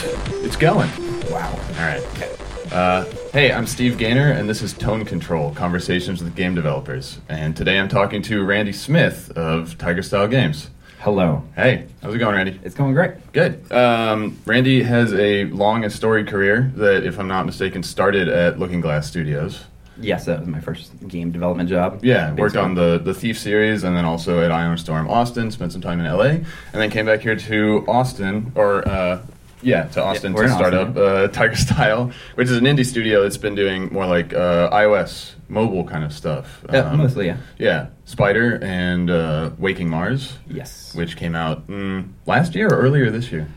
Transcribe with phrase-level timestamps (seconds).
[0.00, 0.88] It's going.
[1.28, 1.50] Wow.
[1.50, 2.72] All right.
[2.72, 7.18] Uh, hey, I'm Steve Gaynor, and this is Tone Control Conversations with Game Developers.
[7.28, 10.70] And today I'm talking to Randy Smith of Tiger Style Games.
[11.00, 11.42] Hello.
[11.56, 12.60] Hey, how's it going, Randy?
[12.62, 13.32] It's going great.
[13.32, 13.72] Good.
[13.72, 18.58] Um, Randy has a long and storied career that, if I'm not mistaken, started at
[18.58, 19.64] Looking Glass Studios.
[20.00, 22.04] Yes, that was my first game development job.
[22.04, 25.72] Yeah, worked on the, the Thief series and then also at Ion Storm Austin, spent
[25.72, 29.20] some time in LA, and then came back here to Austin, or uh,
[29.62, 32.86] yeah, to Austin we're to start Austin, up uh, Tiger Style, which is an indie
[32.86, 36.64] studio that's been doing more like uh, iOS mobile kind of stuff.
[36.72, 37.36] Yeah, Um, mostly, yeah.
[37.58, 40.94] Yeah, Spider and uh, Waking Mars, Yes.
[40.94, 43.48] which came out mm, last year or earlier this year.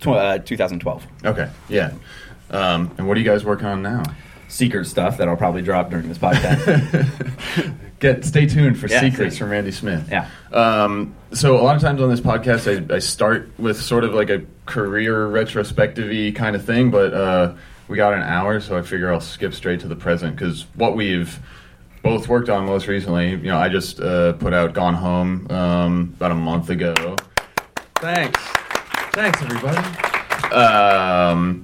[0.00, 1.06] Tw- uh, 2012.
[1.24, 1.92] Okay, yeah.
[2.50, 4.02] Um, and what are you guys working on now?
[4.48, 7.74] Secret stuff that I'll probably drop during this podcast.
[8.04, 10.10] Get stay tuned for Yeah, secrets from Randy Smith.
[10.10, 10.28] Yeah.
[10.52, 14.12] Um, so a lot of times on this podcast, I, I start with sort of
[14.12, 17.54] like a career retrospective kind of thing, but uh,
[17.88, 20.94] we got an hour, so I figure I'll skip straight to the present because what
[20.94, 21.38] we've
[22.02, 26.12] both worked on most recently, you know, I just uh, put out Gone Home um,
[26.18, 27.16] about a month ago.
[27.96, 28.38] Thanks,
[29.14, 29.78] thanks everybody.
[30.54, 31.63] Um,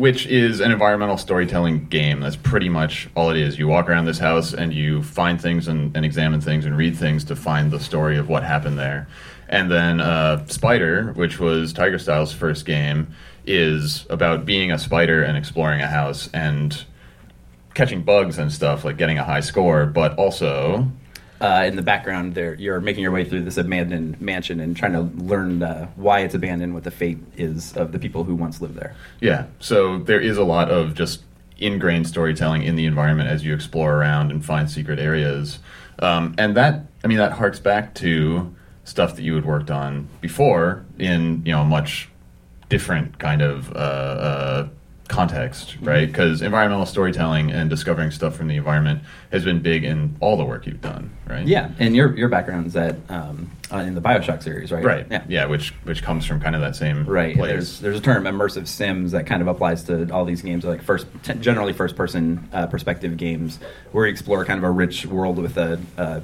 [0.00, 2.20] which is an environmental storytelling game.
[2.20, 3.58] That's pretty much all it is.
[3.58, 6.96] You walk around this house and you find things and, and examine things and read
[6.96, 9.08] things to find the story of what happened there.
[9.50, 13.08] And then uh, Spider, which was Tiger Style's first game,
[13.44, 16.82] is about being a spider and exploring a house and
[17.74, 20.90] catching bugs and stuff, like getting a high score, but also
[21.40, 24.92] Uh, in the background, there you're making your way through this abandoned mansion and trying
[24.92, 28.60] to learn uh, why it's abandoned, what the fate is of the people who once
[28.60, 28.94] lived there.
[29.20, 31.22] Yeah, so there is a lot of just
[31.58, 35.60] ingrained storytelling in the environment as you explore around and find secret areas.
[35.98, 40.08] Um, and that, I mean, that harks back to stuff that you had worked on
[40.20, 42.08] before in, you know, a much
[42.68, 44.68] different kind of uh, uh,
[45.10, 46.06] context, right?
[46.06, 50.44] Because environmental storytelling and discovering stuff from the environment has been big in all the
[50.44, 51.46] work you've done, right?
[51.46, 54.84] Yeah, and your your background's at um, uh, in the Bioshock series, right?
[54.84, 55.06] Right.
[55.10, 55.24] Yeah.
[55.28, 57.36] Yeah, which which comes from kind of that same Right.
[57.36, 57.50] place.
[57.50, 60.80] There's there's a term immersive sims that kind of applies to all these games, like
[60.82, 63.58] first t- generally first person uh, perspective games,
[63.92, 65.78] where you explore kind of a rich world with a.
[65.98, 66.20] Uh,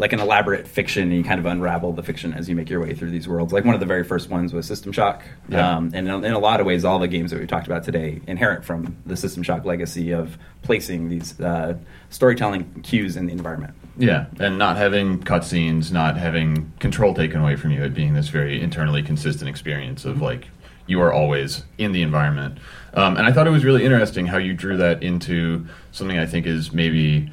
[0.00, 2.80] like an elaborate fiction, and you kind of unravel the fiction as you make your
[2.80, 3.52] way through these worlds.
[3.52, 5.76] Like one of the very first ones was System Shock, Yeah.
[5.76, 7.84] um, and in, in a lot of ways, all the games that we talked about
[7.84, 11.76] today inherit from the System Shock legacy of placing these uh,
[12.08, 13.74] storytelling cues in the environment.
[13.98, 18.28] Yeah, and not having cutscenes, not having control taken away from you, it being this
[18.28, 20.48] very internally consistent experience of like
[20.86, 22.56] you are always in the environment.
[22.94, 26.24] Um, and I thought it was really interesting how you drew that into something I
[26.24, 27.30] think is maybe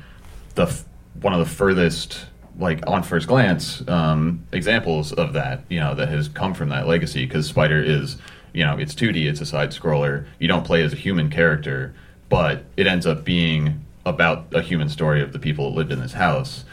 [0.55, 0.83] the f-
[1.21, 2.25] one of the furthest,
[2.57, 5.61] like on first glance, um, examples of that.
[5.69, 8.17] You know, that has come from that legacy because Spider is,
[8.53, 10.25] you know, it's 2D, it's a side scroller.
[10.39, 11.93] You don't play as a human character,
[12.29, 15.99] but it ends up being about a human story of the people that lived in
[15.99, 16.65] this house.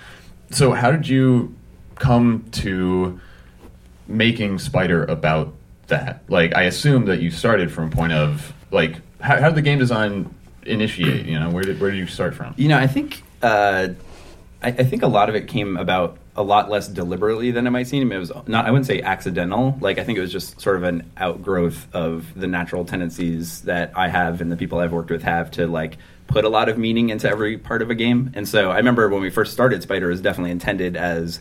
[0.51, 1.55] So, how did you
[1.97, 3.21] come to
[4.07, 5.53] making Spider about
[5.89, 6.23] that?
[6.29, 9.63] Like, I assume that you started from a point of like, how, how did the
[9.63, 10.35] game design
[10.65, 11.27] initiate?
[11.27, 12.55] You know, where did where did you start from?
[12.57, 13.89] You know, I think uh,
[14.65, 17.71] I, I think a lot of it came about a lot less deliberately than it
[17.71, 18.11] might seem.
[18.11, 19.77] It was not I wouldn't say accidental.
[19.81, 23.93] Like I think it was just sort of an outgrowth of the natural tendencies that
[23.95, 26.79] I have and the people I've worked with have to like put a lot of
[26.79, 28.33] meaning into every part of a game.
[28.35, 31.41] And so I remember when we first started, Spider was definitely intended as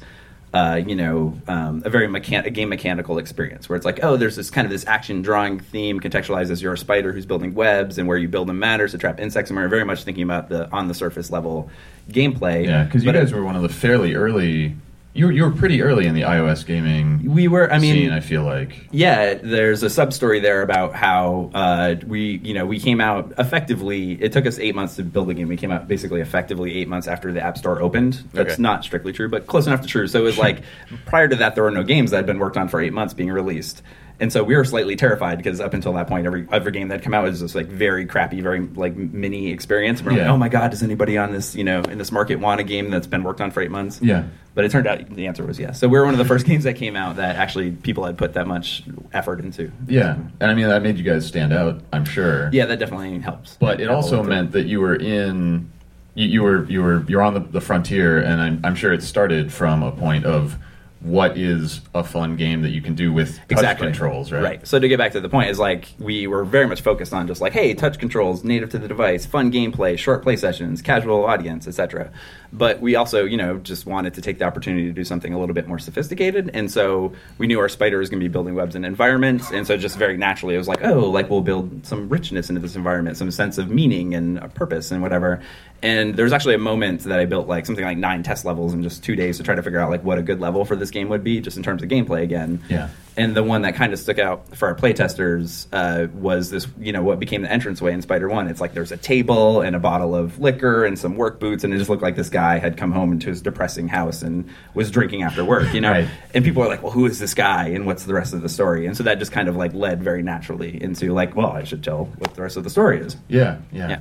[0.54, 4.18] uh, you know, um, a very mechan- a game mechanical experience where it's like, oh,
[4.18, 7.56] there's this kind of this action drawing theme contextualized as you're a spider who's building
[7.56, 9.50] webs, and where you build them matters to trap insects.
[9.50, 11.70] And we're very much thinking about the on the surface level
[12.12, 12.66] gameplay.
[12.66, 14.76] Yeah, because you But it- guys were one of the fairly early.
[15.16, 17.72] You were, you were pretty early in the iOS gaming we were.
[17.72, 18.12] I mean, scene.
[18.12, 18.88] I feel like.
[18.92, 23.32] Yeah, there's a sub story there about how uh, we, you know, we came out
[23.38, 24.14] effectively.
[24.22, 25.48] It took us eight months to build the game.
[25.50, 28.24] We came out basically effectively eight months after the App Store opened.
[28.34, 28.62] That's Okay.
[28.62, 30.08] not strictly true, but close enough to true.
[30.08, 30.64] So it was like
[31.06, 33.14] prior to that, there were no games that had been worked on for eight months
[33.14, 33.84] being released.
[34.24, 37.04] And so we were slightly terrified because up until that point, every every game that
[37.04, 40.02] come out was this like very crappy, very like mini experience.
[40.02, 42.62] We're like, oh my god, does anybody on this you know in this market want
[42.62, 44.00] a game that's been worked on for eight months?
[44.02, 44.24] Yeah.
[44.56, 45.78] But it turned out the answer was yes.
[45.78, 48.18] So we were one of the first games that came out that actually people had
[48.18, 49.70] put that much effort into.
[49.90, 51.82] Yeah, and I mean that made you guys stand out.
[51.92, 52.50] I'm sure.
[52.54, 53.58] Yeah, that definitely helps.
[53.60, 55.70] but it also meant that you were in
[56.16, 59.04] you, you were you were you're on the, the frontier and I'm, I'm sure it
[59.04, 60.58] started from a point of
[61.04, 63.88] what is a fun game that you can do with touch exactly.
[63.88, 64.42] controls, right?
[64.42, 64.68] Right.
[64.68, 67.28] So to get back to the point, is like we were very much focused on
[67.28, 71.26] just like, hey, touch controls, native to the device, fun gameplay, short play sessions, casual
[71.26, 72.10] audience, etc.
[72.54, 75.40] But we also, you know, just wanted to take the opportunity to do something a
[75.40, 78.56] little bit more sophisticated, and so we knew our spider was going to be building
[78.56, 81.86] webs and environments, and so just very naturally, it was like, oh, like we'll build
[81.86, 85.42] some richness into this environment, some sense of meaning and a purpose and whatever.
[85.84, 88.74] And there was actually a moment that I built like something like nine test levels
[88.74, 90.78] in just two days to try to figure out like what a good level for
[90.78, 92.64] this game would be, just in terms of gameplay again.
[92.70, 92.90] Yeah.
[93.16, 96.92] And the one that kind of stuck out for our playtesters uh, was this, you
[96.92, 98.48] know, what became the entranceway in Spider One.
[98.48, 101.72] It's like there's a table and a bottle of liquor and some work boots, and
[101.72, 104.90] it just looked like this guy had come home into his depressing house and was
[104.90, 105.92] drinking after work, you know.
[105.92, 106.10] Right.
[106.34, 108.50] And people are like, "Well, who is this guy, and what's the rest of the
[108.50, 111.66] story?" And so that just kind of like led very naturally into like, "Well, I
[111.66, 114.00] should tell what the rest of the story is." Yeah, yeah.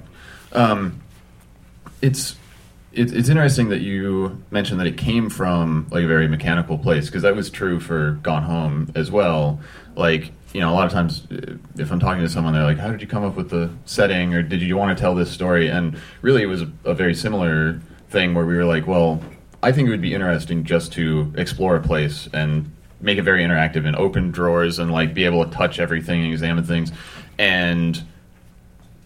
[0.52, 1.02] Um,
[2.00, 2.36] it's
[2.92, 7.06] it's it's interesting that you mentioned that it came from like a very mechanical place
[7.06, 9.60] because that was true for Gone Home as well.
[9.96, 11.26] Like you know, a lot of times
[11.78, 14.34] if I'm talking to someone, they're like, "How did you come up with the setting?"
[14.34, 17.14] or "Did you want to tell this story?" And really, it was a, a very
[17.14, 17.80] similar
[18.10, 19.22] thing where we were like, "Well,
[19.62, 23.42] I think it would be interesting just to explore a place and make it very
[23.42, 26.92] interactive and open drawers and like be able to touch everything and examine things
[27.38, 28.02] and."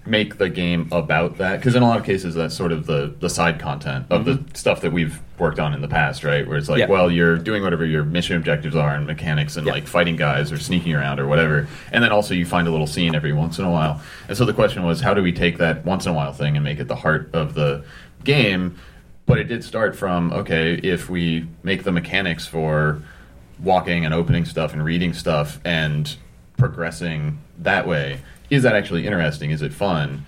[0.07, 1.57] Make the game about that?
[1.57, 4.33] Because in a lot of cases that's sort of the the side content of the
[4.33, 4.55] mm-hmm.
[4.55, 6.47] stuff that we've worked on in the past right?
[6.47, 6.87] Where it's like Yeah.
[6.87, 9.73] well you're doing whatever your mission objectives are and mechanics and Yeah.
[9.73, 11.69] like fighting guys or sneaking around or whatever.
[11.93, 14.01] And then also you find a little scene every once in a while.
[14.29, 16.57] And so the question was how do we take that once in a while thing
[16.57, 17.85] and make it the heart of the
[18.25, 18.79] game?
[19.27, 23.03] But it did start from okay if we make the mechanics for
[23.59, 26.17] walking and opening stuff and reading stuff and
[26.57, 28.21] progressing that way
[28.51, 29.51] is that actually interesting?
[29.51, 30.25] Is it fun?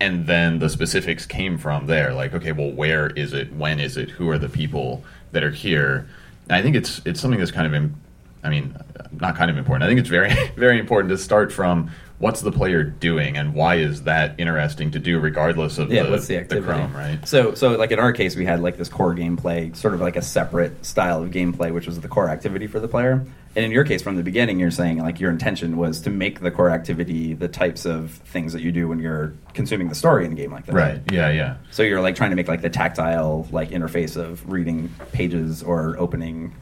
[0.00, 3.52] And then the specifics came from there like okay well where is it?
[3.52, 4.10] When is it?
[4.10, 6.08] Who are the people that are here?
[6.48, 7.94] And i think it's it's something that's kind of im-
[8.42, 8.76] i mean
[9.20, 9.84] not kind of important.
[9.84, 11.90] I think it's very very important to start from
[12.22, 16.10] what's the player doing and why is that interesting to do regardless of yeah, the,
[16.10, 16.64] what's the activity?
[16.64, 17.18] chrome right?
[17.26, 20.14] So, so like in our case, we had like this core gameplay, sort of like
[20.14, 23.26] a separate style of gameplay, which was the core activity for the player.
[23.54, 26.40] And in your case, from the beginning, you're saying like your intention was to make
[26.40, 30.24] the core activity the types of things that you do when you're consuming the story
[30.24, 30.74] in a game like that.
[30.74, 34.50] right yeah yeah So you're like trying to make like the tactile like interface of
[34.50, 36.54] reading pages or opening.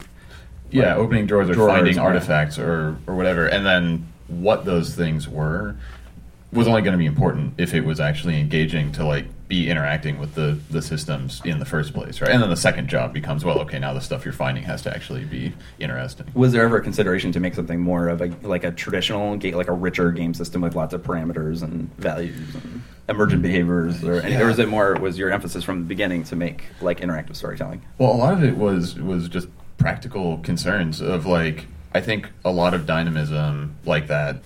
[0.72, 2.02] yeah, like, opening drawers or drawers, finding yeah.
[2.02, 5.76] artifacts or or whatever, and then what those things were
[6.52, 10.17] was only going to be important if it was actually engaging to like be interacting
[10.20, 12.31] with the the systems in the first place, right?
[12.31, 14.94] And then the second job becomes well, okay, now the stuff you're finding has to
[14.94, 16.29] actually be interesting.
[16.35, 19.55] Was there ever a consideration to make something more of a like a traditional game,
[19.55, 24.20] like a richer game system with lots of parameters and values and emergent behaviors, or,
[24.20, 27.35] and, or was it more was your emphasis from the beginning to make like interactive
[27.35, 27.82] storytelling?
[27.99, 29.49] Well, a lot of it was was just
[29.79, 34.44] practical concerns of like I think a lot of dynamism like that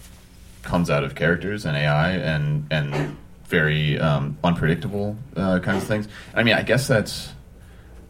[0.63, 3.19] comes out of characters and AI and and
[3.55, 6.09] very um, unpredictable uh, kinds of things.
[6.35, 7.33] I mean, I guess that's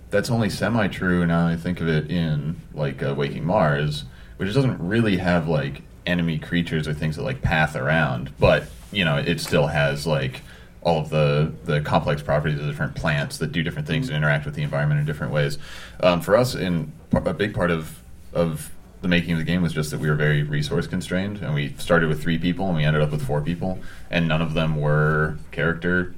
[0.09, 1.47] that's only semi true now.
[1.47, 4.05] I think of it in like uh, Waking Mars,
[4.39, 9.05] which doesn't really have like enemy creatures or things that like path around, but you
[9.05, 10.41] know, it still has like
[10.81, 14.47] all of the the complex properties of different plants that do different things and interact
[14.47, 15.59] with the environment in different ways.
[16.01, 18.01] Um, for us, in a big part of
[18.33, 18.71] of
[19.05, 21.75] the making of the game was just that we were very resource constrained, and we
[21.79, 23.79] started with three people and we ended up with four people,
[24.11, 26.15] and none of them were character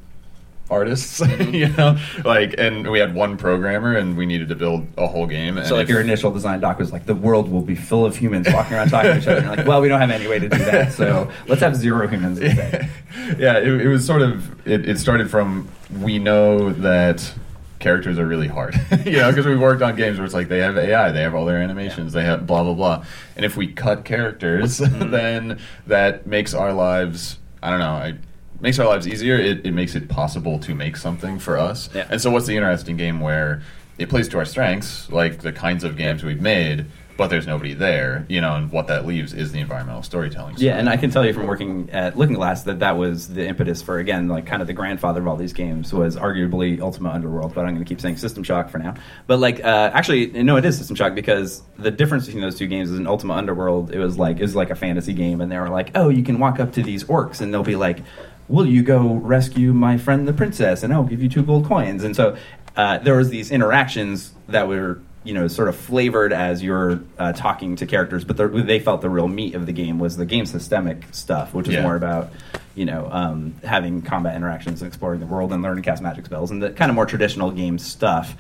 [0.70, 1.76] artists, you mm-hmm.
[1.76, 5.58] know, like, and we had one programmer, and we needed to build a whole game.
[5.58, 8.06] And So like if- your initial design doc was like the world will be full
[8.06, 9.38] of humans walking around talking to each other.
[9.38, 11.74] And you're like, well, we don't have any way to do that, so let's have
[11.74, 12.88] zero humans instead.
[13.36, 14.66] yeah, it, it was sort of.
[14.66, 15.68] It, it started from
[16.00, 17.32] we know that
[17.78, 20.58] characters are really hard, you know, because we've worked on games where it's like they
[20.60, 23.04] have AI, they have all their animations, they have blah blah blah,
[23.36, 25.10] and if we cut characters, Mm-hmm.
[25.10, 27.38] then that makes our lives.
[27.62, 27.90] I don't know.
[27.90, 28.14] I,
[28.60, 29.36] makes our lives easier.
[29.36, 31.90] It, it makes it possible to make something for us.
[31.94, 32.06] Yeah.
[32.10, 33.62] And so, what's the interesting game where
[33.98, 37.72] it plays to our strengths, like the kinds of games we've made, but there's nobody
[37.72, 40.56] there, you know, and what that leaves is the environmental storytelling.
[40.58, 43.46] Yeah, and I can tell you from working at Looking Glass that that was the
[43.46, 47.10] impetus for again, like kind of the grandfather of all these games was arguably Ultima
[47.10, 48.94] Underworld, but I'm going to keep saying System Shock for now.
[49.26, 52.66] But like, uh, actually, no, it is System Shock because the difference between those two
[52.66, 55.50] games is in Ultima Underworld, it was like it was like a fantasy game, and
[55.50, 58.00] they were like, oh, you can walk up to these orcs, and they'll be like,
[58.48, 62.04] will you go rescue my friend the princess, and I'll give you two gold coins,
[62.04, 62.36] and so
[62.76, 67.32] uh, there was these interactions that were you know sort of flavored as you're uh,
[67.32, 70.46] talking to characters but they felt the real meat of the game was the game
[70.46, 71.82] systemic stuff which is Yeah.
[71.82, 72.30] more about
[72.74, 76.26] you know um, having combat interactions and exploring the world and learning to cast magic
[76.26, 78.36] spells and the kind of more traditional game stuff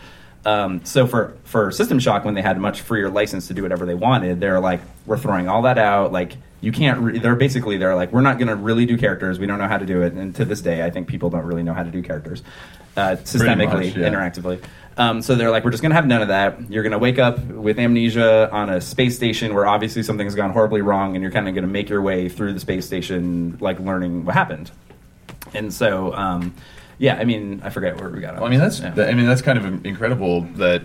[0.46, 3.62] Um, so for for System Shock, when they had a much freer license to do
[3.62, 6.12] whatever they wanted, they're like, we're throwing all that out.
[6.12, 7.00] Like you can't.
[7.00, 9.40] Re- they're basically they're like, we're not going to really do characters.
[9.40, 10.12] We don't know how to do it.
[10.12, 12.44] And to this day, I think people don't really know how to do characters
[12.96, 14.08] uh, systemically, much, yeah.
[14.08, 14.62] interactively.
[14.98, 16.70] Um, so they're like, we're just going to have none of that.
[16.70, 20.50] You're going to wake up with amnesia on a space station where obviously something's gone
[20.50, 23.58] horribly wrong, and you're kind of going to make your way through the space station,
[23.60, 24.70] like learning what happened.
[25.52, 26.54] And so, um,
[26.98, 28.34] yeah, I mean, I forget where we got.
[28.34, 28.94] Well, I mean that's yeah.
[28.96, 30.82] I mean that's kind of incredible that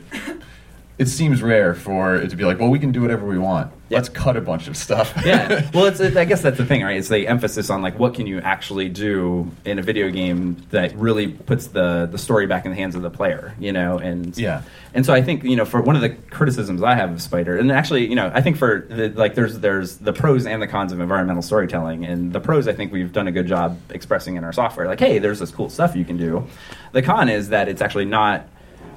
[0.98, 3.72] it seems rare for it to be like, well, we can do whatever we want.
[3.90, 3.98] Yeah.
[3.98, 5.14] Let's cut a bunch of stuff.
[5.26, 5.70] yeah.
[5.74, 6.96] Well, it's, it, I guess that's the thing, right?
[6.96, 10.96] It's the emphasis on like what can you actually do in a video game that
[10.96, 13.98] really puts the the story back in the hands of the player, you know?
[13.98, 14.62] And Yeah.
[14.94, 17.58] And so I think you know, for one of the criticisms I have of Spider,
[17.58, 20.68] and actually, you know, I think for the, like there's there's the pros and the
[20.68, 24.36] cons of environmental storytelling, and the pros I think we've done a good job expressing
[24.36, 24.88] in our software.
[24.88, 26.48] Like, hey, there's this cool stuff you can do.
[26.92, 28.48] The con is that it's actually not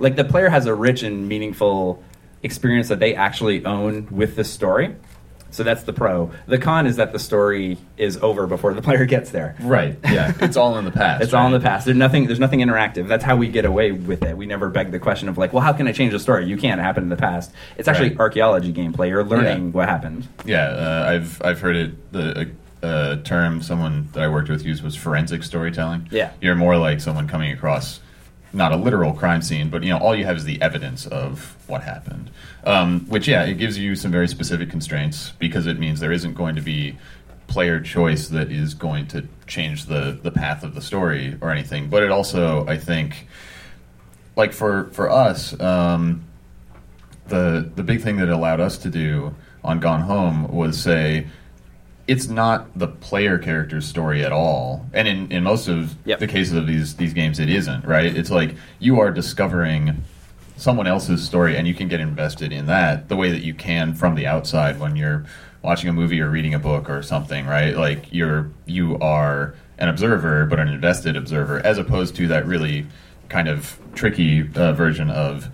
[0.01, 2.03] like the player has a rich and meaningful
[2.43, 4.95] experience that they actually own with the story.
[5.51, 6.33] So that's the pro.
[6.49, 9.55] The con is that the story is over before the player gets there.
[9.61, 9.97] Right.
[10.03, 10.33] Yeah.
[10.41, 11.23] It's all in the past.
[11.23, 11.85] It's all in the past.
[11.85, 12.27] There's nothing.
[12.27, 13.07] There's nothing interactive.
[13.07, 14.37] That's how we get away with it.
[14.37, 16.47] We never beg the question of like, well, how can I change the story?
[16.47, 16.81] You can't.
[16.81, 17.53] It happened in the past.
[17.79, 18.19] It's actually Right.
[18.21, 19.09] archaeology gameplay.
[19.11, 19.73] You're learning Yeah.
[19.73, 20.27] what happened.
[20.45, 22.13] Yeah, uh, I've I've heard it.
[22.13, 22.51] The
[22.83, 26.09] uh, term someone that I worked with used was forensic storytelling.
[26.11, 26.33] Yeah.
[26.43, 28.01] you're more like someone coming across
[28.55, 31.57] not a literal crime scene, but you know all you have is the evidence of
[31.67, 32.31] what happened.
[32.65, 36.35] Um, which yeah, it gives you some very specific constraints because it means there isn't
[36.35, 36.97] going to be
[37.47, 41.89] player choice that is going to change the the path of the story or anything.
[41.89, 43.27] But it also, I think,
[44.37, 45.59] like for for us.
[45.61, 46.25] Um,
[47.27, 51.27] the the big thing that allowed us to do on Gone Home was say
[52.07, 54.87] it's not the player character's story at all.
[54.93, 56.19] And in, in most of Yep.
[56.19, 58.15] the cases of these these games it isn't, right?
[58.15, 60.03] It's like you are discovering
[60.57, 63.95] someone else's story and you can get invested in that the way that you can
[63.95, 65.25] from the outside when you're
[65.63, 67.77] watching a movie or reading a book or something, right?
[67.77, 72.87] Like you're you are an observer but an invested observer as opposed to that really
[73.29, 75.49] kind of tricky uh, version of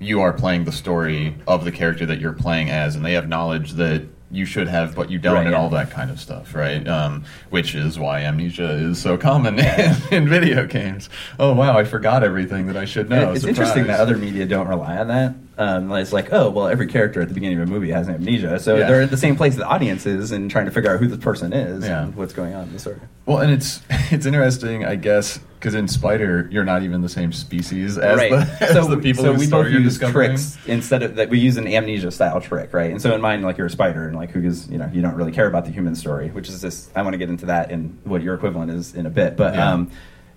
[0.00, 3.28] you are playing the story of the character that you're playing as, and they have
[3.28, 5.58] knowledge that you should have, but you don't, Right, and yeah.
[5.58, 6.86] all that kind of stuff, right?
[6.86, 11.08] Um, which is why amnesia is so common in, in video games.
[11.38, 13.32] Oh wow, I forgot everything that I should know.
[13.32, 15.34] it's interesting that other media don't rely on that.
[15.58, 18.60] Um, it's like, oh, well, every character at the beginning of a movie has amnesia,
[18.60, 18.86] so Yeah.
[18.86, 21.18] they're at the same place the audience is and trying to figure out who this
[21.18, 22.04] person is Yeah.
[22.04, 23.00] and what's going on in the story.
[23.26, 27.32] Well, and it's it's interesting, I guess, because in Spider, you're not even the same
[27.32, 28.30] species as, right.
[28.30, 31.56] the, as so the people so we both use tricks instead of that we use
[31.56, 32.92] an amnesia style trick, right?
[32.92, 35.02] And so in mine, like you're a spider, and like who is you know you
[35.02, 36.88] don't really care about the human story, which is this.
[36.94, 39.54] I want to get into that and what your equivalent is in a bit, but.
[39.54, 39.72] Yeah.
[39.72, 39.90] um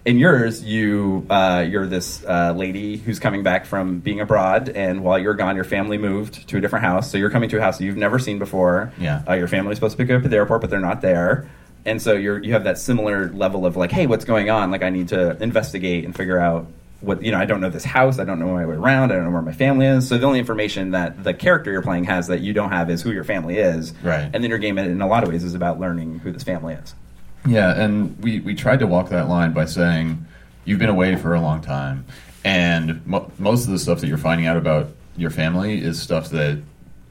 [0.05, 5.03] in yours, you uh, you're this uh, lady who's coming back from being abroad, and
[5.03, 7.12] while you're gone, your family moved to a different house.
[7.12, 8.91] So you're coming to a house you've never seen before.
[9.00, 9.24] Yeah.
[9.27, 11.50] uh, your family's supposed to pick you up at the airport, but they're not there.
[11.86, 14.72] And so you're you have that similar level of like, hey, what's going on?
[14.72, 16.67] Like, I need to investigate and figure out
[17.01, 17.38] what you know.
[17.38, 18.20] I don't know this house.
[18.20, 19.12] I don't know my way around.
[19.12, 20.08] I don't know where my family is.
[20.08, 23.01] So the only information that the character you're playing has that you don't have is
[23.01, 23.93] who your family is.
[24.03, 24.29] Right.
[24.34, 26.74] And then your game, in a lot of ways, is about learning who this family
[26.75, 26.96] is.
[27.45, 30.25] Yeah, and we, we tried to walk that line by saying
[30.65, 32.05] you've been away for a long time,
[32.43, 36.29] and mo- most of the stuff that you're finding out about your family is stuff
[36.29, 36.62] that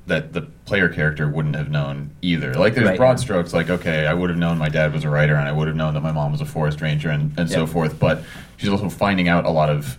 [0.06, 2.54] that the player character wouldn't have known either.
[2.54, 2.96] Like there's Right.
[2.96, 5.52] broad strokes, like okay, I would have known my dad was a writer, and I
[5.52, 7.98] would have known that my mom was a forest ranger, and, and so forth.
[7.98, 8.22] But
[8.56, 9.98] she's also finding out a lot of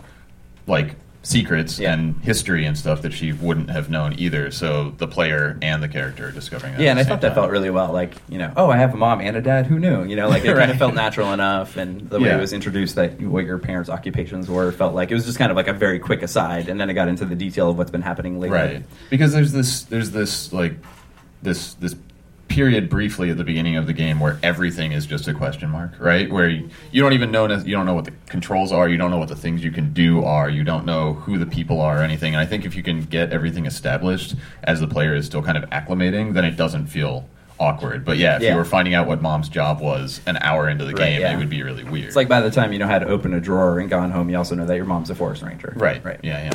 [0.66, 1.92] like secrets Yeah.
[1.92, 4.50] and history and stuff that she wouldn't have known either.
[4.50, 6.80] So the player and the character are discovering that.
[6.80, 7.34] Yeah, and I thought that time.
[7.36, 7.92] felt really well.
[7.92, 9.66] Like, you know, oh, I have a mom and a dad.
[9.66, 10.02] Who knew?
[10.04, 12.38] You know, like it kind of felt natural enough, and the way Yeah.
[12.38, 15.50] it was introduced that what your parents' occupations were felt like it was just kind
[15.52, 17.90] of like a very quick aside, and then it got into the detail of what's
[17.92, 18.58] been happening lately.
[18.58, 18.82] Right.
[19.08, 20.74] Because there's this there's this like
[21.42, 21.94] this this
[22.52, 25.92] period briefly at the beginning of the game where everything is just a question mark,
[25.98, 26.30] right?
[26.30, 29.10] Where you, you don't even know you don't know what the controls are, you don't
[29.10, 32.00] know what the things you can do are, you don't know who the people are
[32.00, 32.34] or anything.
[32.34, 35.56] And I think if you can get everything established as the player is still kind
[35.56, 37.26] of acclimating, then it doesn't feel
[37.58, 38.04] awkward.
[38.04, 38.50] But yeah, if Yeah.
[38.50, 41.32] you were finding out what mom's job was an hour into the Right, game, yeah.
[41.32, 42.08] it would be really weird.
[42.08, 44.28] It's like by the time you know how to open a drawer and gone home,
[44.28, 45.72] you also know that your mom's a forest ranger.
[45.76, 46.20] right, Right.
[46.22, 46.52] Yeah, yeah.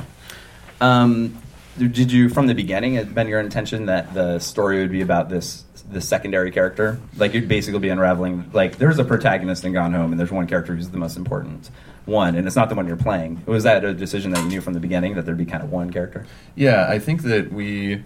[0.80, 1.36] Um,
[1.78, 5.30] did you, from the beginning, it been your intention that the story would be about
[5.30, 7.00] this the secondary character?
[7.18, 8.50] Like you'd basically be unraveling.
[8.54, 11.70] Like there's a protagonist in Gone Home, and there's one character who's the most important
[12.06, 13.44] one, and it's not the one you're playing.
[13.46, 15.72] Was that a decision that you knew from the beginning that there'd be kind of
[15.72, 16.26] one character?
[16.56, 18.04] Yeah, I think that we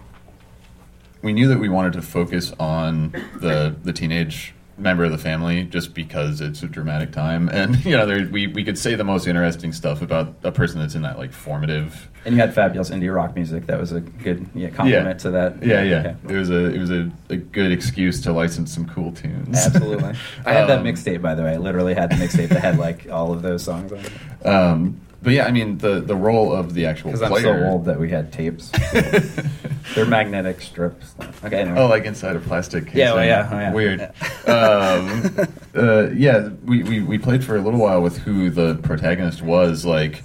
[1.22, 3.10] we knew that we wanted to focus on
[3.40, 7.96] the the teenage member of the family just because it's a dramatic time, and you
[7.96, 11.02] know, there, we we could say the most interesting stuff about a person that's in
[11.02, 12.08] that like formative.
[12.24, 13.66] And you had fabulous indie rock music.
[13.66, 15.12] That was a good yeah, compliment Yeah.
[15.14, 15.62] to that.
[15.66, 15.98] Yeah, yeah.
[15.98, 16.34] Okay.
[16.34, 19.66] It was a it was a, a good excuse to license some cool tunes.
[19.66, 20.14] Absolutely.
[20.46, 21.54] I had that Um, mixtape, by the way.
[21.54, 24.46] I literally had the mixtape that had like all of those songs on it.
[24.46, 27.44] Um, but yeah, I mean the the role of the actual Because I'm player.
[27.44, 28.70] so old that we had tapes.
[29.94, 31.14] They're magnetic strips.
[31.44, 31.78] Okay, anyway.
[31.80, 32.92] Oh, like inside a plastic.
[32.94, 33.72] Yeah, well, yeah, oh, yeah.
[33.72, 34.00] Weird.
[34.48, 39.42] um, uh, yeah, we, we, we played for a little while with who the protagonist
[39.42, 39.84] was.
[39.84, 40.22] Like,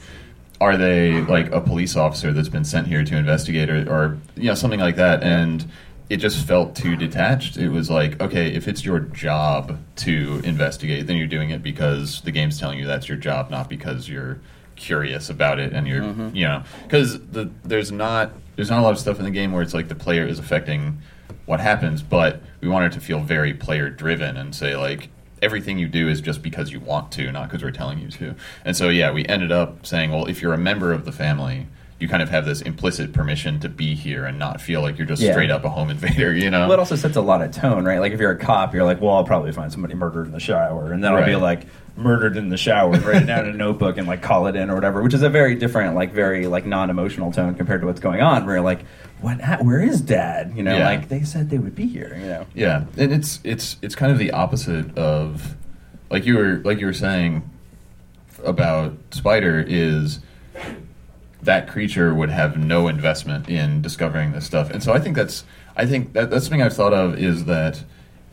[0.62, 4.46] are they like a police officer that's been sent here to investigate, or, or you
[4.46, 5.22] know something like that?
[5.24, 5.70] And
[6.10, 7.58] it just felt too detached.
[7.58, 12.22] It was like, okay, if it's your job to investigate, then you're doing it because
[12.22, 14.40] the game's telling you that's your job, not because you're
[14.88, 16.34] curious about it and you're Mhm.
[16.36, 19.52] you know because the there's not there's not a lot of stuff in the game
[19.52, 21.00] where it's like the player is affecting
[21.46, 25.10] what happens but we want it to feel very player driven and say like
[25.42, 28.36] everything you do is just because you want to not because we're telling you to
[28.64, 31.68] and so yeah we ended up saying well if you're a member of the family
[32.00, 35.08] you kind of have this implicit permission to be here and not feel like you're
[35.08, 35.32] just Yeah.
[35.32, 37.86] straight up a home invader you know Well, it also sets a lot of tone,
[37.86, 38.00] right?
[38.00, 40.40] Like if you're a cop, you're like, well, I'll probably find somebody murdered in the
[40.40, 41.42] shower, and then I'll be Right.
[41.42, 44.56] like, murdered in the shower, write it down in a notebook, and like call it
[44.56, 47.88] in or whatever, which is a very different, like very like non-emotional tone compared to
[47.88, 48.46] what's going on.
[48.46, 48.86] Where you're like,
[49.20, 49.42] what?
[49.42, 50.54] ha- Where is Dad?
[50.56, 50.86] You know, Yeah.
[50.86, 52.16] like they said they would be here.
[52.22, 52.46] You know.
[52.54, 55.56] Yeah, and it's it's it's kind of the opposite of
[56.12, 57.42] like you were like you were saying
[58.46, 60.20] about Spider is
[61.48, 65.46] that creature would have no investment in discovering this stuff, and so I think that's
[65.78, 67.84] I think that that's something I've thought of is that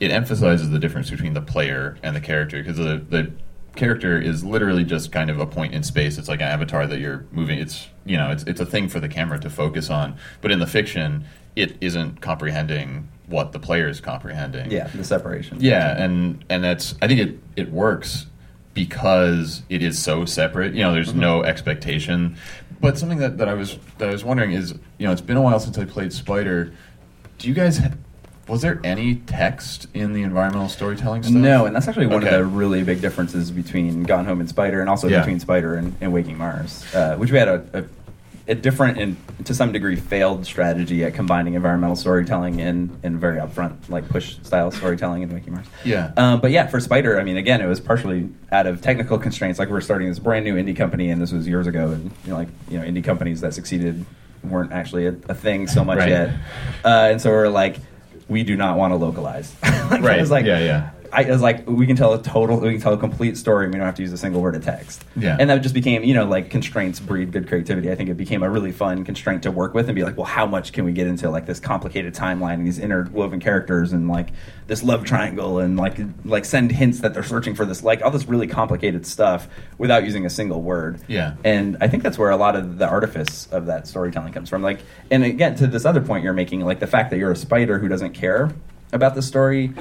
[0.00, 3.30] it emphasizes the difference between the player and the character because the the
[3.76, 6.18] character is literally just kind of a point in space.
[6.18, 7.58] It's like an avatar that you're moving.
[7.60, 10.58] It's you know it's it's a thing for the camera to focus on, but in
[10.58, 14.72] the fiction, it isn't comprehending what the player is comprehending.
[14.72, 15.58] Yeah, the separation.
[15.60, 18.26] Yeah, and and that's I think it it works
[18.74, 20.74] because it is so separate.
[20.74, 22.36] You know, there's no expectation.
[22.80, 25.36] But something that, that I was that I was wondering is, you know, it's been
[25.36, 26.72] a while since I played Spider.
[27.38, 27.92] Do you guys ha-
[28.46, 31.34] was there any text in the environmental storytelling stuff?
[31.34, 32.34] No, and that's actually one Okay.
[32.34, 35.20] of the really big differences between Gone Home and Spider, and also Yeah.
[35.20, 37.84] between Spider and, and Waking Mars, uh, which we had a, a,
[38.46, 43.38] a different and to some degree failed strategy at combining environmental storytelling and, and very
[43.38, 45.66] upfront like push style storytelling in Waking Mars.
[45.84, 46.12] Yeah.
[46.18, 49.58] Um, but yeah, for Spider, I mean, again, it was partially out of technical constraints.
[49.58, 52.30] Like we're starting this brand new indie company, and this was years ago, and you
[52.30, 54.04] know, like you know, indie companies that succeeded
[54.42, 56.10] weren't actually a, a thing so much Right.
[56.10, 56.28] yet.
[56.84, 57.78] Uh, and so we're like,
[58.28, 59.54] we do not want to localize.
[59.62, 60.18] like, Right.
[60.18, 60.90] It was like, Yeah, yeah.
[61.14, 63.64] I was like, we can tell a total, we can tell a complete story.
[63.64, 65.04] and We don't have to use a single word of text.
[65.16, 65.36] Yeah.
[65.38, 67.90] And that just became, you know, like constraints breed good creativity.
[67.90, 70.26] I think it became a really fun constraint to work with and be like, well,
[70.26, 74.08] how much can we get into like this complicated timeline and these interwoven characters and
[74.08, 74.30] like
[74.66, 78.10] this love triangle and like like send hints that they're searching for this like all
[78.10, 79.48] this really complicated stuff
[79.78, 81.00] without using a single word.
[81.06, 81.36] Yeah.
[81.44, 84.62] And I think that's where a lot of the artifice of that storytelling comes from.
[84.62, 87.36] Like, and again, to this other point you're making, like the fact that you're a
[87.36, 88.50] spider who doesn't care
[88.94, 89.72] about the story,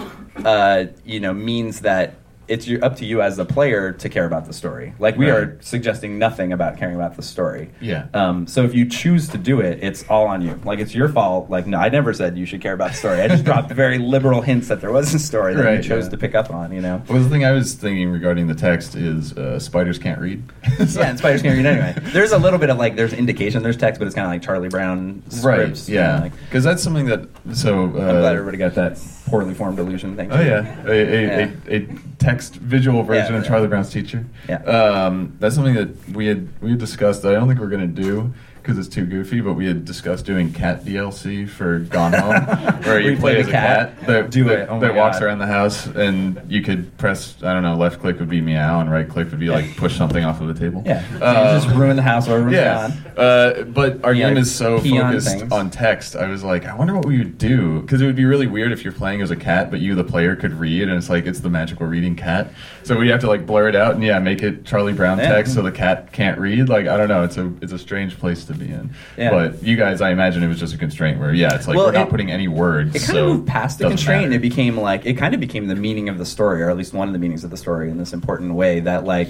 [0.44, 2.16] uh, you know, means that
[2.48, 4.94] it's up to you as the player to care about the story.
[5.00, 5.40] Like we Right.
[5.40, 7.70] are suggesting nothing about caring about the story.
[7.80, 8.08] Yeah.
[8.14, 10.60] Um, so if you choose to do it, it's all on you.
[10.64, 11.50] Like it's your fault.
[11.50, 13.22] Like no, I never said you should care about the story.
[13.22, 16.10] I just dropped very liberal hints that there was a story that you chose yeah.
[16.12, 16.72] to pick up on.
[16.74, 17.02] You know.
[17.08, 20.44] Well, the thing I was thinking regarding the text is uh, spiders can't read.
[20.80, 21.96] yeah, and spiders can't read anyway.
[22.12, 24.42] There's a little bit of like there's indication there's text, but it's kind of like
[24.42, 25.34] Charlie Brown right.
[25.34, 25.88] scripts.
[25.90, 26.20] you know, Yeah.
[26.22, 27.84] like- Because that's something that so.
[27.84, 30.16] Uh, I'm glad everybody got that poorly formed illusion.
[30.16, 30.38] Thank you.
[30.38, 31.52] Oh yeah, a, a, Yeah.
[31.68, 31.88] a, a
[32.20, 33.46] text visual version Yeah, of.
[33.46, 34.26] Charlie Brown's teacher.
[34.48, 34.58] Yeah.
[34.64, 37.22] Um, that's something that we had we had discussed.
[37.24, 39.42] That I don't think we're gonna do because it's too goofy.
[39.42, 42.34] But we had discussed doing cat DLC for Gone Home,
[42.84, 43.98] where you play play as the a cat?
[44.00, 44.68] cat that, Do that, it.
[44.70, 48.20] Oh that walks around the house, and you could press I don't know left click
[48.20, 50.82] would be meow, and right click would be like push something off of the table.
[50.86, 51.06] Yeah.
[51.10, 54.38] So you Uh, just ruin the house or everyone's yeah, uh, but our Yeah, game
[54.38, 56.16] is so pee on focused on text.
[56.16, 58.72] I was like, I wonder what we would do because it would be really weird
[58.72, 61.26] if you're playing as a cat, but you, the player, could read, and it's like
[61.26, 62.52] it's the magical reading cat.
[62.84, 65.30] So we have to like blur it out and yeah, make it Charlie Brown Yeah.
[65.30, 66.70] text so the cat can't read.
[66.70, 68.94] Like I don't know, it's a it's a strange place to be in.
[69.18, 69.30] Yeah.
[69.30, 71.88] But you guys, I imagine it was just a constraint where yeah, it's like Well,
[71.88, 72.96] we're not putting any words.
[72.96, 74.24] It kind so of moved past the constraint.
[74.24, 74.36] matter.
[74.36, 76.94] It became like it kind of became the meaning of the story, or at least
[76.94, 78.80] one of the meanings of the story in this important way.
[78.80, 79.30] That like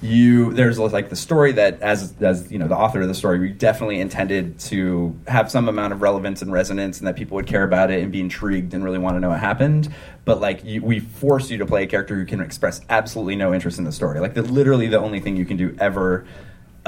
[0.00, 3.40] you there's like the story that as as you know the author of the story
[3.40, 7.48] we definitely intended to have some amount of relevance and resonance and that people would
[7.48, 9.92] care about it and be intrigued and really want to know what happened
[10.24, 13.52] but like you, we force you to play a character who can express absolutely no
[13.52, 16.24] interest in the story like the literally the only thing you can do ever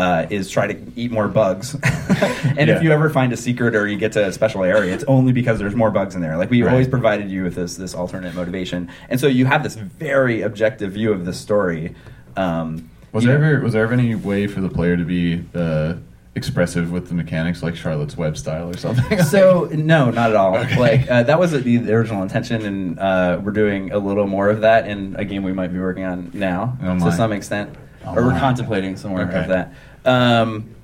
[0.00, 1.74] uh, is try to eat more bugs.
[1.84, 2.76] and Yeah.
[2.76, 5.32] if you ever find a secret or you get to a special area, it's only
[5.32, 6.36] because there's more bugs in there.
[6.38, 6.72] Like we Right.
[6.72, 10.92] always provided you with this this alternate motivation, and so you have this very objective
[10.92, 11.94] view of the story.
[12.36, 15.44] Um, Was there know- ever was there ever any way for the player to be
[15.54, 15.94] uh,
[16.34, 19.20] expressive with the mechanics like Charlotte's Web style or something?
[19.22, 20.56] So no, not at all.
[20.56, 20.78] Okay.
[20.78, 24.62] Like uh, that was the original intention, and uh, we're doing a little more of
[24.62, 27.68] that in a game we might be working on now Oh, to some extent,
[28.06, 29.40] Oh, or we're contemplating some more Okay.
[29.42, 29.74] of that.
[30.04, 30.74] Um,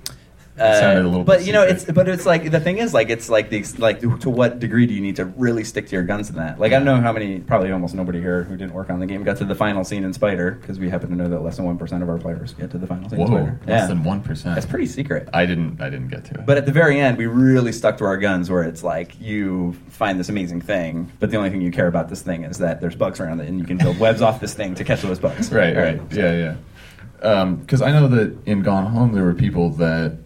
[0.59, 1.83] It sounded a little but you know, secret.
[1.83, 4.87] it's but it's like the thing is like it's like the like to what degree
[4.87, 6.59] do you need to really stick to your guns in that?
[6.59, 9.05] Like I don't know how many, probably almost nobody here who didn't work on the
[9.05, 11.57] game got to the final scene in Spider because we happen to know that less
[11.57, 13.19] than one percent of our players get to the final scene.
[13.21, 13.59] in Whoa, Spider.
[13.67, 14.55] less yeah, than one percent.
[14.55, 15.29] that's pretty secret.
[15.31, 16.45] I didn't I didn't get to it.
[16.47, 19.73] But at the very end, we really stuck to our guns where it's like you
[19.89, 22.81] find this amazing thing, but the only thing you care about this thing is that
[22.81, 25.19] there's bugs around it and you can build webs off this thing to catch those
[25.19, 25.51] bugs.
[25.51, 26.55] right, right, yeah, yeah.
[27.19, 30.17] Because I know that in Gone Home there were people that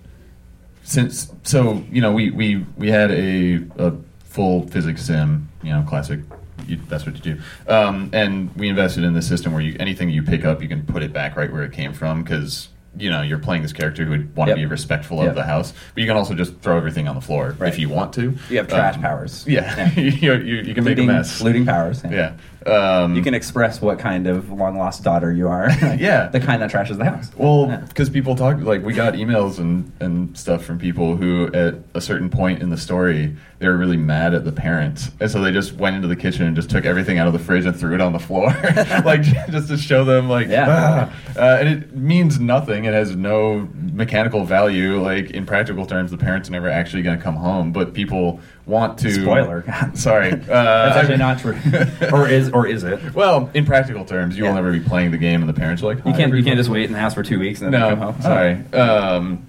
[0.84, 3.93] since so you know we we we had a, a
[4.25, 6.19] full physics sim, you know, classic.
[6.67, 10.10] You, that's what you do, um, and we invested in the system where you anything
[10.10, 12.67] you pick up, you can put it back right where it came from because.
[12.97, 14.58] You know, you're playing this character who would want Yep.
[14.58, 15.30] to be respectful Yep.
[15.30, 17.69] of the house, but you can also just throw everything on the floor Right.
[17.71, 18.36] if you want to.
[18.49, 19.45] You have trash Um, powers.
[19.47, 21.39] Yeah, you, you, you can Looting, make a mess.
[21.39, 22.04] looting powers.
[22.04, 22.34] Yeah.
[22.65, 25.69] Um, You can express what kind of long lost daughter you are.
[25.97, 26.28] Yeah.
[26.28, 27.32] the kind that trashes the house.
[27.36, 27.78] Well, Yeah.
[27.78, 32.02] because people talk like we got emails and and stuff from people who at a
[32.02, 35.52] certain point in the story they were really mad at the parents, and so they
[35.52, 37.93] just went into the kitchen and just took everything out of the fridge and threw
[37.93, 38.47] it on the floor,
[39.06, 39.21] like
[39.52, 41.10] just to show them like, Yeah.
[41.38, 42.86] "Ah." Uh, and it means nothing.
[42.86, 45.00] It has no mechanical value.
[45.02, 48.39] Like in practical terms, the parents are never actually going to come home, but people
[48.65, 49.12] want to.
[49.12, 49.63] Spoiler.
[49.95, 51.58] Sorry, uh, That's actually not true.
[52.13, 53.13] or is or is it?
[53.13, 54.50] Well, in practical terms, you Yeah.
[54.50, 56.58] will never be playing the game, and the parents are like, You can't you can't
[56.58, 58.21] just wait in the house for two weeks and then No, come home.
[58.21, 58.74] sorry.
[58.74, 59.47] Um,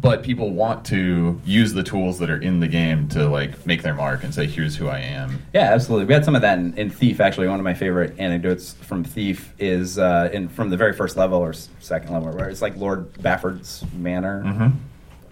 [0.00, 3.82] but people want to use the tools that are in the game to like make
[3.82, 6.06] their mark and say, "Here's who I am." Yeah, absolutely.
[6.06, 7.20] We had some of that in, in Thief.
[7.20, 11.18] Actually, one of my favorite anecdotes from Thief is uh, in from the very first
[11.18, 14.42] level or second level, where it's like Lord Bafford's manor.
[14.46, 14.68] Mm-hmm.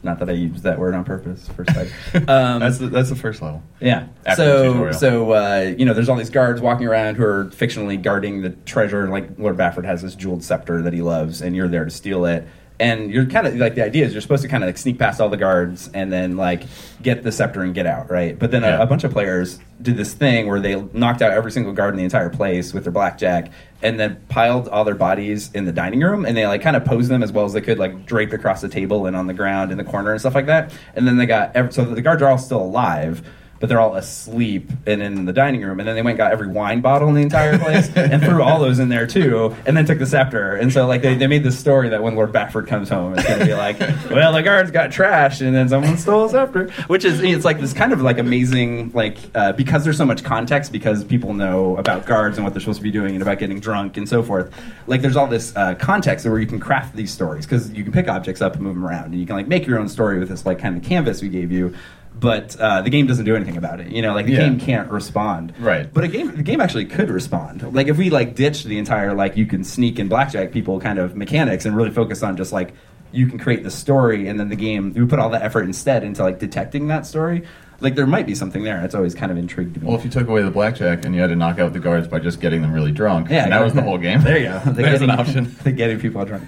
[0.03, 1.91] Not that I used that word on purpose for Spider.
[2.31, 3.63] Um, that's the, that's the first level.
[3.81, 4.09] Yeah.
[4.25, 8.01] After so so uh, you know, there's all these guards walking around who are fictionally
[8.01, 9.09] guarding the treasure.
[9.09, 12.25] Like Lord Bafford has this jeweled scepter that he loves, and you're there to steal
[12.25, 12.47] it.
[12.81, 14.99] And you're kind of like the idea is you're supposed to kind of like sneak
[14.99, 16.63] past all the guards and then like
[17.03, 18.39] get the scepter and get out, right?
[18.39, 18.79] But then Yeah.
[18.79, 21.93] a, a bunch of players did this thing where they knocked out every single guard
[21.95, 23.51] in the entire place with their blackjack,
[23.83, 26.85] and then piled all their bodies in the dining room, and they like kind of
[26.85, 29.35] posed them as well as they could, like draped across the table and on the
[29.35, 30.73] ground in the corner and stuff like that.
[30.95, 33.27] And then they got ev- so the guards are all still alive
[33.61, 35.79] but they're all asleep and in the dining room.
[35.79, 38.43] And then they went and got every wine bottle in the entire place and threw
[38.43, 40.55] all those in there too, and then took the scepter.
[40.57, 43.29] And so like they, they made this story that when Lord Bafford comes home, it's
[43.29, 43.79] gonna be like,
[44.11, 47.61] well, the guards got trashed and then someone stole a scepter, which is it's like
[47.61, 51.77] this kind of like amazing like uh, because there's so much context because people know
[51.77, 54.23] about guards and what they're supposed to be doing and about getting drunk and so
[54.23, 54.51] forth.
[54.87, 57.93] Like there's all this uh, context where you can craft these stories because you can
[57.93, 60.19] pick objects up and move them around and you can like make your own story
[60.19, 61.75] with this like kind of canvas we gave you
[62.21, 63.89] but uh, the game doesn't do anything about it.
[63.89, 64.41] You know, like the Yeah.
[64.49, 65.55] game can't respond.
[65.59, 65.93] Right.
[65.93, 67.75] But a game, the game actually could respond.
[67.75, 70.99] Like if we like ditched the entire like you can sneak and blackjack people kind
[70.99, 72.75] of mechanics and really focus on just like
[73.13, 76.05] you can create the story and then the game we put all the effort instead
[76.05, 77.43] into like detecting that story.
[77.83, 78.85] Like there might be something there.
[78.85, 79.87] It's always kind of intrigued me.
[79.89, 82.07] Well, if you took away the blackjack and you had to knock out the guards
[82.07, 84.21] by just getting them really drunk, Yeah, and that was the whole game.
[84.23, 84.59] There you go.
[84.67, 85.57] The There's an option.
[85.65, 86.45] The getting people drunk.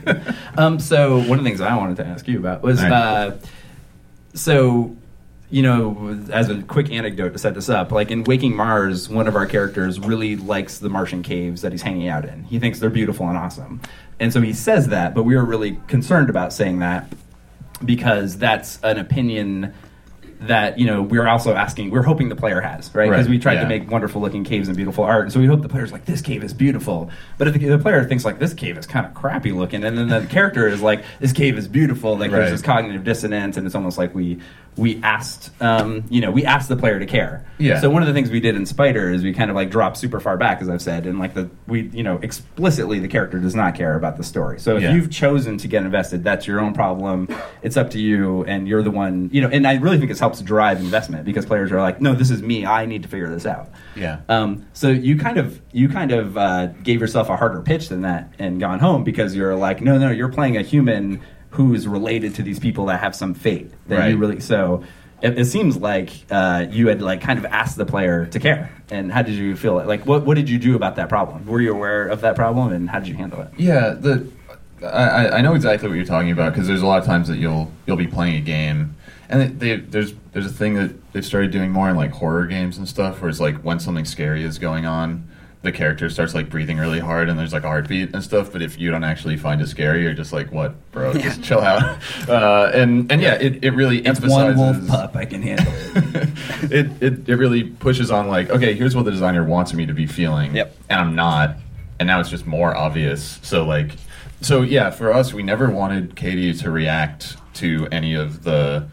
[0.58, 2.92] um, so one of the things I wanted to ask you about was, right.
[2.92, 3.30] uh,
[4.34, 4.94] so
[5.52, 9.28] you know, as a quick anecdote to set this up, like in Waking Mars, one
[9.28, 12.44] of our characters really likes the Martian caves that he's hanging out in.
[12.44, 13.82] He thinks they're beautiful and awesome,
[14.18, 15.14] and so he says that.
[15.14, 17.12] But we were really concerned about saying that
[17.84, 19.74] because that's an opinion
[20.46, 23.38] that you know we're also asking we're hoping the player has right because Right, we
[23.38, 23.62] tried yeah.
[23.62, 26.04] to make wonderful looking caves and beautiful art and so we hope the player's like
[26.04, 29.06] this cave is beautiful but if the, the player thinks like this cave is kind
[29.06, 32.38] of crappy looking and then the character is like this cave is beautiful like Right.
[32.40, 34.38] there's this cognitive dissonance and it's almost like we
[34.78, 37.78] we asked um, you know we asked the player to care Yeah.
[37.78, 39.98] so one of the things we did in spider is we kind of like dropped
[39.98, 43.38] super far back as i've said and like the we you know explicitly the character
[43.38, 44.94] does not care about the story so if Yeah.
[44.94, 47.28] you've chosen to get invested that's your own problem
[47.60, 50.20] it's up to you and you're the one you know and i really think this
[50.32, 52.64] helps drive investment because players are like no this is me.
[52.64, 53.68] I need to figure this out.
[53.94, 54.20] Yeah.
[54.30, 58.00] um, so you kind of you kind of uh, gave yourself a harder pitch than
[58.02, 62.34] that and gone home because you're like no no you're playing a human who's related
[62.36, 64.18] to these people that have some fate that you Right.
[64.18, 64.82] really so
[65.20, 68.72] it, it seems like uh, you had like kind of asked the player to care.
[68.90, 69.74] And how did you feel?
[69.84, 71.46] Like what what did you do about that problem?
[71.46, 73.48] Were you aware of that problem and how did you handle it?
[73.58, 74.26] Yeah, the
[74.82, 77.36] I- I know exactly what you're talking about because there's a lot of times that
[77.36, 78.96] you'll you'll be playing a game,
[79.28, 82.46] and they, they, there's there's a thing that they've started doing more in like horror
[82.46, 85.28] games and stuff, where it's like when something scary is going on,
[85.62, 88.50] the character starts like breathing really hard and there's like a heartbeat and stuff.
[88.52, 91.12] But if you don't actually find it scary, you're just like, what, bro?
[91.14, 91.98] Just chill out.
[92.28, 95.16] Uh, and and yeah, it, it really It's emphasizes one wolf pup.
[95.16, 95.72] I can handle
[96.62, 96.72] it.
[96.72, 99.92] it, it it really pushes on like okay here's what the designer wants me to
[99.92, 100.76] be feeling Yep.
[100.88, 101.56] and i'm not
[101.98, 103.90] and now it's just more obvious so like
[104.40, 108.86] so yeah for us we never wanted katie to react to any of the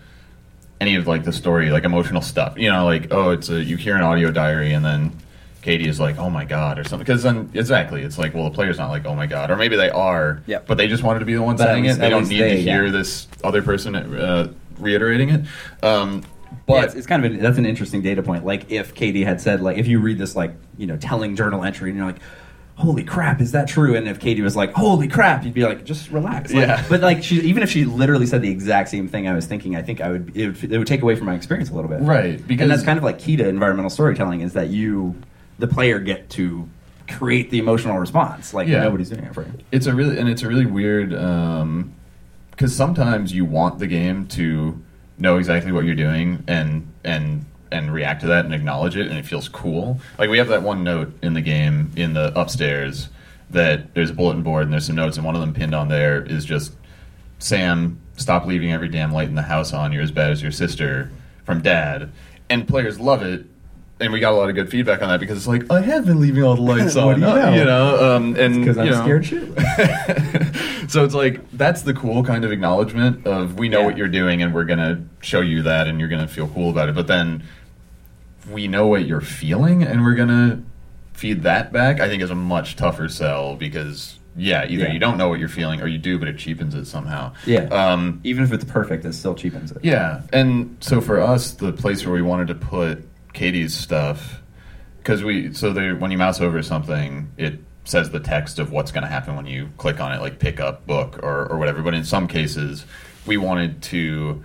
[0.82, 3.76] any of like the story like emotional stuff you know like oh it's a you
[3.78, 5.12] hear an audio diary and then
[5.62, 8.50] katie is like oh my god or something because then exactly it's like well the
[8.52, 10.68] player's not like oh my god or maybe they are Yep.
[10.68, 12.40] but they just wanted to be the one But saying least- it they don't need
[12.42, 12.92] they- to hear yeah.
[12.92, 15.42] this other person uh, reiterating it
[15.84, 16.24] um,
[16.66, 18.44] but yeah, it's, it's kind of a, that's an interesting data point.
[18.46, 21.64] Like if Katie had said like if you read this like you know telling journal
[21.64, 22.20] entry and you're like.
[22.80, 23.42] Holy crap!
[23.42, 23.96] Is that true?
[23.96, 26.84] And if Katie was like, "Holy crap," you'd be like, "Just relax." Like, Yeah.
[26.90, 29.76] But like, she even if she literally said the exact same thing I was thinking,
[29.76, 31.90] I think I would it, would it would take away from my experience a little
[31.90, 32.02] bit.
[32.02, 35.16] Right, because- and that's kind of like key to environmental storytelling is that you,
[35.60, 36.70] the player, get to
[37.10, 38.54] create the emotional response.
[38.54, 38.84] Like Yeah.
[38.84, 39.52] nobody's doing it for you.
[39.72, 41.92] it's a really and it's a really weird um,
[42.52, 44.80] because sometimes you want the game to
[45.18, 49.18] know exactly what you're doing and and and react to that and acknowledge it and
[49.18, 53.10] it feels cool like we have that one note in the game in the upstairs
[53.50, 55.88] that there's a bulletin board and there's some notes and one of them pinned on
[55.88, 56.74] there is just
[57.40, 60.52] sam stop leaving every damn light in the house on you're as bad as your
[60.52, 61.12] sister
[61.46, 62.12] from dad
[62.50, 63.46] and players love it
[64.02, 66.06] and we got a lot of good feedback on that because it's like I have
[66.06, 67.54] been leaving all the lights on, you uh, know?
[67.54, 69.02] you know, um, and Because I'm know.
[69.02, 69.44] scared shit.
[70.90, 73.86] so it's like that's the cool kind of acknowledgement of we know Yeah.
[73.88, 76.88] what you're doing and we're gonna show you that and you're gonna feel cool about
[76.88, 76.96] it.
[76.96, 77.44] But then
[78.52, 80.62] we know what you're feeling and we're gonna
[81.14, 82.00] feed that back.
[82.00, 84.94] I think is a much tougher sell because yeah, either Yeah.
[84.94, 87.34] you don't know what you're feeling or you do, but it cheapens it somehow.
[87.46, 87.64] Yeah.
[87.66, 89.80] Um, even if it's perfect, it still cheapens it.
[89.84, 94.42] yeah, and so for us, the place where we wanted to put Katie's stuff,
[95.00, 98.92] because we so there when you mouse over something, it says the text of what's
[98.92, 101.82] going to happen when you click on it, like pick up book or or whatever.
[101.82, 102.86] But in some cases,
[103.26, 104.44] we wanted to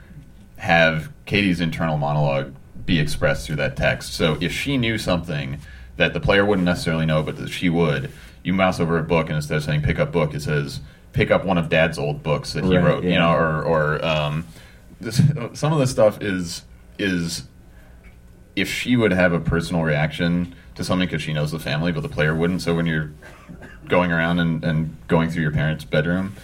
[0.57, 2.54] have Katie's internal monologue
[2.87, 4.12] be expressed through that text.
[4.14, 5.59] So if she knew something
[5.97, 8.11] that the player wouldn't necessarily know, but that she would,
[8.42, 10.81] you mouse over a book and instead of saying pick up book, it says
[11.12, 13.05] pick up one of Dad's old books that he Right, wrote.
[13.05, 14.47] You know, or or um,
[15.01, 15.20] this,
[15.55, 16.62] some of the stuff is
[16.99, 17.44] is
[18.57, 22.03] if she would have a personal reaction to something because she knows the family, but
[22.03, 22.62] the player wouldn't.
[22.62, 23.12] So when you're
[23.88, 26.35] going around and, and going through your parents' bedroom,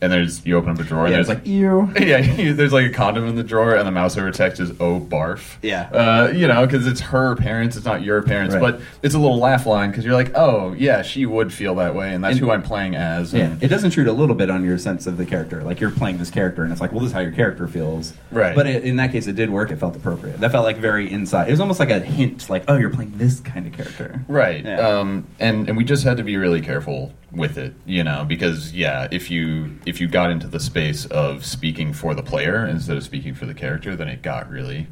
[0.00, 1.92] and there's you open up a drawer, and Yeah, there's like ew.
[1.98, 5.00] yeah, there's like a condom in the drawer, and the mouse over text is "oh
[5.00, 5.88] barf." Yeah.
[5.92, 8.60] uh, you know, because it's her parents, it's not your parents, Right.
[8.60, 11.94] but it's a little laugh line because you're like, oh yeah, she would feel that
[11.94, 13.32] way, and that's And- who I'm playing as.
[13.34, 15.62] Yeah, and- it does intrude a little bit on your sense of the character.
[15.62, 18.12] Like you're playing this character, and it's like, well, this is how your character feels.
[18.30, 18.54] Right.
[18.54, 19.70] But it, in that case, it did work.
[19.70, 20.40] It felt appropriate.
[20.40, 21.48] That felt like very inside.
[21.48, 24.22] It was almost like a hint, like, oh, you're playing this kind of character.
[24.28, 24.64] Right.
[24.64, 24.78] Yeah.
[24.80, 28.72] Um, and and we just had to be really careful with it, you know, because
[28.72, 32.96] yeah, if you if you got into the space of speaking for the player instead
[32.96, 34.86] of speaking for the character, then it got really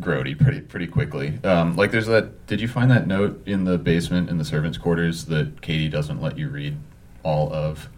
[0.00, 1.38] grody pretty pretty quickly.
[1.44, 2.46] Um, like there's that.
[2.46, 6.20] Did you find that note in the basement in the servants' quarters that Katie doesn't
[6.20, 6.76] let you read
[7.22, 7.88] all of?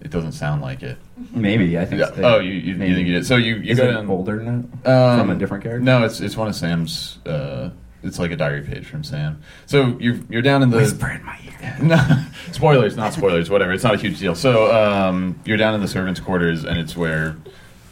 [0.00, 0.98] It doesn't sound like it.
[1.32, 2.00] Maybe I think.
[2.00, 2.14] Yeah.
[2.14, 2.22] so.
[2.22, 3.26] Oh, you, you, you think you did?
[3.26, 4.52] So you you Is go it down older now
[4.84, 5.84] um, from a different character?
[5.84, 7.18] No, it's it's one of Sam's.
[7.24, 7.70] Uh,
[8.02, 9.42] it's like a diary page from Sam.
[9.66, 11.76] So you're you're down in the Whisper in my ear.
[11.82, 13.72] no spoilers, not spoilers, whatever.
[13.72, 14.34] It's not a huge deal.
[14.34, 17.36] So um, you're down in the servants' quarters, and it's where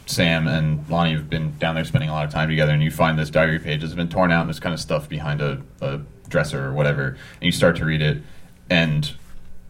[0.09, 2.73] Sam and Lonnie have been down there spending a lot of time together.
[2.73, 5.09] And you find this diary page that's been torn out and it's kind of stuffed
[5.09, 7.09] behind a, a dresser or whatever.
[7.09, 8.23] And you start to read it,
[8.69, 9.11] and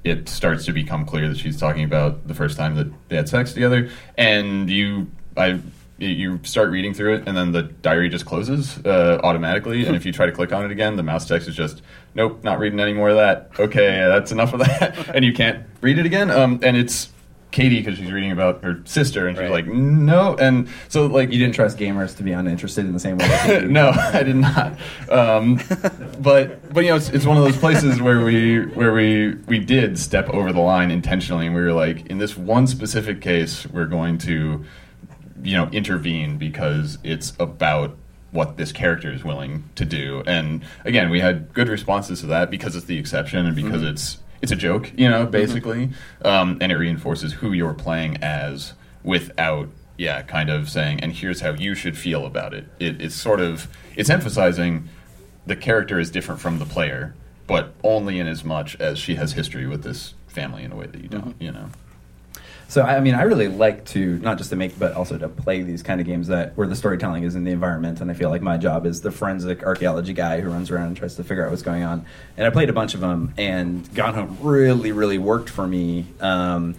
[0.04, 3.28] it starts to become clear that she's talking about the first time that they had
[3.28, 3.90] sex together.
[4.18, 5.60] And you, I.
[6.00, 9.86] You start reading through it, and then the diary just closes uh, automatically.
[9.86, 11.82] And if you try to click on it again, the mouse text is just,
[12.16, 15.66] "Nope, not reading any more of that." Okay, that's enough of that, and you can't
[15.82, 16.32] read it again.
[16.32, 17.10] Um, and it's
[17.52, 19.66] Katie because she's reading about her sister, and she's Right.
[19.66, 23.18] like, "No," and so like You didn't trust gamers to be uninterested in the same
[23.18, 23.28] way.
[23.28, 23.68] that you do.
[23.68, 24.74] no, I did not.
[25.10, 25.60] Um,
[26.20, 29.60] but but you know, it's, it's one of those places where we where we we
[29.60, 33.66] did step over the line intentionally, and we were like, in this one specific case,
[33.68, 34.64] we're going to
[35.44, 37.98] you know intervene because it's about
[38.32, 40.24] what this character is willing to do.
[40.28, 43.94] And again, we had good responses to that because it's the exception and because mm-hmm.
[43.94, 45.32] it's it's a joke, you know, mm-hmm.
[45.32, 45.90] basically,
[46.24, 48.74] um, and it reinforces who you're playing as
[49.04, 52.66] without yeah, kind of saying, and here's how you should feel about it.
[52.80, 54.88] it it's sort of it's emphasizing
[55.46, 57.16] the character is different from the player,
[57.48, 60.86] but only in as much as she has history with this family in a way
[60.86, 61.44] that you don't, mm-hmm.
[61.44, 61.70] you know.
[62.70, 65.64] So I mean, I really like to not just to make, but also to play
[65.64, 68.30] these kind of games that where the storytelling is in the environment, and I feel
[68.30, 71.44] like my job is the forensic archaeology guy who runs around and tries to figure
[71.44, 72.06] out what's going on.
[72.38, 76.06] And I played a bunch of them, and Gone Home really, really worked for me.
[76.22, 76.76] Um,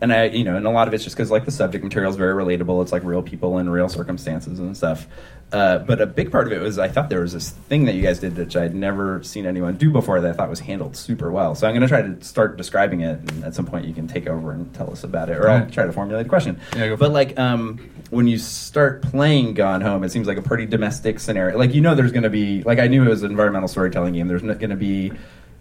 [0.00, 2.10] and I, you know, and a lot of it's just because like the subject material
[2.10, 2.82] is very relatable.
[2.82, 5.06] It's like real people in real circumstances and stuff.
[5.50, 7.94] Uh, but a big part of it was I thought there was this thing that
[7.94, 10.94] you guys did which I'd never seen anyone do before that I thought was handled
[10.94, 11.54] super well.
[11.54, 14.06] So I'm going to try to start describing it, and at some point you can
[14.06, 16.60] take over and tell us about it, or I'll try to formulate a question.
[16.76, 17.78] Yeah, but like um,
[18.10, 21.56] when you start playing Gone Home, it seems like a pretty domestic scenario.
[21.56, 24.12] Like you know, there's going to be like I knew it was an environmental storytelling
[24.12, 24.28] game.
[24.28, 25.12] There's not going to be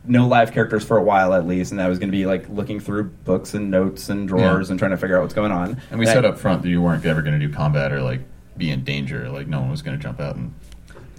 [0.06, 2.50] no live characters for a while at least, and I was going to be like
[2.50, 4.72] looking through books and notes and drawers Yeah.
[4.74, 5.80] and trying to figure out what's going on.
[5.92, 8.02] And we I- said up front that you weren't ever going to do combat or
[8.02, 8.20] like
[8.58, 9.30] be in danger.
[9.30, 10.54] Like no one was going to jump out and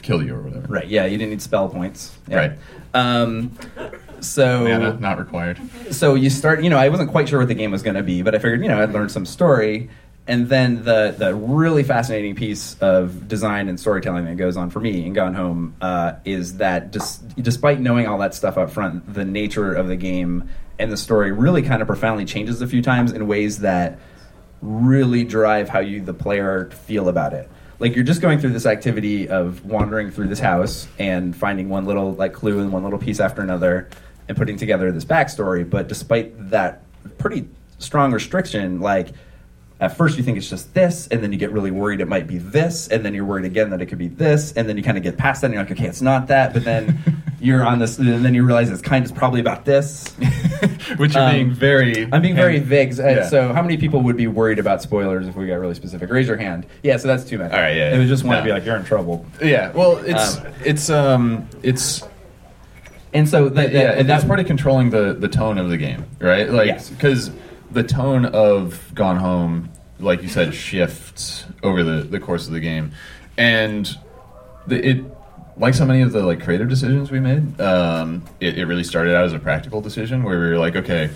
[0.03, 0.67] kill you or whatever.
[0.69, 0.87] Right.
[0.87, 2.17] Yeah, you didn't need spell points.
[2.29, 2.37] Yeah.
[2.37, 2.53] Right.
[2.95, 3.57] Um,
[4.21, 5.61] so not required.
[5.91, 6.63] so you start.
[6.63, 8.39] You know, I wasn't quite sure what the game was going to be, but I
[8.39, 9.91] figured you know I'd learned some story,
[10.27, 14.81] and then the the really fascinating piece of design and storytelling that goes on for
[14.81, 19.13] me in Gone Home uh, is that dis- despite knowing all that stuff up front,
[19.13, 20.49] the nature of the game
[20.79, 23.99] and the story really kind of profoundly changes a few times in ways that
[24.63, 27.49] really drive how you the player feel about it.
[27.79, 31.87] Like you're just going through this activity of wandering through this house and finding one
[31.87, 33.89] little like clue and one little piece after another
[34.27, 35.69] and putting together this backstory.
[35.69, 36.83] But despite that
[37.19, 39.11] pretty strong restriction like
[39.81, 42.27] at first you think it's just this and then you get really worried it might
[42.27, 44.83] be this and then you're worried again that it could be this and then you
[44.83, 46.99] kind of get past that and you're like okay it's not that but then
[47.41, 50.15] you're on this and then you realize it's kind of probably about this
[50.97, 52.09] Which you're Um, being very.
[52.11, 52.97] I'm being very vague.
[52.97, 53.29] Yeah.
[53.29, 56.09] So, how many people would be worried about spoilers if we got really specific?
[56.11, 56.67] Raise your hand.
[56.83, 57.53] Yeah, so that's too many.
[57.53, 58.41] All right, yeah, It was just want no.
[58.41, 59.27] to be like you're in trouble.
[59.43, 59.71] Yeah.
[59.73, 62.03] Well, it's Um, it's um it's
[63.13, 65.69] And so, the, the, yeah, and that's that part of controlling the the tone of
[65.69, 66.49] the game, right?
[66.51, 66.91] Like Yes.
[67.71, 72.61] The tone of Gone Home, like you said, shifts over the the course of the
[72.61, 72.93] game,
[73.37, 73.89] and
[74.67, 75.05] the, it
[75.57, 79.15] like so many of the like creative decisions we made, um, it, it really started
[79.15, 81.11] out as a practical decision where we were like, okay,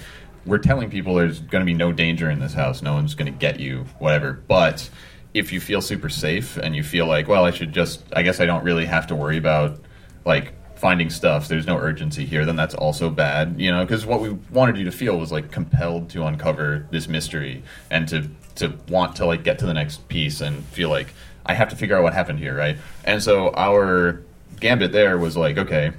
[0.45, 3.33] we're telling people there's going to be no danger in this house, no one's going
[3.33, 4.91] to get you, whatever, but
[5.35, 8.41] if you feel super safe and you feel like, well, I should just, I guess
[8.41, 9.81] I don't really have to worry about
[10.25, 11.47] like finding stuff.
[11.47, 12.45] There's no urgency here.
[12.45, 15.53] Then that's also bad, you know, because what we wanted you to feel was like
[15.53, 20.09] compelled to uncover this mystery and to to want to like get to the next
[20.09, 21.14] piece and feel like
[21.47, 22.77] I have to figure out what happened here, right?
[23.05, 24.23] And so our
[24.59, 25.92] gambit there was like, okay,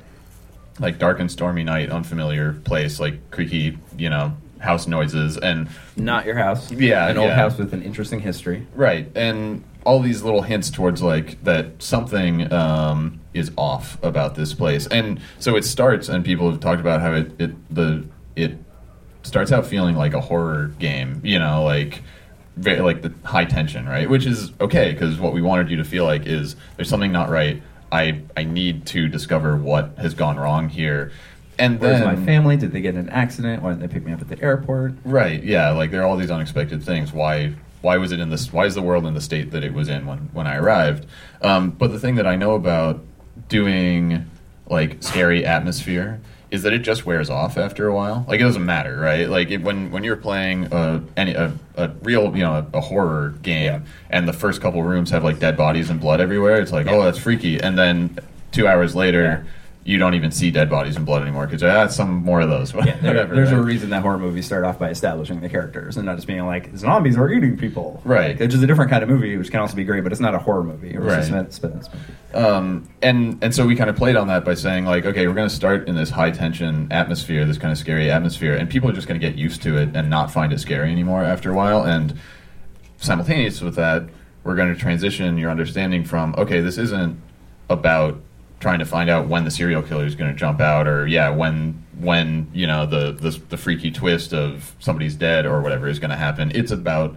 [0.80, 6.26] like dark and stormy night, unfamiliar place, like creaky, you know, house noises and not
[6.26, 6.72] your house.
[6.72, 8.68] Yeah, an old house with an interesting history.
[8.76, 14.54] Right, and all these little hints towards like that something um, is off about this
[14.54, 18.58] place, and so it starts, and people have talked about how it, it the it
[19.24, 22.02] starts out feeling like a horror game, you know, like
[22.58, 24.10] very like the high tension, right?
[24.10, 27.30] Which is okay because what we wanted you to feel like is there's something not
[27.30, 27.62] right.
[27.92, 31.12] I I need to discover what has gone wrong here,
[31.60, 32.58] and Where's then my family?
[32.58, 33.62] Did they get in an accident?
[33.62, 34.94] Why didn't they pick me up at the airport?
[35.04, 35.44] Right.
[35.44, 35.72] Yeah.
[35.72, 37.14] Like there are all these unexpected things.
[37.14, 37.54] Why?
[37.84, 38.54] Why was it in this?
[38.54, 41.06] Why is the world in the state that it was in when when I arrived?
[41.42, 43.04] Um, but the thing that I know about
[43.50, 44.26] doing
[44.70, 48.24] like scary atmosphere is that it just wears off after a while.
[48.26, 49.28] Like it doesn't matter, right?
[49.28, 53.32] Like it, when when you're playing a, any a, a real you know a, horror
[53.42, 53.80] game Yeah.
[54.10, 57.04] and the first couple rooms have like dead bodies and blood everywhere, it's like oh
[57.04, 58.18] that's freaky, and then
[58.54, 59.46] two hours later.
[59.86, 62.74] You don't even see dead bodies and blood anymore because ah, some more of those.
[62.74, 66.06] Yeah, there- there's a reason that horror movies start off by establishing the characters and
[66.06, 68.30] not just being like zombies are eating people, Right.
[68.32, 70.22] Like, which is a different kind of movie, which can also be great, but it's
[70.22, 70.96] not a horror movie.
[70.98, 71.20] Right.
[71.20, 72.46] A suspense movie.
[72.46, 75.34] um, and and so we kind of played on that by saying like, okay, we're
[75.34, 78.90] going to start in this high tension atmosphere, this kind of scary atmosphere, and people
[78.90, 81.52] are just going to get used to it and not find it scary anymore after
[81.52, 81.84] a while.
[81.84, 82.18] And
[82.98, 84.04] simultaneous with that,
[84.46, 87.20] we're going to transition your understanding from okay, this isn't
[87.70, 88.22] about
[88.64, 91.30] trying to find out when the serial killer is going to jump out or yeah
[91.30, 96.00] when when you know the, the the freaky twist of somebody's dead or whatever is
[96.00, 97.16] going to happen it's about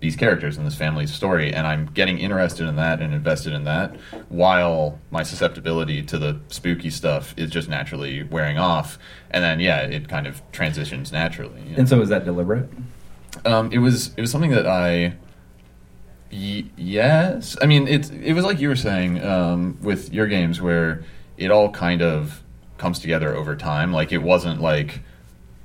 [0.00, 3.64] these characters and this family's story and i'm getting interested in that and invested in
[3.64, 3.96] that
[4.28, 8.98] while my susceptibility to the spooky stuff is just naturally wearing off
[9.30, 11.78] and then yeah it kind of transitions naturally you know?
[11.78, 12.68] And so is that deliberate?
[13.44, 15.14] Um, it was it was something that I.
[16.32, 20.60] Y- yes, I mean it's it was like you were saying um, with your games
[20.60, 21.04] where
[21.36, 22.42] it all kind of
[22.78, 23.92] comes together over time.
[23.92, 25.00] Like it wasn't like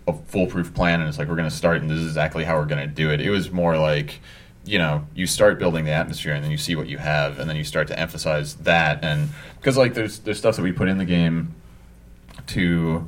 [0.07, 2.57] a foolproof plan and it's like we're going to start and this is exactly how
[2.57, 3.22] we're going to do it.
[3.22, 4.20] It was more like
[4.65, 7.49] you know you start building the atmosphere and then you see what you have and
[7.49, 10.89] then you start to emphasize that and because like there's there's stuff that we put
[10.89, 11.55] in the game
[12.47, 13.07] to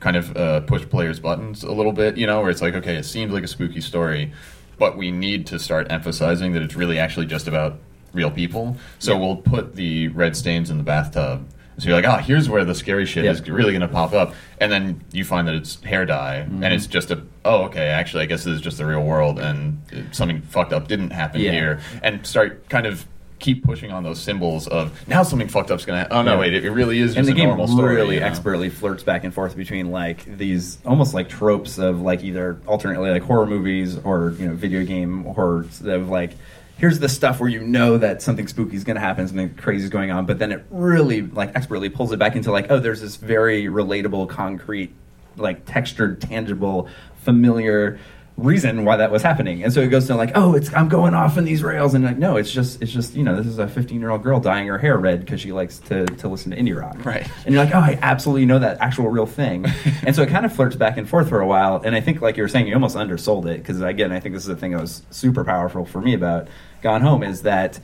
[0.00, 2.96] kind of uh, push players' buttons a little bit, you know, where it's like, okay,
[2.96, 4.32] it seems like a spooky story,
[4.78, 7.78] but we need to start emphasizing that it's really actually just about
[8.12, 8.76] real people.
[8.98, 9.18] So Yeah.
[9.20, 11.46] we'll put the red stains in the bathtub.
[11.78, 13.32] So you're like, oh, here's where the scary shit Yeah.
[13.32, 16.64] is really going to pop up, and then you find that it's hair dye, Mm-hmm.
[16.64, 19.38] and it's just a, oh, okay, actually, I guess this is just the real world,
[19.38, 19.78] and
[20.12, 21.50] something fucked up didn't happen Yeah.
[21.50, 23.04] here, and start kind of
[23.38, 26.06] keep pushing on those symbols of now something fucked up's gonna.
[26.10, 26.40] Oh no, Yeah.
[26.40, 27.94] wait, it, it really is and the a game normal story.
[27.96, 28.26] really you know?
[28.26, 33.10] expertly flirts back and forth between like these almost like tropes of like either alternately
[33.10, 36.32] like horror movies or you know video game horrors of like
[36.78, 39.84] here's the stuff where you know that something spooky is going to happen something crazy
[39.84, 42.78] is going on but then it really like expertly pulls it back into like oh
[42.78, 44.92] there's this very relatable concrete
[45.36, 46.86] like textured tangible
[47.22, 47.98] familiar
[48.36, 49.62] reason why that was happening.
[49.64, 51.94] And so it goes to like oh it's i'm going off in these rails.
[51.94, 54.22] And like no it's just it's just you know this is a 15 year old
[54.22, 57.02] girl dyeing her hair red because she likes to to listen to indie rock.
[57.04, 57.26] Right.
[57.44, 59.66] and you're like oh i absolutely know that actual real thing.
[60.06, 61.80] And so it kind of flirts back and forth for a while.
[61.84, 64.34] And i think like you were saying you almost undersold it because again i think
[64.34, 66.48] this is the thing that was super powerful for me about
[66.82, 67.80] gone home is that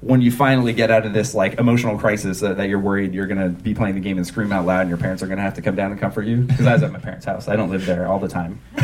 [0.00, 3.26] when you finally get out of this like emotional crisis uh, that you're worried you're
[3.26, 5.38] going to be playing the game and scream out loud and your parents are going
[5.38, 7.48] to have to come down and comfort you because i was at my parents house
[7.48, 8.60] i don't live there all the time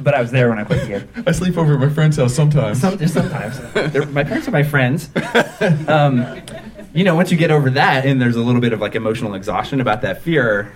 [0.00, 2.16] but i was there when i played the game I sleep over at my friend's
[2.16, 2.80] house sometimes.
[2.80, 3.58] some, just sometimes.
[4.12, 5.10] My parents are my friends.
[5.88, 6.40] Um,
[6.94, 9.34] you know, once you get over that, and there's a little bit of like emotional
[9.34, 10.72] exhaustion about that fear.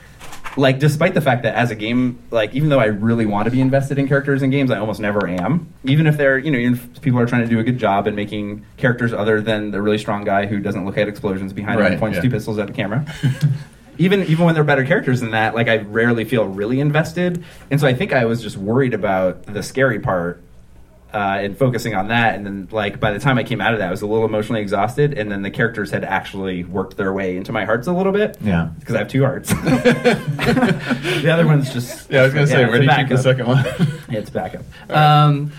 [0.57, 3.51] Like, despite the fact that as a game, like, even though I really want to
[3.51, 5.73] be invested in characters in games, I almost never am.
[5.85, 8.07] Even if they're, you know, even if people are trying to do a good job
[8.07, 11.81] in making characters other than the really strong guy who doesn't look at explosions behind
[11.81, 12.23] him and points yeah.
[12.23, 13.07] two pistols at the camera.
[13.99, 17.79] even even when they're better characters than that, like I rarely feel really invested, and
[17.79, 20.43] so I think I was just worried about the scary part
[21.13, 22.35] uh, and focusing on that.
[22.35, 24.25] And then, like by the time I came out of that, I was a little
[24.25, 27.93] emotionally exhausted, and then the characters had actually worked their way into my hearts a
[27.93, 28.37] little bit.
[28.41, 28.71] Yeah.
[28.79, 29.49] because I have two hearts.
[29.55, 33.09] the other one's just Yeah, I was gonna say, it's where a do you keep
[33.09, 33.65] the second one?
[34.11, 34.63] Yeah, it's backup.
[34.91, 35.53] Um,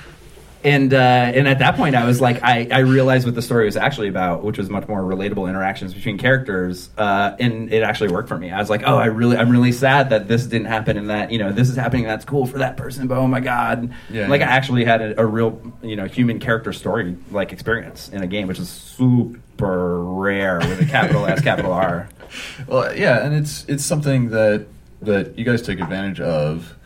[0.63, 3.65] and uh, and at that point, I was like, I, I realized what the story
[3.65, 8.11] was actually about, which was much more relatable interactions between characters, uh, and it actually
[8.11, 8.51] worked for me.
[8.51, 11.31] I was like, oh, I really, I'm really sad that this didn't happen, and that
[11.31, 12.03] you know this is happening.
[12.03, 14.49] That's cool for that person, but oh my god, Yeah, like yeah.
[14.51, 18.27] I actually had a, a real, you know, human character story like experience in a
[18.27, 22.09] game, which is super rare with a capital S, capital R.
[22.65, 24.65] Well, yeah, and it's it's something that
[25.01, 26.77] that you guys take advantage of,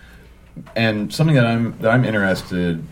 [0.75, 2.83] and something that I'm that I'm interested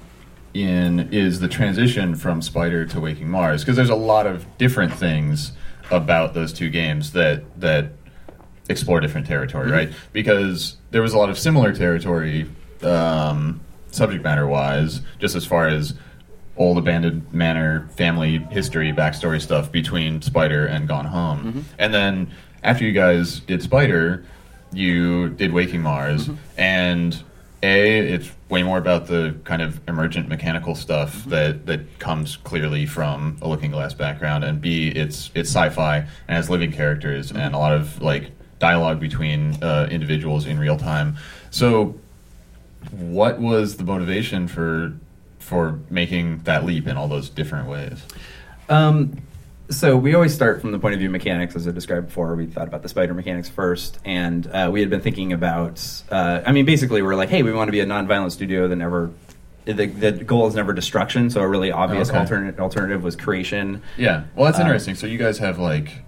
[0.54, 4.94] in is the transition from Spider to Waking Mars because there's a lot of different
[4.94, 5.54] things
[5.92, 7.92] about those two games that that
[8.70, 9.74] explore different territory, mm-hmm.
[9.74, 9.94] right?
[10.12, 12.50] Because there was a lot of similar territory,
[12.82, 13.60] um,
[13.92, 15.94] subject matter wise, just as far as
[16.56, 21.40] old abandoned manor family history backstory stuff between spider and gone home.
[21.40, 21.62] Mm-hmm.
[21.80, 22.32] And then
[22.64, 24.24] after you guys did spider
[24.74, 26.36] you did waking mars mm-hmm.
[26.60, 27.24] and
[27.64, 32.86] a it's way more about the kind of emergent mechanical stuff that that comes clearly
[32.86, 37.56] from a looking glass background and b it's it's sci-fi and has living characters and
[37.56, 38.32] a lot of like
[38.64, 41.18] dialogue between uh, individuals in real time.
[41.52, 42.00] So
[42.92, 44.98] what was the motivation for
[45.40, 48.02] for making that leap in all those different ways?
[48.70, 49.22] Um,
[49.70, 52.36] so we always start from the point of view of mechanics, as I described before.
[52.36, 55.82] We thought about the spider mechanics first, and uh, we had been thinking about.
[56.12, 58.76] Uh, I mean, basically, we're like, hey, we want to be a non-violent studio that
[58.76, 59.12] never.
[59.66, 62.18] The, the goal is never destruction, so a really obvious Okay.
[62.20, 63.82] alternate alternative was creation.
[63.98, 64.96] Yeah, well, that's Um, interesting.
[64.96, 66.04] So you guys have like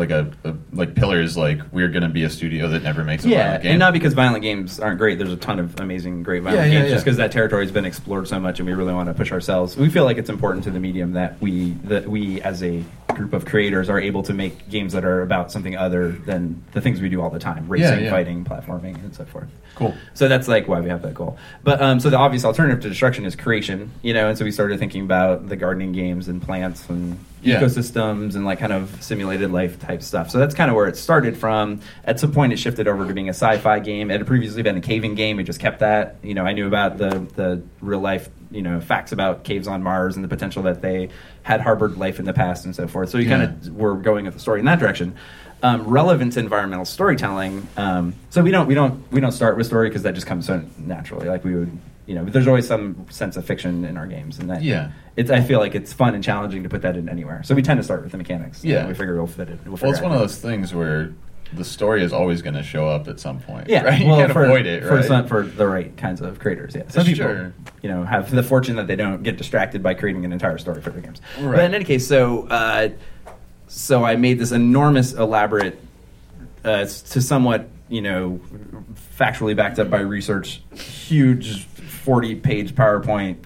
[0.00, 1.36] like a, a like pillars.
[1.36, 3.72] Like we're going to be a studio that never makes a Yeah, violent game.
[3.72, 5.18] and not because violent games aren't great.
[5.18, 6.92] There's a ton of amazing, great violent Yeah, yeah, games.
[6.94, 9.30] Just because that territory has been explored so much, and we really want to push
[9.30, 9.76] ourselves.
[9.76, 12.82] We feel like it's important to the medium that we that we as a
[13.14, 16.80] group of creators are able to make games that are about something other than the
[16.80, 18.10] things we do all the time: racing, yeah.
[18.10, 19.48] fighting, platforming, and so forth.
[19.74, 19.94] cool.
[20.14, 21.38] So that's like why we have that goal.
[21.62, 24.28] But um, so the obvious alternative to destruction is creation, you know.
[24.28, 27.60] And so we started thinking about the gardening games and plants and Yeah.
[27.60, 30.30] ecosystems and like kind of simulated life type stuff.
[30.30, 31.80] So that's kind of where it started from.
[32.04, 34.10] At some point, it shifted over to being a sci-fi game.
[34.10, 35.36] It had previously been a caving game.
[35.38, 36.16] We just kept that.
[36.22, 39.82] You know, I knew about the the real life, you know, facts about caves on
[39.82, 41.08] Mars and the potential that they
[41.42, 43.08] had harbored life in the past and so forth.
[43.10, 43.38] So we Yeah.
[43.38, 45.14] kind of were going with the story in that direction.
[45.62, 47.66] Um, relevant to environmental storytelling.
[47.76, 50.46] Um, so we don't we don't we don't start with story because that just comes
[50.46, 51.28] so naturally.
[51.28, 51.70] Like we would,
[52.06, 54.88] you know, there's always some sense of fiction in our games, and that Yeah.
[55.16, 57.42] it's I feel like it's fun and challenging to put that in anywhere.
[57.44, 58.64] So we tend to start with the mechanics.
[58.64, 58.86] Yeah.
[58.88, 59.58] we figure we'll fit it.
[59.66, 61.10] We'll, Well, it's it one of those things where
[61.52, 63.68] the story is always going to show up at some point.
[63.68, 64.00] Yeah, right?
[64.00, 65.04] You well, can't for, avoid it, for right?
[65.04, 66.74] some, for the right kinds of creators.
[66.74, 70.24] Yeah, some people, you know, have the fortune that they don't get distracted by creating
[70.24, 71.20] an entire story for their games.
[71.38, 71.56] Right.
[71.56, 72.90] But in any case, so uh,
[73.68, 75.80] so I made this enormous, elaborate,
[76.64, 78.40] uh, to somewhat you know,
[79.18, 83.36] factually backed up by research, huge 40 page PowerPoint,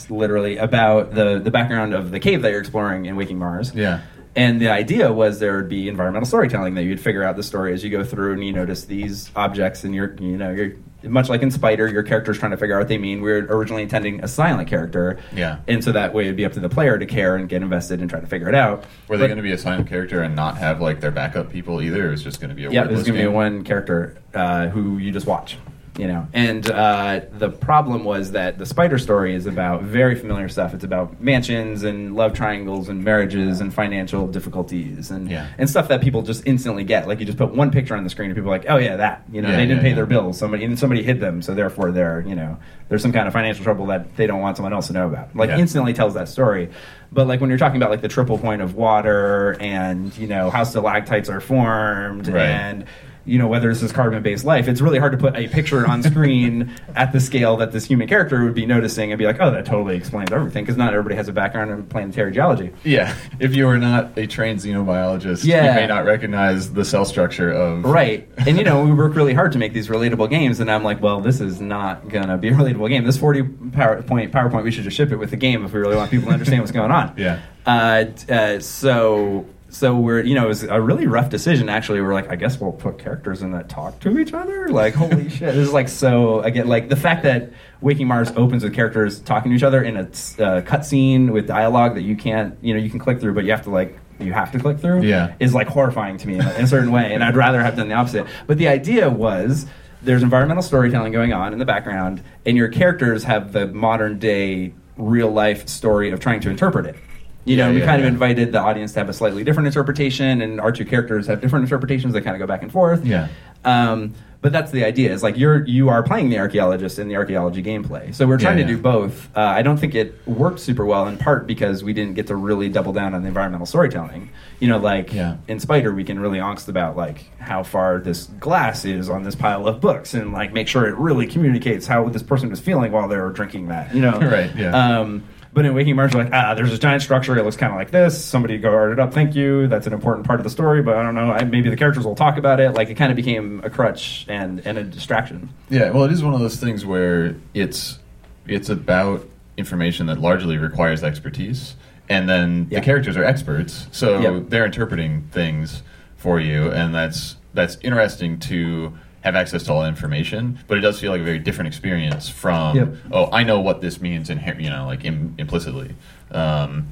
[0.10, 3.74] literally, about the, the background of the cave that you're exploring in Waking Mars.
[3.74, 4.02] Yeah.
[4.34, 7.74] And the idea was there would be environmental storytelling that you'd figure out the story
[7.74, 10.72] as you go through and you notice these objects and you're, you know, you're
[11.04, 13.20] much like in Spider, your character's trying to figure out what they mean.
[13.20, 15.18] We were originally intending a silent character.
[15.34, 15.58] Yeah.
[15.66, 18.00] And so that way it'd be up to the player to care and get invested
[18.00, 18.84] and try to figure it out.
[19.08, 21.82] Were they going to be a silent character and not have like their backup people
[21.82, 22.06] either?
[22.08, 24.16] It was just going to be a Yeah, wordless there's going to be one character
[24.32, 25.58] uh, who you just watch,
[25.98, 26.26] you know.
[26.32, 30.72] And uh, the problem was that the spider story is about very familiar stuff.
[30.72, 35.48] It's about mansions and love triangles and marriages and financial difficulties and Yeah.
[35.58, 37.06] and stuff that people just instantly get.
[37.08, 38.96] Like you just put one picture on the screen and people are like, oh yeah,
[38.96, 39.24] that.
[39.30, 40.38] You know, Yeah, they didn't yeah, pay their bills.
[40.38, 42.56] Somebody and somebody hid them, so therefore they're you know
[42.88, 45.34] there's some kind of financial trouble that they don't want someone else to know about.
[45.36, 46.70] Like instantly tells that story.
[47.10, 50.48] But like when you're talking about like the triple point of water and you know
[50.48, 52.42] how stalactites are formed Right.
[52.46, 52.84] and
[53.24, 56.02] you know whether this is carbon-based life it's really hard to put a picture on
[56.02, 59.50] screen at the scale that this human character would be noticing and be like oh
[59.50, 62.70] that totally explains everything because not everybody has a background in planetary geology.
[62.84, 65.68] Yeah, if you are not a trained xenobiologist, Yeah.
[65.74, 68.28] you may not recognize the cell structure of right.
[68.38, 71.00] And you know we work really hard to make these relatable games and i'm like
[71.00, 73.04] well this is not gonna be a relatable game.
[73.04, 75.96] This 40 powerpoint powerpoint we should just ship it with the game if we really
[75.96, 77.14] want people to understand what's going on.
[77.16, 77.40] Yeah.
[77.66, 82.00] uh, uh, so so we're you know it was a really rough decision actually.
[82.00, 84.68] We're like i guess we'll put characters in that talk to each other?
[84.68, 87.50] Like holy shit this is like so again like the fact that
[87.80, 91.94] waking mars opens with characters talking to each other in a uh, cutscene with dialogue
[91.94, 94.32] that you can't you know you can click through but you have to like you
[94.32, 95.34] have to click through Yeah.
[95.40, 97.74] is like horrifying to me in a, in a certain way and i'd rather have
[97.76, 98.26] done the opposite.
[98.46, 99.66] But the idea was
[100.02, 104.74] there's environmental storytelling going on in the background and your characters have the modern day
[104.96, 106.96] real life story of trying to interpret it
[107.44, 109.66] you know, Yeah, we yeah, kind of invited the audience to have a slightly different
[109.66, 112.12] interpretation, and our two characters have different interpretations.
[112.14, 113.04] They kind of go back and forth.
[113.04, 113.28] Yeah.
[113.64, 115.12] Um, but that's the idea.
[115.12, 118.12] Is like you're you are playing the archaeologist in the archaeology gameplay.
[118.12, 119.28] So we're trying to do both.
[119.36, 122.34] Uh, I don't think it worked super well in part because we didn't get to
[122.34, 124.30] really double down on the environmental storytelling.
[124.58, 125.14] You know, like
[125.46, 129.36] in Spider, we can really angst about like how far this glass is on this
[129.36, 132.90] pile of books, and like make sure it really communicates how this person was feeling
[132.90, 133.94] while they were drinking that.
[133.94, 134.98] You know, Right, yeah.
[135.00, 135.22] Um,
[135.54, 137.36] but in Waking Mars, we're like, ah, there's this giant structure.
[137.36, 138.22] It looks kind of like this.
[138.24, 139.12] Somebody guard it up.
[139.12, 139.66] Thank you.
[139.68, 141.30] That's an important part of the story, but I don't know.
[141.30, 142.70] I, maybe the characters will talk about it.
[142.72, 145.50] Like it kind of became a crutch and, and a distraction.
[145.68, 147.98] Yeah, well, it is one of those things where it's
[148.46, 151.76] it's about information that largely requires expertise,
[152.08, 152.80] and then Yeah.
[152.80, 154.44] the characters are experts, so Yep.
[154.48, 155.82] they're interpreting things
[156.16, 160.58] for you, and that's that's interesting to have access to all that information.
[160.68, 162.88] But it does feel like a very different experience from Yep.
[163.12, 165.94] oh, I know what this means, in you know, like Im- implicitly.
[166.30, 166.86] Um,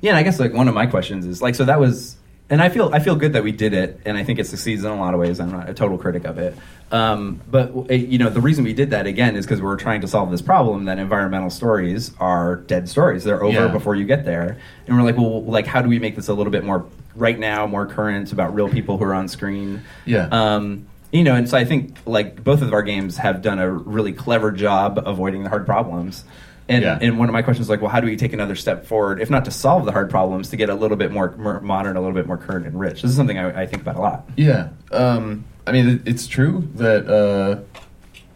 [0.00, 2.16] Yeah, and I guess like one of my questions is like, so that was,
[2.50, 4.84] and I feel I feel good that we did it, and I think it succeeds
[4.84, 5.40] in a lot of ways.
[5.40, 6.56] I'm not a total critic of it,
[6.92, 10.06] um, but you know the reason we did that again is because we're trying to
[10.06, 13.24] solve this problem that environmental stories are dead stories.
[13.24, 13.68] They're over Yeah.
[13.68, 16.34] before you get there, and we're like, well, like how do we make this a
[16.34, 16.84] little bit more
[17.16, 19.82] right now, more current about real people who are on screen?
[20.04, 20.28] Yeah.
[20.30, 23.70] Um, you know, and so I think like both of our games have done a
[23.70, 26.24] really clever job avoiding the hard problems.
[26.68, 26.98] And, Yeah.
[27.00, 29.20] and one of my questions is like, well, how do we take another step forward,
[29.22, 31.96] if not to solve the hard problems, to get a little bit more, more modern,
[31.96, 33.02] a little bit more current and rich?
[33.02, 34.28] This is something I, I think about a lot.
[34.36, 37.60] Yeah, um, I mean, it, it's true that uh,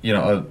[0.00, 0.42] you know uh,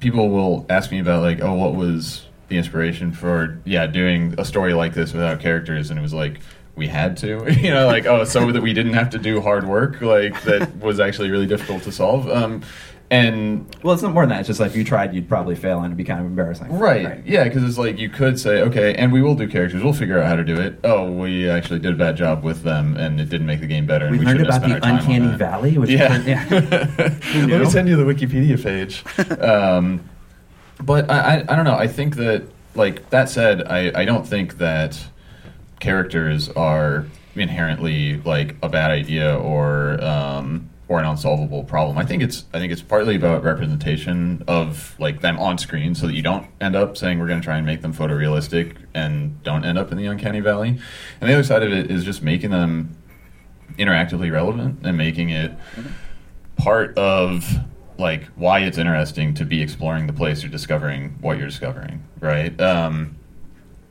[0.00, 4.44] people will ask me about like, oh, what was the inspiration for yeah doing a
[4.44, 6.40] story like this without characters, and it was like
[6.78, 9.66] we had to, you know, like oh, so that we didn't have to do hard
[9.66, 12.28] work, like that was actually really difficult to solve.
[12.30, 12.62] Um,
[13.10, 14.40] and Well, it's not more than that.
[14.40, 16.68] It's just like if you tried, you'd probably fail and it'd be kind of embarrassing.
[16.78, 17.24] Right.
[17.24, 19.82] Yeah, because it's like you could say, okay, and we will do characters.
[19.82, 20.78] We'll figure out how to do it.
[20.84, 23.86] Oh, we actually did a bad job with them, and it didn't make the game
[23.86, 24.04] better.
[24.04, 26.18] And We we learned about spent the our time on uncanny valley, which yeah.
[26.18, 26.46] is- yeah.
[27.46, 29.02] Let me send you the Wikipedia page.
[29.40, 30.04] um,
[30.84, 31.76] but I, I, I don't know.
[31.76, 32.42] I think that,
[32.74, 35.02] like that said, I, I don't think that
[35.80, 41.98] characters are inherently like a bad idea or um, or an unsolvable problem.
[41.98, 46.06] I think it's I think it's partly about representation of like them on screen, so
[46.06, 49.42] that you don't end up saying we're going to try and make them photorealistic and
[49.42, 50.78] don't end up in the uncanny valley.
[51.20, 52.96] And the other side of it is just making them
[53.78, 55.52] interactively relevant and making it
[56.56, 57.46] part of
[57.98, 62.58] like why it's interesting to be exploring the place you're discovering what you're discovering right
[62.60, 63.17] um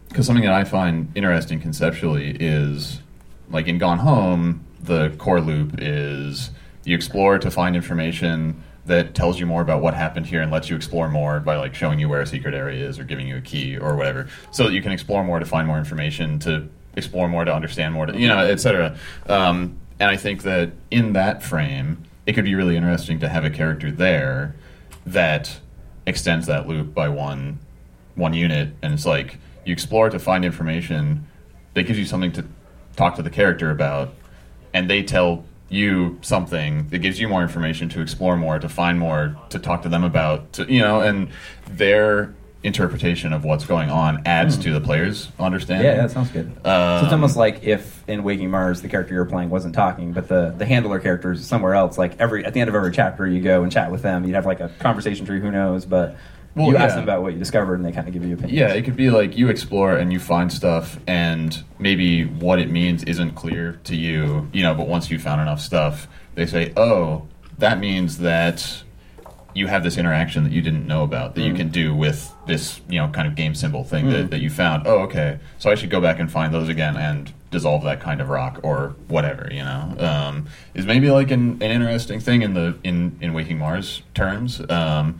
[0.09, 3.01] because something that i find interesting conceptually is
[3.49, 6.51] like in gone home the core loop is
[6.83, 10.69] you explore to find information that tells you more about what happened here and lets
[10.69, 13.37] you explore more by like showing you where a secret area is or giving you
[13.37, 16.67] a key or whatever so that you can explore more to find more information to
[16.95, 18.95] explore more to understand more to you know etc
[19.27, 23.43] um, and i think that in that frame it could be really interesting to have
[23.43, 24.55] a character there
[25.05, 25.59] that
[26.05, 27.59] extends that loop by one
[28.15, 29.37] one unit, and it's like
[29.67, 31.27] you explore to find information
[31.73, 32.45] that gives you something to
[32.95, 34.13] talk to the character about,
[34.73, 38.97] and they tell you something that gives you more information to explore more, to find
[38.97, 41.29] more, to talk to them about, to you know, and
[41.69, 45.85] their interpretation of what's going on adds to the player's understanding.
[45.85, 46.51] Yeah, that sounds good.
[46.63, 50.13] so Um, it's almost like if in Waking Mars the character you're playing wasn't talking,
[50.13, 51.97] but the the handler character is somewhere else.
[51.97, 54.25] Like every at the end of every chapter, you go and chat with them.
[54.25, 55.39] You'd have like a conversation tree.
[55.39, 55.85] Who knows?
[55.85, 56.15] But
[56.57, 58.53] Well, you ask them about what you discovered, and they kind of give you opinions.
[58.59, 62.69] Yeah, it could be like you explore and you find stuff, and maybe what it
[62.71, 66.73] means isn't clear to you, you know, but once you found enough stuff, they say,
[66.75, 67.27] oh,
[67.59, 68.83] that means that
[69.55, 71.57] you have this interaction that you didn't know about that you Mm.
[71.57, 74.11] can do with this, you know, kind of game symbol thing Mm.
[74.11, 74.85] that, that you found.
[74.85, 75.39] Oh, okay.
[75.57, 78.59] So I should go back and find those again and dissolve that kind of rock
[78.61, 79.95] or whatever, you know.
[79.99, 80.45] Um,
[80.75, 84.61] is maybe like an, an interesting thing in the in, in Waking Mars terms.
[84.69, 85.19] Um,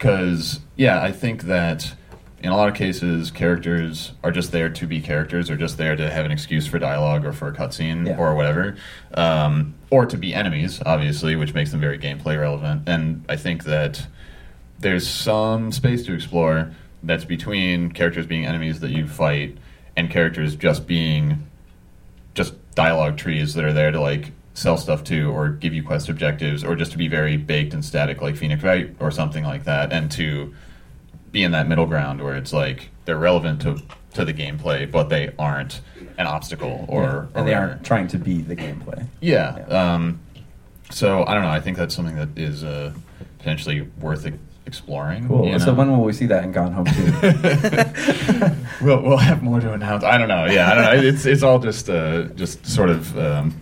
[0.00, 1.94] because yeah i think that
[2.42, 5.94] in a lot of cases characters are just there to be characters or just there
[5.94, 8.16] to have an excuse for dialogue or for a cutscene Yeah.
[8.16, 8.76] or whatever
[9.12, 13.64] um, or to be enemies obviously which makes them very gameplay relevant and i think
[13.64, 14.06] that
[14.78, 16.72] there's some space to explore
[17.02, 19.58] that's between characters being enemies that you fight
[19.96, 21.46] and characters just being
[22.34, 26.08] just dialogue trees that are there to like sell stuff to or give you quest
[26.08, 29.64] objectives or just to be very baked and static like Phoenix Wright or something like
[29.64, 30.52] that and to
[31.32, 33.80] be in that middle ground where it's like they're relevant to
[34.14, 35.80] to the gameplay but they aren't
[36.18, 37.08] an obstacle or, Yeah.
[37.08, 39.06] or and they aren't trying to be the gameplay.
[39.20, 39.94] yeah, Yeah.
[39.94, 40.20] Um,
[40.90, 42.92] so I don't know I think that's something that is uh,
[43.38, 44.26] potentially worth
[44.66, 45.46] exploring Cool.
[45.46, 47.12] you So when will we see that in Gone Home too?
[48.84, 50.02] we'll we'll have more to announce.
[50.04, 50.46] I don't know.
[50.46, 51.08] Yeah, I don't know.
[51.08, 53.60] It's it's all just uh, just sort of um,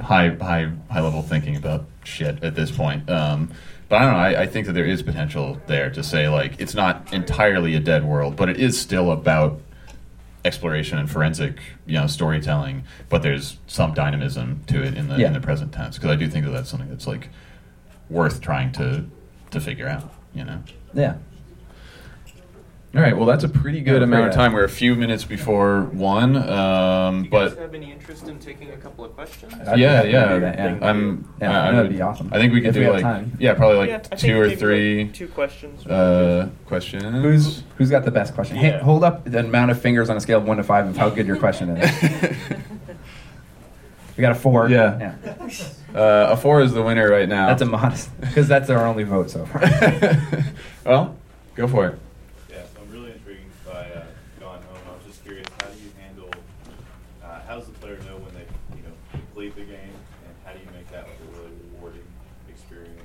[0.00, 3.08] high high high level thinking about shit at this point.
[3.10, 3.52] Um,
[3.88, 4.18] but I don't know.
[4.38, 7.80] I, I think that there is potential there to say like it's not entirely a
[7.80, 9.60] dead world, but it is still about
[10.44, 12.84] exploration and forensic, you know, storytelling.
[13.08, 15.28] But there's some dynamism to it in the Yeah.
[15.28, 17.28] in the present tense because I do think that that's something that's like
[18.10, 19.04] worth trying to
[19.50, 20.12] to figure out.
[20.34, 20.58] You know.
[20.94, 21.14] yeah.
[22.94, 23.16] All right.
[23.16, 24.52] Well, that's a pretty good Yeah, amount of time.
[24.52, 28.38] We're a few minutes before one, um, Do you guys but have any interest in
[28.38, 29.52] taking a couple of questions?
[29.66, 30.38] I'd yeah, yeah.
[30.38, 30.78] that, yeah.
[30.88, 31.28] I'm.
[31.40, 32.28] Yeah, I, I that'd be awesome.
[32.32, 33.36] I think we could If do we like time.
[33.40, 35.84] yeah, probably like Yeah, two or maybe, like, three two questions.
[35.86, 37.02] uh, questions.
[37.24, 38.58] Who's who's got the best question?
[38.58, 40.96] Hey, hold up the amount of fingers on a scale of one to five of
[40.96, 42.02] how good your question is.
[44.16, 44.68] we got a four.
[44.68, 45.16] Yeah.
[45.92, 47.48] uh, a four is the winner right now.
[47.48, 49.62] That's a modest because that's our only vote so far.
[50.86, 51.16] well,
[51.56, 51.98] go for it.
[52.50, 54.04] Yeah, so I'm really intrigued by uh,
[54.38, 54.78] Gone Home.
[54.88, 56.30] I was just curious, how do you handle,
[57.24, 60.52] uh, how does the player know when they, you know, complete the game, and how
[60.52, 62.02] do you make that like a really rewarding
[62.48, 63.00] experience?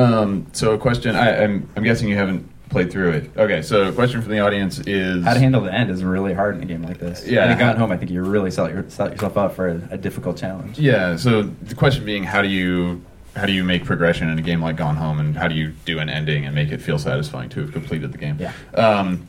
[0.00, 1.16] Um, so a question.
[1.16, 3.30] I, I'm I'm guessing you haven't played through it.
[3.36, 3.62] Okay.
[3.62, 6.56] So a question from the audience is How to handle the end is really hard
[6.56, 7.26] in a game like this.
[7.26, 7.50] Yeah.
[7.50, 9.98] And Gone Home, I think you really set, your, set yourself up for a, a
[9.98, 10.78] difficult challenge.
[10.78, 11.16] Yeah.
[11.16, 13.04] So the question being, how do you
[13.36, 15.68] how do you make progression in a game like Gone Home, and how do you
[15.84, 18.36] do an ending and make it feel satisfying to have completed the game?
[18.40, 18.52] Yeah.
[18.74, 19.28] Um,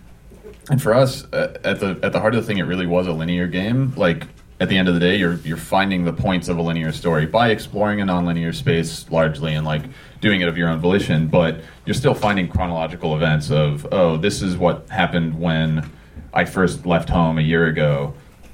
[0.70, 3.08] and for us, uh, at the at the heart of the thing, it really was
[3.08, 3.94] a linear game.
[3.96, 4.28] Like
[4.60, 7.26] at the end of the day, you're you're finding the points of a linear story
[7.26, 9.84] by exploring a nonlinear space largely, and like
[10.22, 11.28] doing it of your own volition.
[11.28, 15.90] But you're still finding chronological events of oh, this is what happened when
[16.34, 18.14] I first left home a year ago,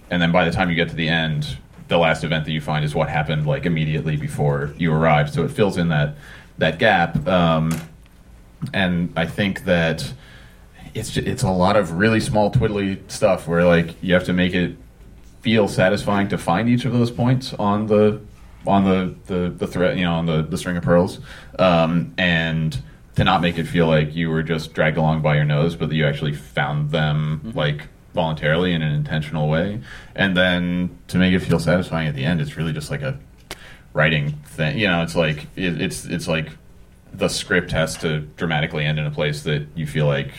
[0.10, 1.58] and then by the time you get to the end,
[1.88, 5.34] the last event that you find is what happened like immediately before you arrived.
[5.34, 6.16] So it fills in that
[6.58, 7.28] that gap.
[7.28, 7.80] Um,
[8.74, 10.12] and I think that
[10.94, 14.34] it's ju- it's a lot of really small twiddly stuff where like you have to
[14.34, 14.76] make it
[15.42, 18.20] feel satisfying to find each of those points on the
[18.68, 21.20] on the the, the thread you know on the, the string of pearls
[21.60, 22.82] um, and
[23.16, 25.90] to not make it feel like you were just dragged along by your nose but
[25.90, 29.80] that you actually found them like voluntarily in an intentional way
[30.16, 33.18] and then to make it feel satisfying at the end it's really just like a
[33.94, 36.50] writing thing you know it's like it, it's it's like
[37.14, 40.32] the script has to dramatically end in a place that you feel like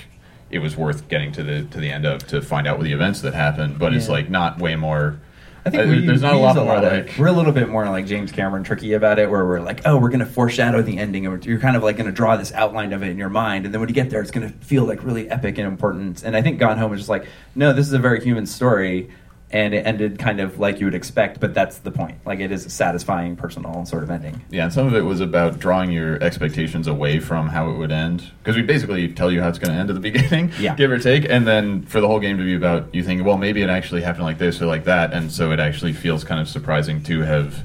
[0.50, 2.92] it was worth getting to the to the end of to find out what the
[2.92, 3.78] events that happened.
[3.78, 5.20] But it's like not way more.
[5.68, 7.68] I think uh, we, there's not a lot more of- like we're a little bit
[7.68, 10.82] more like James Cameron tricky about it, where we're like, oh, we're going to foreshadow
[10.82, 13.18] the ending, and you're kind of like going to draw this outline of it in
[13.18, 15.58] your mind, and then when you get there, it's going to feel like really epic
[15.58, 16.22] and important.
[16.24, 19.10] And I think Gone Home is just like, no, this is a very human story,
[19.50, 22.16] and it ended kind of like you would expect, but that's the point.
[22.26, 24.42] Like it is a satisfying, personal sort of ending.
[24.50, 27.90] yeah, and some of it was about drawing your expectations away from how it would
[27.90, 30.74] end because we basically tell you how it's going to end at the beginning, Yeah.
[30.74, 33.38] give or take, and then for the whole game to be about you thinking, well,
[33.38, 36.40] maybe it actually happened like this or like that, and so it actually feels kind
[36.40, 37.64] of surprising to have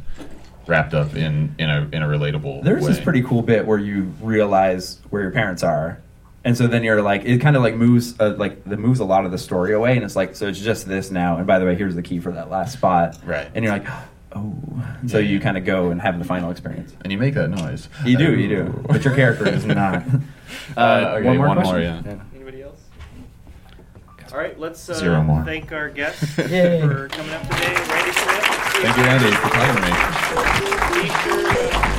[0.65, 2.63] wrapped up in in a in a relatable.
[2.63, 2.93] There's way.
[2.93, 6.01] this pretty cool bit where you realize where your parents are,
[6.45, 9.05] and so then you're like, it kind of like moves, uh, like that moves a
[9.05, 11.37] lot of the story away, and it's like, so it's just this now.
[11.37, 13.47] And by the way, here's the key for that last spot, Right.
[13.55, 13.87] And you're like,
[14.35, 14.53] oh,
[15.07, 15.29] so Yeah.
[15.29, 16.93] you kind of go and have the final experience.
[17.01, 17.87] and you make that noise.
[18.05, 20.03] You do, you do, but your character is not.
[20.77, 22.03] Uh, okay, one more one more, question?
[22.05, 22.19] yeah.
[22.35, 22.79] Anybody else?
[24.31, 25.43] All right, let's uh, Zero more.
[25.45, 27.73] thank our guests for coming up today.
[27.73, 28.43] Randy Smith.
[28.81, 29.89] Thank you, Andy, for talking to
[31.87, 31.92] me.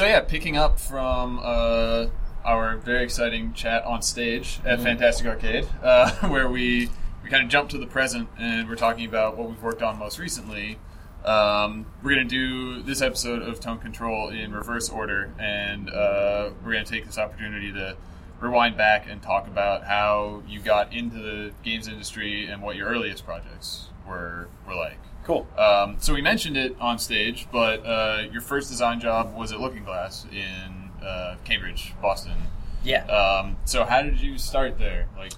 [0.00, 2.06] So yeah, picking up from uh,
[2.42, 6.88] our very exciting chat on stage at Fantastic Arcade, uh, where we
[7.22, 9.98] we kind of jump to the present and we're talking about what we've worked on
[9.98, 10.78] most recently.
[11.24, 16.50] Um, we're going to do this episode of Tone Control in reverse order, and uh,
[16.64, 17.96] we're going to take this opportunity to
[18.40, 22.88] rewind back and talk about how you got into the games industry and what your
[22.88, 24.98] earliest projects were were like.
[25.24, 25.46] Cool.
[25.58, 29.60] Um, so we mentioned it on stage, but uh, your first design job was at
[29.60, 32.36] Looking Glass in uh, Cambridge, Boston.
[32.82, 33.04] Yeah.
[33.04, 35.06] Um, so how did you start there?
[35.18, 35.32] Like,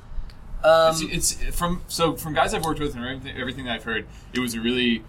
[0.63, 3.85] Um, it's, it's from so from guys I've worked with and everything, everything that I've
[3.85, 5.03] heard, it was a really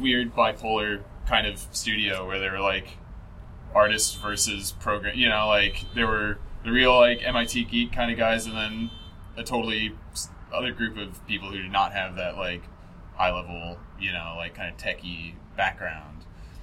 [0.00, 2.98] weird bipolar kind of studio where they were like
[3.74, 5.16] artists versus program.
[5.16, 8.90] You know, like there were the real like MIT geek kind of guys, and then
[9.36, 9.94] a totally
[10.52, 12.62] other group of people who did not have that like
[13.16, 16.10] high level, you know, like kind of techie background.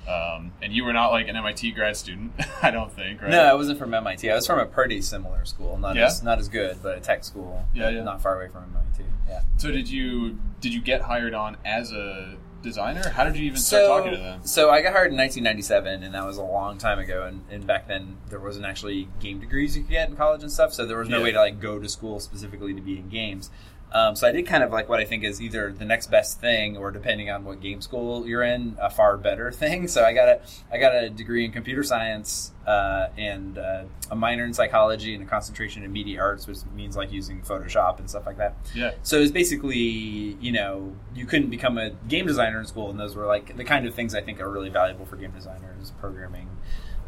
[0.08, 2.32] Um, and you were not like an MIT grad student,
[2.64, 3.30] I don't think, right?
[3.30, 4.30] No, I wasn't from MIT.
[4.32, 6.08] I was from a pretty similar school, not Yeah?
[6.08, 7.68] as not as good, but a tech school.
[7.74, 8.04] Yeah, yeah.
[8.04, 9.04] Not far away from MIT.
[9.28, 9.42] Yeah.
[9.58, 13.10] So did you did you get hired on as a designer?
[13.10, 14.42] How did you even start So, talking to them?
[14.46, 17.24] so I got hired in 1997, and that was a long time ago.
[17.26, 20.52] And, and back then, there wasn't actually game degrees you could get in college and
[20.52, 20.74] stuff.
[20.74, 21.24] So there was no Yeah.
[21.24, 23.50] way to like go to school specifically to be in games.
[23.94, 26.40] Um, so I did kind of like what I think is either the next best
[26.40, 29.88] thing, or depending on what game school you're in, a far better thing.
[29.88, 34.16] So I got a I got a degree in computer science uh, and uh, a
[34.16, 38.10] minor in psychology and a concentration in media arts, which means like using Photoshop and
[38.10, 38.56] stuff like that.
[38.74, 38.92] Yeah.
[39.04, 43.16] So it's basically, you know, you couldn't become a game designer in school, and those
[43.16, 46.50] were like the kind of things I think are really valuable for game designers: programming,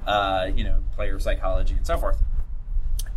[0.05, 2.17] uh, you know, player psychology, and so forth.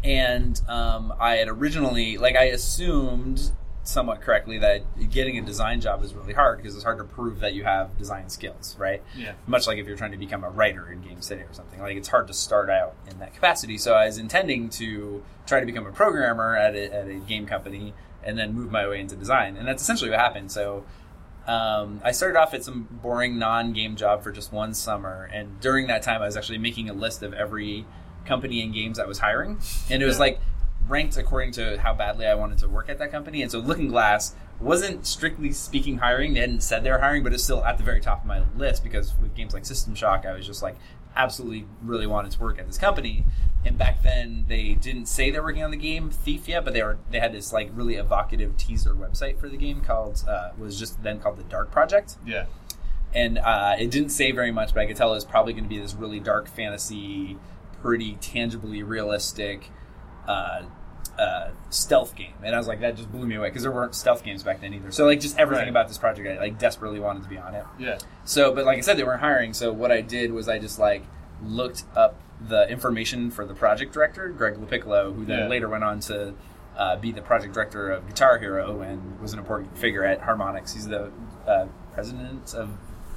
[0.07, 3.51] And um, I had originally, like, I assumed
[3.83, 7.41] somewhat correctly that getting a design job is really hard because it's hard to prove
[7.41, 9.03] that you have design skills, right?
[9.17, 9.33] Yeah.
[9.47, 11.97] Much like if you're trying to become a writer in Game City or something, like
[11.97, 13.79] it's hard to start out in that capacity.
[13.79, 17.47] So I was intending to try to become a programmer at a, at a game
[17.47, 17.95] company
[18.25, 20.51] and then move my way into design, and that's essentially what happened.
[20.51, 20.85] So
[21.47, 25.87] um, I started off at some boring non-game job for just one summer, and during
[25.87, 27.87] that time, I was actually making a list of every
[28.27, 29.59] company and games I was hiring,
[29.91, 30.21] and it was Yeah.
[30.21, 30.41] like
[30.89, 33.43] ranked according to how badly I wanted to work at that company.
[33.43, 37.33] And so, Looking Glass wasn't strictly speaking hiring; they hadn't said they were hiring, but
[37.33, 40.25] it's still at the very top of my list because with games like System Shock,
[40.27, 40.77] I was just like
[41.17, 43.25] absolutely really wanted to work at this company.
[43.65, 46.83] And back then, they didn't say they're working on the game Thief yet, but they
[46.83, 50.79] were they had this like really evocative teaser website for the game called uh, was
[50.79, 52.45] just then called the Dark Project Yeah.
[53.15, 55.65] and uh, it didn't say very much, but I could tell it was probably going
[55.65, 57.39] to be this really dark fantasy,
[57.87, 59.71] pretty tangibly realistic
[60.27, 60.63] uh,
[61.21, 62.33] uh, stealth game.
[62.43, 64.61] And I was like, that just blew me away because there weren't stealth games back
[64.61, 64.91] then either.
[64.91, 65.71] So like, just everything Right.
[65.71, 67.65] about this project, I like desperately wanted to be on it.
[67.79, 67.99] Yeah.
[68.25, 69.55] So, but like I said, they weren't hiring.
[69.55, 71.05] So what I did was I just like
[71.45, 75.49] looked up the information for the project director, Greg LoPiccolo, who then Yeah.
[75.49, 76.35] later went on to
[76.77, 80.75] uh, be the project director of Guitar Hero and was an important figure at Harmonix.
[80.75, 81.13] He's the
[81.47, 82.69] uh, president of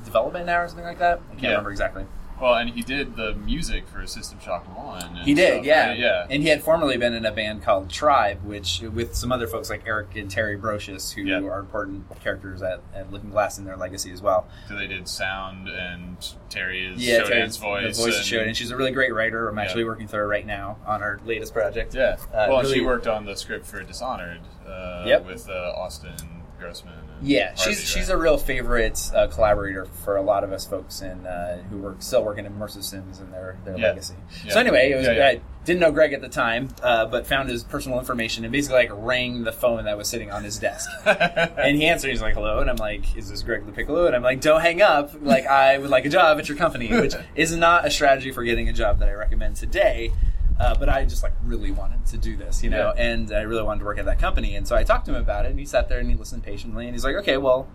[0.06, 1.20] development now or something like that.
[1.28, 1.50] I can't Yeah.
[1.50, 2.06] remember exactly.
[2.42, 5.16] Well, and he did the music for System Shock One.
[5.18, 5.88] He did, stuff, yeah.
[5.90, 6.00] right?
[6.00, 6.28] Yeah.
[6.30, 9.70] And he had formerly been in a band called Tribe, which with some other folks
[9.70, 11.40] like Eric and Terri Brosius, who Yeah.
[11.42, 14.48] are important characters at, at Looking Glass in their legacy as well.
[14.68, 16.18] so they did sound, and
[16.50, 17.98] Terri is yeah, Terri's voice.
[17.98, 18.56] the voice and, of Shodan.
[18.56, 19.50] She's a really great writer.
[19.50, 19.64] I'm Yeah.
[19.64, 21.94] actually working with her right now on our latest project.
[21.94, 22.16] Yeah.
[22.34, 24.40] Uh, well, really- she worked on the script for Dishonored.
[24.68, 25.26] Uh, Yep.
[25.26, 26.16] With uh, Austin
[26.60, 26.94] Grossman.
[27.20, 31.02] And Yeah, she's she's a real favorite uh, collaborator for a lot of us folks
[31.02, 33.88] in uh, who work still working in immersive sims and their their Yeah.
[33.90, 34.16] legacy.
[34.46, 34.54] Yeah.
[34.54, 35.28] So anyway, it was Yeah.
[35.28, 38.78] I didn't know Greg at the time, uh, but found his personal information and basically
[38.80, 40.90] like rang the phone that was sitting on his desk.
[41.06, 42.10] and he answered.
[42.10, 44.82] He's like, "Hello," and I'm like, "Is this Greg LoPiccolo?" And I'm like, "Don't hang
[44.82, 45.12] up.
[45.22, 48.44] Like, I would like a job at your company," which is not a strategy for
[48.44, 50.12] getting a job that I recommend today.
[50.60, 53.02] Uh, but I just like really wanted to do this, you know, Yeah.
[53.02, 54.56] and I really wanted to work at that company.
[54.56, 56.44] And so I talked to him about it, and he sat there and he listened
[56.44, 57.68] patiently, and he's like, "Okay, well."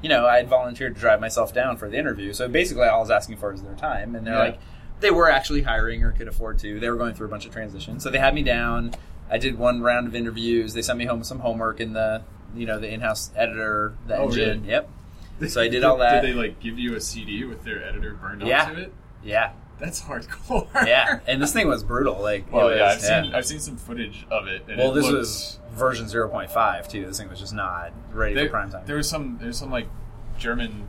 [0.00, 2.32] You know, I had volunteered to drive myself down for the interview.
[2.32, 4.14] So basically, all I was asking for is their time.
[4.14, 4.38] And they're Yeah.
[4.40, 4.58] like,
[5.00, 6.78] they were actually hiring or could afford to.
[6.78, 8.92] They were going through a bunch of transitions, so they had me down.
[9.28, 10.72] I did one round of interviews.
[10.74, 12.22] They sent me home with some homework in the
[12.54, 14.60] you know the in-house editor, the Oh, engine.
[14.60, 14.70] really?
[14.70, 14.88] Yep.
[15.48, 16.20] So I did all that.
[16.22, 18.66] Did they like give you a CD with their editor burned Yeah.
[18.66, 18.92] onto it?
[19.24, 20.66] Yeah, That's hardcore.
[20.86, 21.20] yeah.
[21.26, 22.20] And this thing was brutal.
[22.20, 24.64] Like, it Well, yeah, I've was- seen I've seen some footage of it.
[24.68, 27.06] And Well, it this looks- was version 0.5 too.
[27.06, 28.82] This thing was just not ready there, for prime time.
[28.86, 29.86] There was some there's some like
[30.38, 30.88] German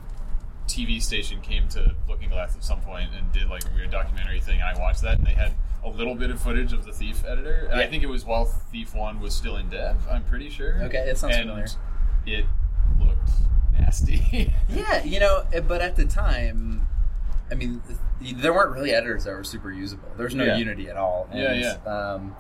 [0.67, 4.39] TV station came to Looking Glass at some point and did like a weird documentary
[4.39, 4.61] thing.
[4.61, 7.23] And I watched that, and they had a little bit of footage of the Thief
[7.25, 7.67] editor.
[7.71, 9.95] And I think it was while Thief One was still in dev.
[10.11, 10.75] I'm pretty sure.
[10.83, 11.67] Okay, it sounds and familiar.
[12.25, 12.45] It
[12.99, 13.29] looked
[13.73, 14.53] nasty.
[14.69, 16.87] Yeah, you know, eh, but at the time,
[17.51, 17.81] I mean,
[18.21, 20.09] there weren't really editors that were super usable.
[20.17, 20.57] There was no Yeah.
[20.57, 21.27] Unity at all.
[21.31, 21.73] And, yeah.
[21.85, 22.35] Um,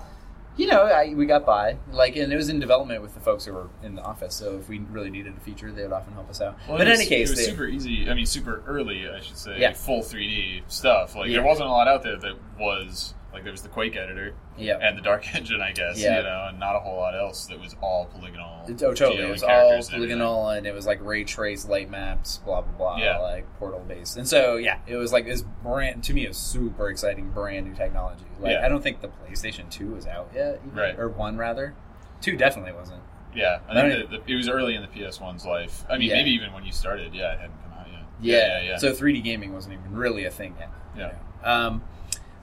[0.57, 1.77] you know, I, we got by.
[1.91, 4.35] Like, and it was in development with the folks who were in the office.
[4.35, 6.57] So if we really needed a feature, they would often help us out.
[6.67, 8.09] Well, but in was- any case, it was they, super easy.
[8.09, 9.57] I mean, super early, I should say.
[9.59, 9.73] Yeah.
[9.73, 11.15] Full 3D stuff.
[11.15, 11.37] Like Yeah.
[11.37, 14.77] there wasn't a lot out there that was like there was the Quake editor yeah,
[14.81, 15.99] and the Dark Engine, I guess.
[16.01, 16.17] Yeah.
[16.17, 18.65] You know, and not a whole lot else that was all polygonal.
[18.67, 19.23] It- Oh, totally.
[19.23, 22.61] It was all characters and polygonal, and it was like ray trace, light maps, blah
[22.61, 23.17] blah blah, Yeah.
[23.19, 24.17] like portal based.
[24.17, 26.27] And so, yeah, it was like this brand to me.
[26.27, 28.25] Was super exciting, brand new technology.
[28.39, 28.65] Like, Yeah.
[28.65, 30.97] I don't think the PlayStation Two was out yet, even, Right.
[30.99, 31.75] Or one rather.
[32.21, 33.01] Two definitely wasn't.
[33.35, 35.85] Yeah, I I think don't that the, it was early in the PS1's life.
[35.89, 36.15] I mean, Yeah.
[36.15, 38.01] maybe even when you started, yeah, it hadn't come out yet.
[38.19, 38.77] Yeah, yeah, yeah.
[38.77, 40.69] So 3D gaming wasn't even really a thing yet.
[40.97, 41.13] Yeah.
[41.43, 41.83] Um,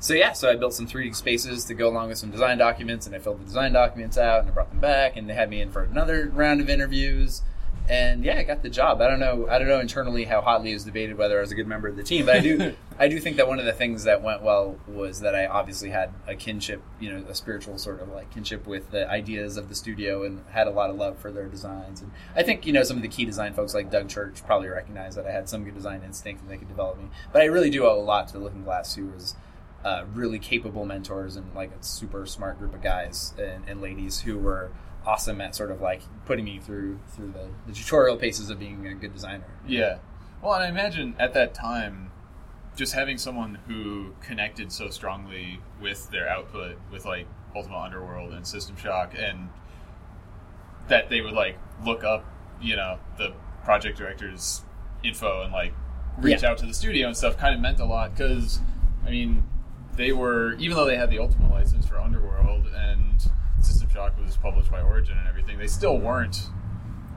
[0.07, 3.09] so yeah, so I built some 3D spaces to go along with some design documents,
[3.09, 5.50] and I filled the design documents out, and I brought them back, and they had
[5.50, 7.42] me in for another round of interviews,
[7.88, 9.00] and yeah, I got the job.
[9.00, 11.50] I don't know, I don't know internally how hotly it was debated whether I was
[11.50, 13.64] a good member of the team, but I do, I do think that one of
[13.64, 17.34] the things that went well was that I obviously had a kinship, you know, a
[17.34, 20.88] spiritual sort of like kinship with the ideas of the studio, and had a lot
[20.88, 23.54] of love for their designs, and I think you know some of the key design
[23.54, 26.59] folks like Doug Church probably recognized that I had some good design instinct and they
[26.59, 29.34] could develop me, but I really do owe a lot to Looking Glass, who was
[29.84, 34.20] uh, really capable mentors and like a super smart group of guys and, and ladies
[34.20, 34.70] who were
[35.06, 38.84] awesome at sort of like putting me through through the, the tutorial paces of being
[38.86, 39.44] a good designer.
[39.66, 39.98] Yeah.
[40.42, 42.10] Well, and I imagine at that time,
[42.74, 48.46] just having someone who connected so strongly with their output, with like Ultima Underworld and
[48.46, 49.48] System Shock, and
[50.88, 52.24] that they would like look up,
[52.60, 53.32] you know, the
[53.64, 54.62] project director's
[55.02, 55.72] info and like
[56.18, 56.50] reach Yeah.
[56.50, 58.60] out to the studio and stuff kind of meant a lot because,
[59.06, 59.44] I mean,
[59.97, 63.20] they were, even though they had the Ultima license for Underworld and
[63.61, 66.49] System Shock was published by Origin and everything, they still weren't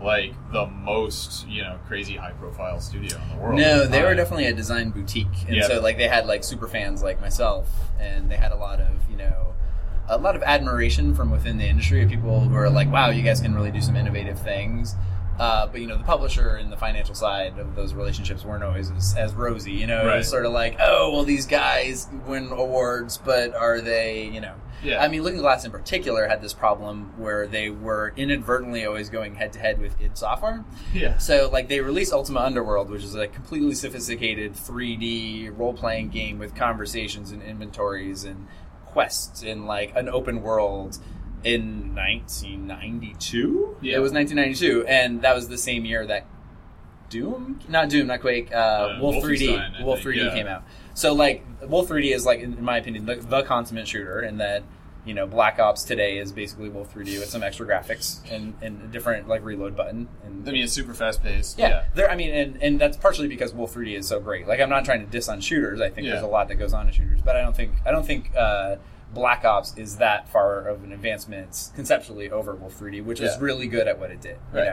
[0.01, 3.59] like the most you know crazy high profile studio in the world.
[3.59, 5.67] No, they were definitely a design boutique, and Yeah.
[5.67, 7.69] so like they had like super fans like myself,
[7.99, 9.53] and they had a lot of you know
[10.07, 13.21] a lot of admiration from within the industry of people who are like, wow, you
[13.21, 14.95] guys can really do some innovative things.
[15.39, 18.91] Uh, but you know, the publisher and the financial side of those relationships weren't always
[18.91, 19.71] as, as rosy.
[19.71, 23.79] You know, it was sort of like, oh, well, these guys win awards, but are
[23.79, 24.55] they, you know?
[24.83, 25.03] Yeah.
[25.03, 29.35] I mean, Looking Glass in particular had this problem where they were inadvertently always going
[29.35, 30.63] head to head with id Software.
[30.93, 31.17] yeah.
[31.17, 36.39] So, like, they released Ultima Underworld, which is a completely sophisticated 3D role playing game
[36.39, 38.47] with conversations and inventories and
[38.85, 40.97] quests in like an open world
[41.43, 41.95] in
[42.69, 43.77] 1992.
[43.81, 43.95] Yeah.
[43.95, 46.25] It was 1992, and that was the same year that
[47.09, 50.33] Doom, not Doom, not Quake, uh, Uh, Wolf 3D, Wolf 3D yeah.
[50.33, 50.63] came out.
[50.93, 54.63] So, like, Wolf 3D is like, in my opinion, the, the consummate shooter, and that
[55.05, 58.83] you know, Black Ops today is basically Wolf 3D with some extra graphics and, and
[58.83, 60.07] a different like reload button.
[60.25, 61.57] And I mean, it's super fast paced.
[61.57, 62.11] yeah, there.
[62.11, 64.45] I mean, and, and that's partially because Wolf 3D is so great.
[64.47, 65.79] Like, I'm not trying to diss on shooters.
[65.81, 66.11] I think Yeah.
[66.13, 68.29] there's a lot that goes on in shooters, but I don't think I don't think
[68.37, 68.75] uh,
[69.13, 73.37] Black Ops is that far of an advancement conceptually over Wolf 3D, which was Yeah.
[73.41, 74.37] really good at what it did.
[74.53, 74.65] Right.
[74.65, 74.71] You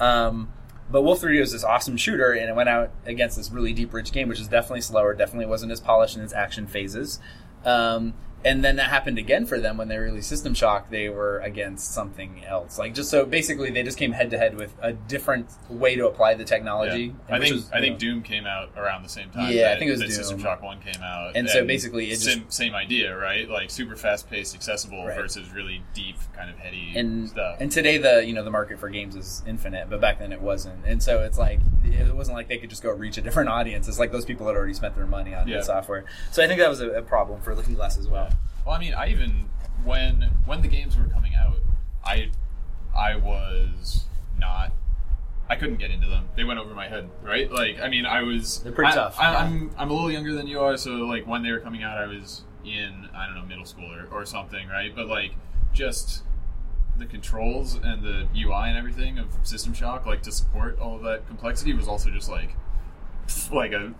[0.00, 0.52] know, um,
[0.90, 3.92] but Wolf 3D was this awesome shooter, and it went out against this really deep,
[3.92, 5.14] rich game, which is definitely slower.
[5.14, 7.18] Definitely wasn't as polished in its action phases.
[7.64, 8.14] Um,
[8.46, 10.88] and then that happened again for them when they released System Shock.
[10.88, 12.78] They were against something else.
[12.78, 16.06] Like just so basically, they just came head to head with a different way to
[16.06, 17.12] apply the technology.
[17.28, 17.34] Yeah.
[17.36, 19.52] I think was, I think know, Doom came out around the same time.
[19.52, 22.18] Yeah, I think it was that System Shock One came out, And so basically it
[22.20, 23.48] same, just- same idea, right?
[23.48, 25.16] Like super fast paced, accessible Right.
[25.16, 27.56] versus really deep, kind of heady and stuff.
[27.60, 30.40] and today the you know the market for games is infinite, but back then it
[30.40, 30.84] wasn't.
[30.86, 33.88] And so it's like it wasn't like they could just go reach a different audience.
[33.88, 35.58] It's like those people had already spent their money on Yeah.
[35.58, 36.04] the software.
[36.30, 38.28] So I think that was a, a problem for Looking Glass as well.
[38.66, 39.48] Well, I mean, I even
[39.84, 41.58] when when the games were coming out,
[42.04, 42.30] I
[42.94, 44.06] I was
[44.38, 44.72] not.
[45.48, 46.28] I couldn't get into them.
[46.34, 47.48] They went over my head, right?
[47.48, 48.58] Like, I mean, I was.
[48.64, 49.38] They're pretty I, tough, I, yeah.
[49.38, 51.96] I'm I'm a little younger than you are, so like when they were coming out,
[51.96, 54.92] I was in I don't know middle school or, or something, right?
[54.94, 55.32] But like
[55.72, 56.24] just
[56.98, 61.02] the controls and the UI and everything of System Shock, like to support all of
[61.02, 62.56] that complexity, was also just like
[63.52, 63.94] like a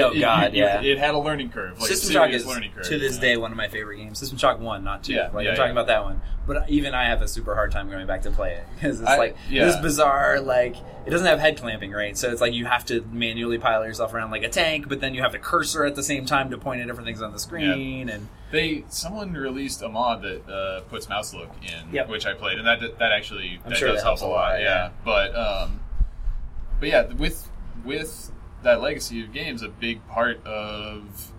[0.00, 0.80] Oh, it- God, you- yeah.
[0.80, 1.78] It had a learning curve.
[1.80, 2.84] Like System Shock is curve.
[2.84, 4.18] to this you day one of my favorite games.
[4.18, 5.12] System Shock one, not two.
[5.14, 5.80] Yeah, like yeah, I'm talking yeah.
[5.82, 6.20] about that one.
[6.46, 9.08] But even I have a super hard time going back to play it because it's
[9.08, 9.66] I- like yeah.
[9.66, 10.40] this bizarre.
[10.40, 10.76] Like
[11.06, 12.16] it doesn't have head clamping, right?
[12.16, 15.14] So it's like you have to manually pilot yourself around like a tank, but then
[15.14, 17.38] you have the cursor at the same time to point at different things on the
[17.38, 18.08] screen.
[18.08, 22.08] And They someone released a mod that uh, puts mouse look in, Yep.
[22.08, 24.26] which I played, and that that actually I'm that sure does that help helps a
[24.26, 24.60] lot.
[24.60, 24.90] yeah.
[25.04, 25.80] but um,
[26.80, 27.48] but yeah, with
[27.84, 28.31] with
[28.62, 31.30] that legacy of games, a big part of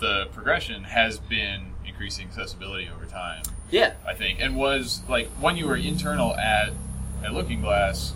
[0.00, 3.42] the progression has been increasing accessibility over time.
[3.70, 6.72] yeah, I think, and was like when you were internal at
[7.24, 8.12] at Looking Glass,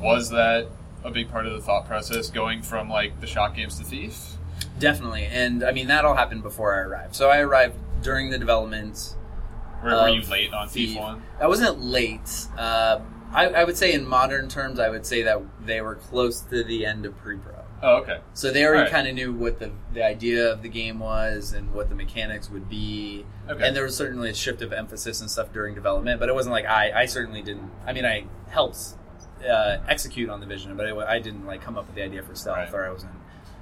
[0.00, 0.68] was that
[1.04, 4.36] a big part of the thought process going from like the shock games to Thief?
[4.78, 5.24] definitely.
[5.24, 7.14] And I mean that all happened before I arrived.
[7.14, 9.14] So I arrived during the development.
[9.80, 10.98] Where were you late on Thief, Thief.
[10.98, 11.22] One?
[11.40, 12.46] I wasn't late.
[12.56, 13.00] Uh,
[13.32, 16.62] I, I would say in modern terms, I would say that they were close to
[16.62, 17.54] the end of pre-pro.
[17.82, 18.20] Oh, okay.
[18.34, 18.90] So they already Right.
[18.92, 22.48] kind of knew what the, the idea of the game was and what the mechanics
[22.50, 23.26] would be.
[23.48, 23.66] Okay.
[23.66, 26.52] And there was certainly a shift of emphasis and stuff during development, but it wasn't
[26.52, 27.70] like I, I certainly didn't.
[27.86, 28.78] I mean, I helped
[29.44, 32.22] uh, execute on the vision, but it, I didn't like come up with the idea
[32.22, 32.72] for stealth, Right.
[32.74, 33.12] or I wasn't.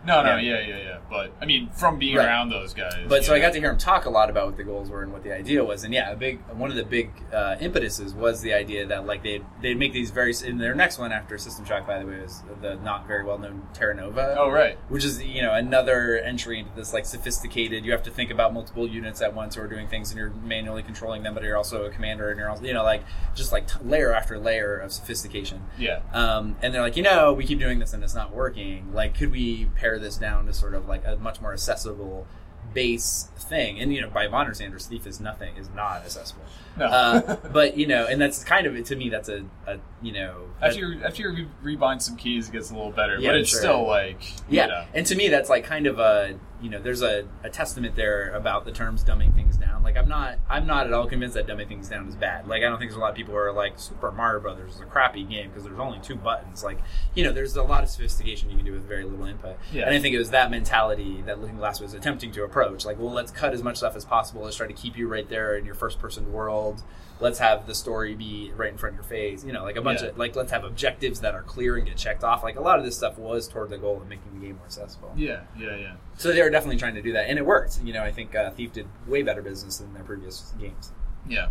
[0.07, 0.59] No, no, Yeah.
[0.61, 0.97] yeah, yeah, yeah.
[1.11, 2.27] But I mean, from being Right.
[2.27, 2.95] around those guys.
[3.09, 5.03] But so I got to hear him talk a lot about what the goals were
[5.03, 8.15] and what the idea was, and yeah, a big one of the big uh, impetuses
[8.15, 11.37] was the idea that like they they'd make these very in their next one after
[11.39, 14.37] System Shock, by the way, was the not very well known Terra Nova.
[14.39, 14.79] Oh, right.
[14.89, 17.85] which is you know another entry into this like sophisticated.
[17.85, 20.31] You have to think about multiple units at once who are doing things, and you're
[20.31, 23.03] manually controlling them, but you're also a commander, and you're also you know like
[23.35, 25.63] just like t- layer after layer of sophistication.
[25.79, 26.01] Yeah.
[26.13, 28.93] Um, and they're like, you know, we keep doing this and it's not working.
[28.93, 32.27] Like, could we pare this down to sort of like a much more accessible
[32.73, 33.81] base thing?
[33.81, 36.43] And you know, by modern standards, Thief is nothing is not accessible.
[36.77, 36.87] No.
[36.87, 40.47] Uh, but you know, and that's kind of to me, that's a, a you know,
[40.63, 43.19] after you after you re- rebind some keys, it gets a little better.
[43.19, 43.61] Yeah, but it's sure.
[43.61, 46.81] still like Yeah, You know, and to me, that's like kind of a you know,
[46.81, 49.83] there's a, a testament there about the terms dumbing things down.
[49.83, 52.47] Like, I'm not I'm not at all convinced that dumbing things down is bad.
[52.47, 54.75] Like, I don't think there's a lot of people who are like Super Mario Brothers
[54.75, 56.63] is a crappy game because there's only two buttons.
[56.63, 56.79] Like,
[57.15, 59.57] you know, there's a lot of sophistication you can do with very little input.
[59.73, 59.87] Yeah.
[59.87, 62.85] And I think it was that mentality that Looking Glass was attempting to approach.
[62.85, 64.43] Like, well, let's cut as much stuff as possible.
[64.43, 66.83] Let's try to keep you right there in your first person world.
[67.21, 69.45] Let's have the story be right in front of your face.
[69.45, 70.09] You know, like a bunch Yeah.
[70.09, 72.43] of like let's have objectives that are clear and get checked off.
[72.43, 74.67] Like a lot of this stuff was toward the goal of making the game more
[74.67, 75.13] accessible.
[75.17, 75.93] yeah, yeah, yeah.
[76.19, 77.81] So they were definitely trying to do that, and it worked.
[77.83, 80.93] You know, I think uh, Thief did way better business than their previous games.
[81.29, 81.49] Yeah.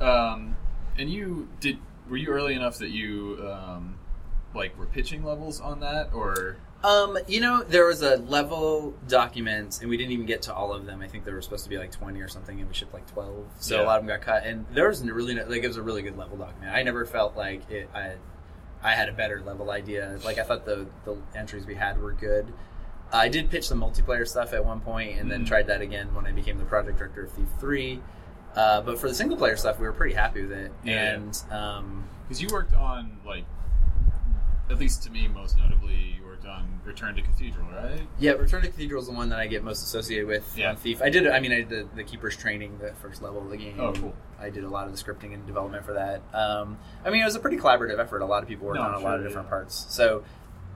[0.00, 0.56] Um,
[0.98, 1.78] and you did?
[2.08, 3.98] Were you early enough that you um,
[4.54, 9.80] like were pitching levels on that, or Um, you know, there was a level document,
[9.82, 11.02] and we didn't even get to all of them.
[11.02, 13.06] I think there were supposed to be like twenty or something, and we shipped like
[13.10, 13.44] twelve.
[13.58, 13.82] So Yeah.
[13.82, 15.76] a lot of them got cut, and there was a really no, like it was
[15.76, 16.74] a really good level document.
[16.74, 17.88] I never felt like it.
[17.94, 18.14] I,
[18.82, 20.18] I had a better level idea.
[20.24, 22.52] Like I thought the the entries we had were good.
[23.12, 25.48] I did pitch the multiplayer stuff at one point, and then Mhm.
[25.48, 28.00] tried that again when I became the project director of Thief Three.
[28.56, 31.12] Uh, but for the single player stuff, we were pretty happy with it, Yeah.
[31.14, 33.44] and um, because you worked on like,
[34.70, 38.00] at least to me, most notably, you worked on Return to Cathedral, right?
[38.18, 40.74] Yeah, Return to Cathedral is the one that I get most associated with Yeah.
[40.74, 41.02] Thief.
[41.02, 43.56] I did, I mean, I did the, the Keeper's training, the first level of the
[43.56, 43.76] game.
[43.78, 44.14] Oh, cool.
[44.38, 46.22] I did a lot of the scripting and development for that.
[46.32, 48.22] Um, I mean, it was a pretty collaborative effort.
[48.22, 49.86] A lot of people worked No, on a I'm lot of different parts.
[49.90, 50.24] So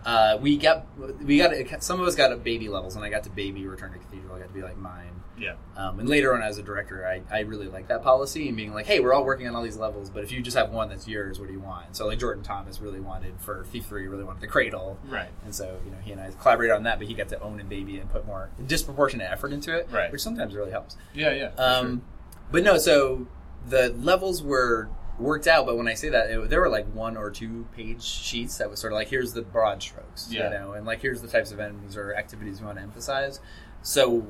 [0.05, 0.87] uh, we got,
[1.25, 3.93] we got, some of us got at baby levels, and I got to baby Return
[3.93, 4.35] to Cathedral.
[4.35, 5.23] I got to be like mine.
[5.39, 5.55] Yeah.
[5.77, 8.73] Um, and later on, as a director, I, I really like that policy and being
[8.73, 10.89] like, hey, we're all working on all these levels, but if you just have one
[10.89, 11.97] that's yours, what do you want?
[11.97, 14.99] So like Jordan Thomas really wanted for Thief Three, really wanted the Cradle.
[15.09, 15.31] Right.
[15.45, 17.59] And so, you know, he and I collaborated on that, but he got to own
[17.59, 20.13] and baby and put more disproportionate effort into it, Right.
[20.13, 20.97] which sometimes really helps.
[21.15, 21.47] Yeah, yeah.
[21.63, 22.03] Um,
[22.53, 23.27] But no, so
[23.67, 27.17] the levels were worked out, but when I say that, it, there were like one
[27.17, 30.45] or two page sheets that was sort of like, here's the broad strokes, Yeah.
[30.53, 33.41] you know, and like, here's the types of enemies or activities we want to emphasize.
[33.83, 34.27] So,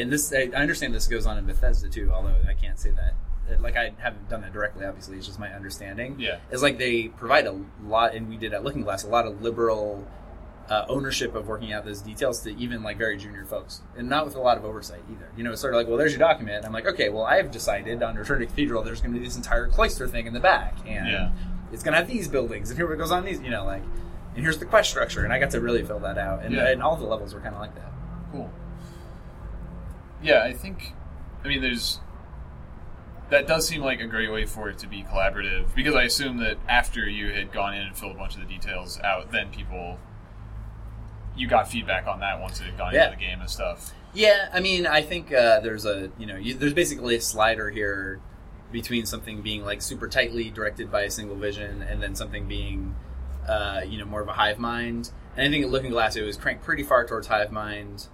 [0.00, 3.60] and this, I understand this goes on in Bethesda too, although I can't say that.
[3.62, 5.16] Like I haven't done that directly, obviously.
[5.16, 6.38] It's just my understanding Yeah.
[6.50, 9.40] it's like they provide a lot, and we did at Looking Glass a lot of
[9.42, 10.06] liberal
[10.68, 14.26] uh, ownership of working out those details to even like very junior folks, and not
[14.26, 15.30] with a lot of oversight either.
[15.34, 16.66] You know, it's sort of like, well, there's your document.
[16.66, 19.36] I'm like, okay, well, I've decided on Return to Cathedral, there's going to be this
[19.36, 21.30] entire cloister thing in the back, and Yeah.
[21.72, 23.82] it's going to have these buildings, and here it goes on these, you know, like,
[24.34, 26.68] and here's the quest structure, and I got to really fill that out, and, Yeah.
[26.68, 27.90] and all the levels were kind of like that.
[28.30, 28.50] Cool.
[30.22, 30.94] Yeah, I think.
[31.44, 32.00] I mean, there's.
[33.30, 36.38] That does seem like a great way for it to be collaborative because I assume
[36.38, 39.50] that after you had gone in and filled a bunch of the details out, then
[39.50, 39.98] people.
[41.36, 43.06] You got feedback on that once it had gone Yeah.
[43.06, 43.92] into the game and stuff.
[44.12, 47.70] Yeah, I mean, I think uh, there's a you know you, there's basically a slider
[47.70, 48.20] here
[48.72, 52.94] between something being like super tightly directed by a single vision and then something being
[53.48, 55.10] uh, you know, more of a hive mind.
[55.36, 58.08] And I think at Looking Glass, it was cranked pretty far towards hive mind.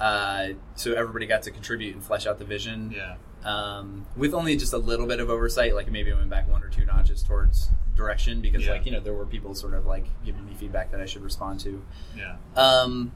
[0.00, 2.92] Uh, so everybody got to contribute and flesh out the vision.
[2.94, 3.16] Yeah.
[3.44, 6.62] Um, with only just a little bit of oversight, like maybe I went back one
[6.62, 8.72] or two notches towards direction because, Yeah.
[8.72, 11.22] like, you know, there were people sort of like giving me feedback that I should
[11.22, 11.82] respond to.
[12.16, 12.36] Yeah.
[12.56, 13.12] Um,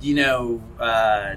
[0.00, 1.36] you know, uh,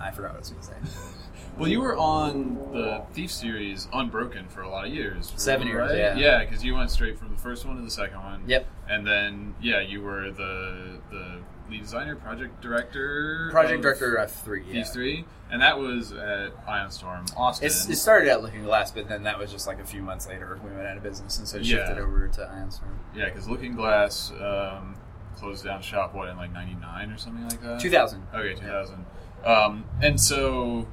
[0.00, 1.00] I forgot what I was going to say.
[1.56, 5.32] Well, you were on the Thief series Unbroken for a lot of years.
[5.36, 5.96] Seven years, right?
[5.96, 6.16] yeah.
[6.16, 8.42] Yeah, because you went straight from the first one to the second one.
[8.48, 8.66] Yep.
[8.88, 11.38] And then, yeah, you were the the
[11.70, 14.64] lead designer, project director, Project director of three.
[14.66, 14.72] Yeah.
[14.74, 17.66] Thieves Three, and that was at Ion Storm, Austin.
[17.66, 20.26] It's, it started out Looking Glass, but then that was just like a few months
[20.28, 21.76] later we went out of business, and so it Yeah.
[21.86, 22.98] shifted over to Ion Storm.
[23.14, 24.96] yeah, because Looking Glass um,
[25.36, 27.80] closed down shop what in like '99 or something like that.
[27.80, 28.22] 2000.
[28.34, 29.04] Okay, 2000.
[29.44, 30.86] Um, and so,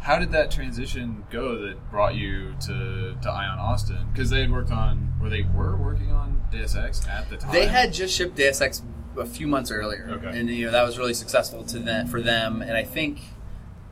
[0.00, 4.08] how did that transition go that brought you to, to Ion Austin?
[4.12, 7.52] Because they had worked on, or they were working on Deus Ex at the time.
[7.52, 8.82] They had just shipped Deus Ex
[9.18, 10.38] a few months earlier, Okay.
[10.38, 12.62] and you know that was really successful to them for them.
[12.62, 13.20] And I think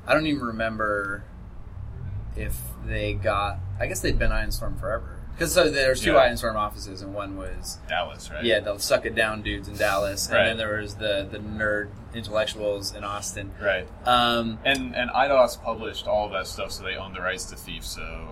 [0.06, 1.24] I don't even remember
[2.36, 2.56] if
[2.86, 3.58] they got.
[3.80, 6.18] I guess they'd been Ion Storm forever because so there's two Yeah.
[6.18, 8.44] Ion Storm offices, and one was Dallas, right?
[8.44, 10.40] yeah the suck it down dudes in Dallas, Right.
[10.40, 13.50] and then there was the the nerd intellectuals in Austin.
[13.60, 13.86] Right.
[14.06, 17.56] Um, And and Eidos published all of that stuff, so they owned the rights to
[17.56, 17.84] Thief.
[17.84, 18.28] So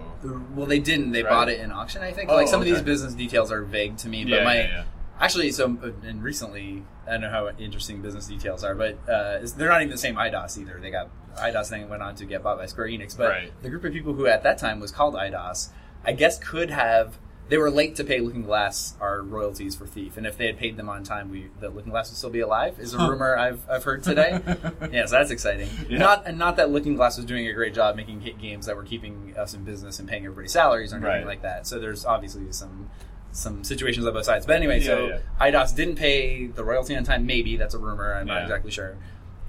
[0.54, 1.12] well, they didn't.
[1.12, 1.28] They Right.
[1.30, 2.02] bought it in auction.
[2.02, 2.30] I think.
[2.30, 4.66] Oh, like some of these business details are vague to me, but yeah, my yeah,
[4.68, 4.82] yeah.
[5.20, 9.38] Actually, so uh, and recently, I don't know how interesting business details are, but uh,
[9.56, 10.78] they're not even the same Eidos either.
[10.80, 13.62] They got Eidos then went on to get bought by Square Enix, but Right.
[13.62, 15.68] the group of people who at that time was called Eidos,
[16.04, 17.18] I guess could have.
[17.46, 20.56] They were late to pay Looking Glass our royalties for Thief, and if they had
[20.56, 22.80] paid them on time, we the Looking Glass would still be alive.
[22.80, 24.40] Is a rumor I've, I've heard today.
[24.90, 25.68] yeah, so that's exciting.
[25.88, 25.98] Yeah.
[25.98, 28.74] Not and not that Looking Glass was doing a great job making hit games that
[28.76, 31.26] were keeping us in business and paying everybody salaries or anything Right.
[31.26, 31.66] like that.
[31.66, 32.88] So there's obviously some
[33.34, 34.46] some situations on both sides.
[34.46, 37.26] But anyway, so Yeah, Eidos didn't pay the royalty on time.
[37.26, 38.14] Maybe that's a rumor.
[38.14, 38.96] I'm not exactly sure.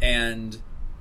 [0.01, 0.57] And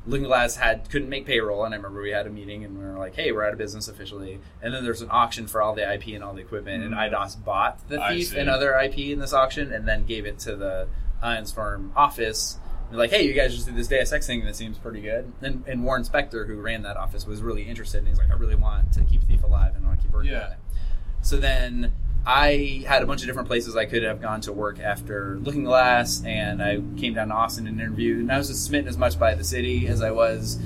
[0.07, 2.85] Looking Glass had couldn't make payroll, and I remember we had a meeting and we
[2.85, 5.75] were like, "Hey, we're out of business officially." And then there's an auction for all
[5.75, 7.15] the IP and all the equipment, and mm-hmm.
[7.15, 7.99] Eidos bought the.
[8.11, 10.89] Thief and other IP in this auction, and then gave it to the
[11.23, 12.59] Ion Storm office.
[12.91, 15.33] They're like, "Hey, you guys just did this Deus Ex thing that seems pretty good."
[15.41, 18.35] And, and Warren Spector, who ran that office, was really interested, and he's like, "I
[18.35, 20.45] really want to keep Thief alive, and I want to keep working Yeah.
[20.45, 20.59] on it."
[21.23, 21.93] So then
[22.27, 25.65] I had a bunch of different places I could have gone to work after Looking
[25.65, 28.21] Glass, and I came down to Austin and interviewed.
[28.21, 30.59] And I was just smitten as much by the city as I was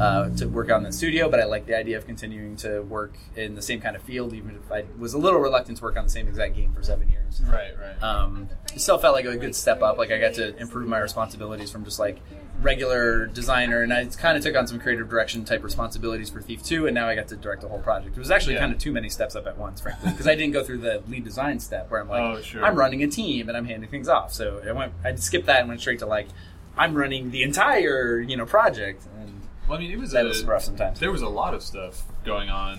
[0.00, 3.14] uh, to work on the studio, but I liked the idea of continuing to work
[3.36, 5.96] in the same kind of field, even if I was a little reluctant to work
[5.96, 7.40] on the same exact game for seven years.
[7.48, 8.02] Right, right.
[8.02, 9.98] Um, it still felt like a good step up.
[9.98, 12.18] Like I got to improve my responsibilities from just like
[12.60, 16.62] regular designer, and I kind of took on some creative direction type responsibilities for Thief
[16.62, 18.16] Two, and now I got to direct the whole project.
[18.16, 18.60] It was actually Yeah.
[18.60, 21.02] kind of too many steps up at once, frankly, because I didn't go through the
[21.08, 22.64] lead design step where I'm like, Oh, sure.
[22.64, 24.32] I'm running a team and I'm handing things off.
[24.32, 26.28] So I went, I skipped that and went straight to like,
[26.76, 29.04] I'm running the entire you know project,
[29.68, 31.00] well, I mean, it was that a, was rough sometimes.
[31.00, 32.78] there was a lot of stuff going on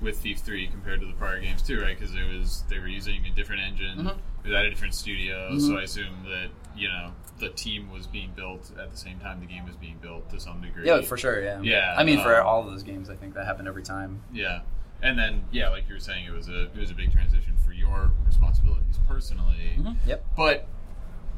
[0.00, 1.98] with Thief Three compared to the prior games too, right?
[1.98, 5.50] Because it was they were using a different engine, it was at a different studio,
[5.52, 5.60] Mhm.
[5.60, 9.40] so I assume that you know the team was being built at the same time
[9.40, 10.86] the game was being built to some degree.
[10.86, 11.42] Yeah, for sure.
[11.42, 11.60] Yeah.
[11.62, 14.22] Yeah, I mean, for um, all of those games, I think that happened every time.
[14.32, 14.60] Yeah,
[15.02, 17.56] and then yeah, like you were saying, it was a it was a big transition
[17.64, 19.78] for your responsibilities personally.
[20.06, 20.24] Yep.
[20.36, 20.66] But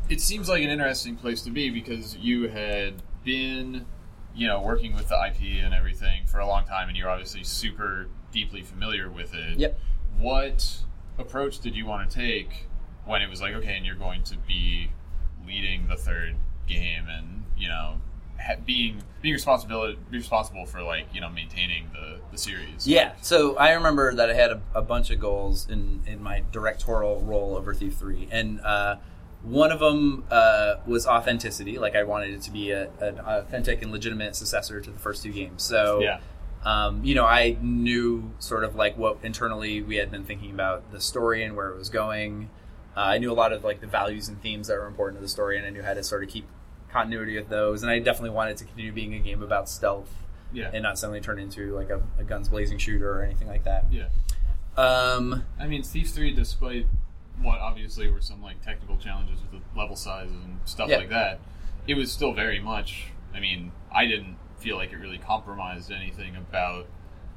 [0.08, 3.86] it seems like an interesting place to be because you had been,
[4.34, 7.44] you know, working with the IP and everything for a long time, and you're obviously
[7.44, 9.58] super deeply familiar with it.
[9.58, 9.78] Yep.
[10.18, 10.78] What
[11.18, 12.68] approach did you want to take
[13.04, 14.90] when it was like, okay, and you're going to be
[15.46, 18.00] leading the third game, and you know,
[18.40, 22.86] ha- being being responsible responsible for like you know maintaining the the series.
[22.86, 26.42] Yeah, so I remember that I had a, a bunch of goals in, in my
[26.52, 28.28] directorial role over Thief 3.
[28.30, 28.96] And uh,
[29.44, 31.78] one of them uh, was authenticity.
[31.78, 35.22] Like, I wanted it to be a, an authentic and legitimate successor to the first
[35.22, 35.62] two games.
[35.62, 36.18] So, Yeah.
[36.64, 40.90] um, you know, I knew sort of like what internally we had been thinking about
[40.92, 42.48] the story and where it was going.
[42.96, 45.22] Uh, I knew a lot of like the values and themes that were important to
[45.22, 46.46] the story, and I knew how to sort of keep
[46.90, 47.82] continuity with those.
[47.82, 50.14] And I definitely wanted to continue being a game about stealth
[50.52, 50.70] Yeah.
[50.72, 53.86] and not suddenly turn into like a, a guns blazing shooter or anything like that.
[53.90, 54.06] yeah.
[54.76, 56.86] Um, I mean, Thief Three, despite
[57.42, 60.98] what obviously were some like technical challenges with the level sizes and stuff Yeah.
[60.98, 61.40] like that,
[61.86, 63.06] it was still very much.
[63.34, 66.86] I mean, I didn't feel like it really compromised anything about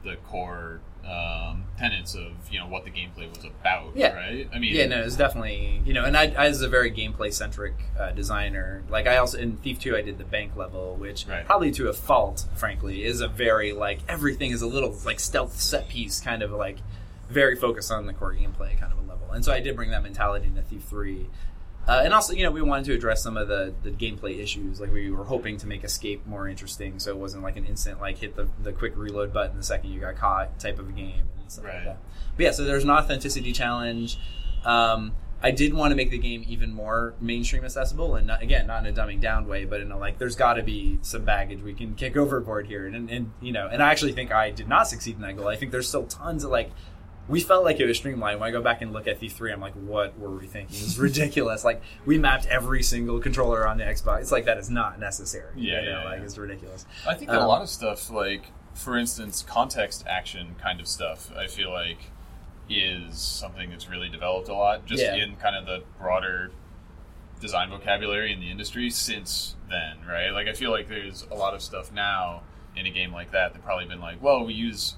[0.03, 3.95] the core um, tenets of you know what the gameplay was about.
[3.95, 4.13] Yeah.
[4.13, 4.49] Right.
[4.53, 7.33] I mean, yeah, no, it's definitely you know, and I, I was a very gameplay
[7.33, 8.83] centric uh, designer.
[8.89, 11.45] Like I also in Thief Two, I did the bank level, which Right.
[11.45, 15.59] probably to a fault, frankly, is a very like everything is a little like stealth
[15.59, 16.77] set piece kind of like
[17.29, 19.16] very focused on the core gameplay kind of a level.
[19.31, 21.27] And so I did bring that mentality into Thief Three.
[21.87, 24.81] Uh, and also, you know, we wanted to address some of the, the gameplay issues.
[24.81, 28.01] Like we were hoping to make escape more interesting, so it wasn't like an instant
[28.01, 30.91] like hit the, the quick reload button the second you got caught type of a
[30.91, 31.75] game and stuff Right.
[31.75, 31.97] like that.
[32.35, 34.19] But yeah, so there's an authenticity challenge.
[34.65, 38.67] Um, I did want to make the game even more mainstream accessible, and not, again,
[38.67, 41.23] not in a dumbing down way, but in a like, there's got to be some
[41.23, 44.49] baggage we can kick overboard here, and, and you know, and I actually think I
[44.49, 45.47] did not succeed in that goal.
[45.47, 46.71] I think there's still tons of like,
[47.27, 48.39] we felt like it was streamlined.
[48.39, 50.77] When I go back and look at Thief Three, I'm like, what were we thinking?
[50.79, 51.63] It's ridiculous.
[51.65, 54.21] like we mapped every single controller on the Xbox.
[54.21, 55.51] It's like that is not necessary.
[55.55, 56.25] Yeah, you know, yeah, like yeah.
[56.25, 56.85] it's ridiculous.
[57.07, 60.87] I think that a Um, lot of stuff, like for instance, context action kind of
[60.87, 61.97] stuff, I feel like
[62.69, 65.15] is something that's really developed a lot, just Yeah.
[65.15, 66.51] in kind of the broader
[67.39, 70.31] design vocabulary in the industry since then, right?
[70.31, 72.43] Like I feel like there's a lot of stuff now
[72.75, 74.95] in a game like that that probably been like, well, we use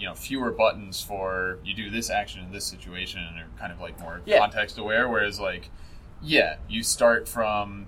[0.00, 3.70] you know fewer buttons for you do this action in this situation and are kind
[3.72, 4.38] of like more Yeah.
[4.38, 5.68] context aware whereas like
[6.22, 7.86] yeah you start from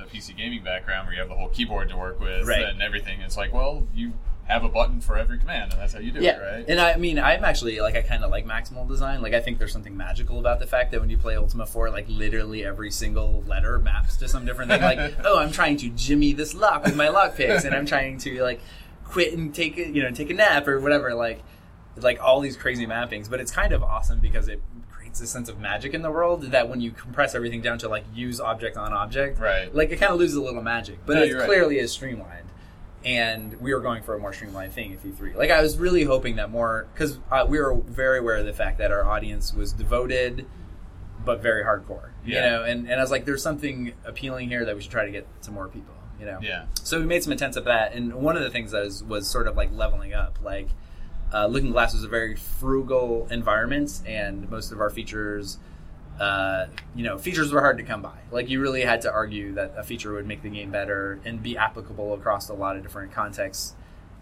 [0.00, 2.64] a pc gaming background where you have the whole keyboard to work with Right.
[2.64, 4.12] and everything it's like well you
[4.46, 6.78] have a button for every command and that's how you do yeah, it right and
[6.78, 9.22] I mean, I'm actually like I kind of like maximal design.
[9.22, 11.88] Like I think there's something magical about the fact that when you play Ultima 4,
[11.88, 14.82] like literally every single letter maps to some different thing.
[14.82, 18.18] Like, oh, I'm trying to jimmy this lock with my lock picks, and I'm trying
[18.18, 18.60] to like
[19.14, 21.14] quit and take a you know take a nap or whatever.
[21.14, 21.42] Like,
[21.96, 23.30] like all these crazy mappings.
[23.30, 24.60] But it's kind of awesome because it
[24.90, 27.88] creates a sense of magic in the world that when you compress everything down to
[27.88, 29.72] like use object on object, Right.
[29.74, 31.46] Like it kind of loses a little magic, but No, it you're right.
[31.46, 32.48] clearly is streamlined
[33.04, 35.36] and we were going for a more streamlined thing in E3.
[35.36, 38.52] Like I was really hoping that more because uh, we were very aware of the
[38.54, 40.46] fact that our audience was devoted,
[41.24, 42.10] but very hardcore.
[42.24, 45.04] You know, and, and I was like, there's something appealing here that we should try
[45.04, 45.94] to get to more people.
[46.18, 48.70] You know, yeah so we made some attempts at that, and one of the things
[48.72, 50.38] that was, was sort of like leveling up.
[50.42, 50.68] Like,
[51.32, 55.58] uh, Looking Glass was a very frugal environment, and most of our features,
[56.20, 58.18] uh, you know, features were hard to come by.
[58.30, 61.42] Like, you really had to argue that a feature would make the game better and
[61.42, 63.74] be applicable across a lot of different contexts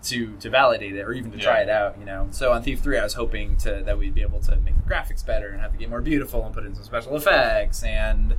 [0.05, 1.99] to to validate it or even to try it out.
[1.99, 4.57] You know, so on Thief Three, I was hoping to that we'd be able to
[4.57, 7.17] make the graphics better and have the game more beautiful and put in some special
[7.17, 8.37] effects and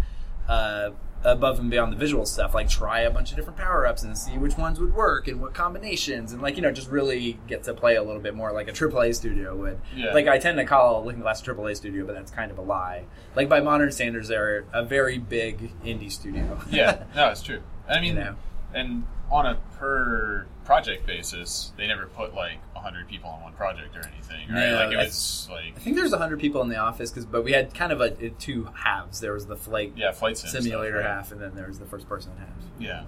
[0.47, 0.91] uh,
[1.23, 4.17] above and beyond the visual stuff, like try a bunch of different power ups and
[4.17, 7.63] see which ones would work and what combinations, and like you know, just really get
[7.63, 9.79] to play a little bit more like a AAA studio would.
[9.95, 10.13] Yeah.
[10.13, 12.61] Like I tend to call Looking Glass a AAA studio, but that's kind of a
[12.61, 13.05] lie.
[13.35, 16.59] Like by modern standards, they're a very big indie studio.
[16.69, 18.35] yeah no it's true i mean You know.
[18.73, 23.95] and on a per project basis they never put like 100 people on one project
[23.95, 26.69] or anything right No, like it I- was like I think there's hundred people in
[26.69, 29.19] the office, cause, but we had kind of a, a two halves.
[29.19, 31.05] There was the flight yeah flight sim stuff, simulator right?
[31.05, 32.49] half, and then there was the first person half.
[32.79, 33.03] Yeah.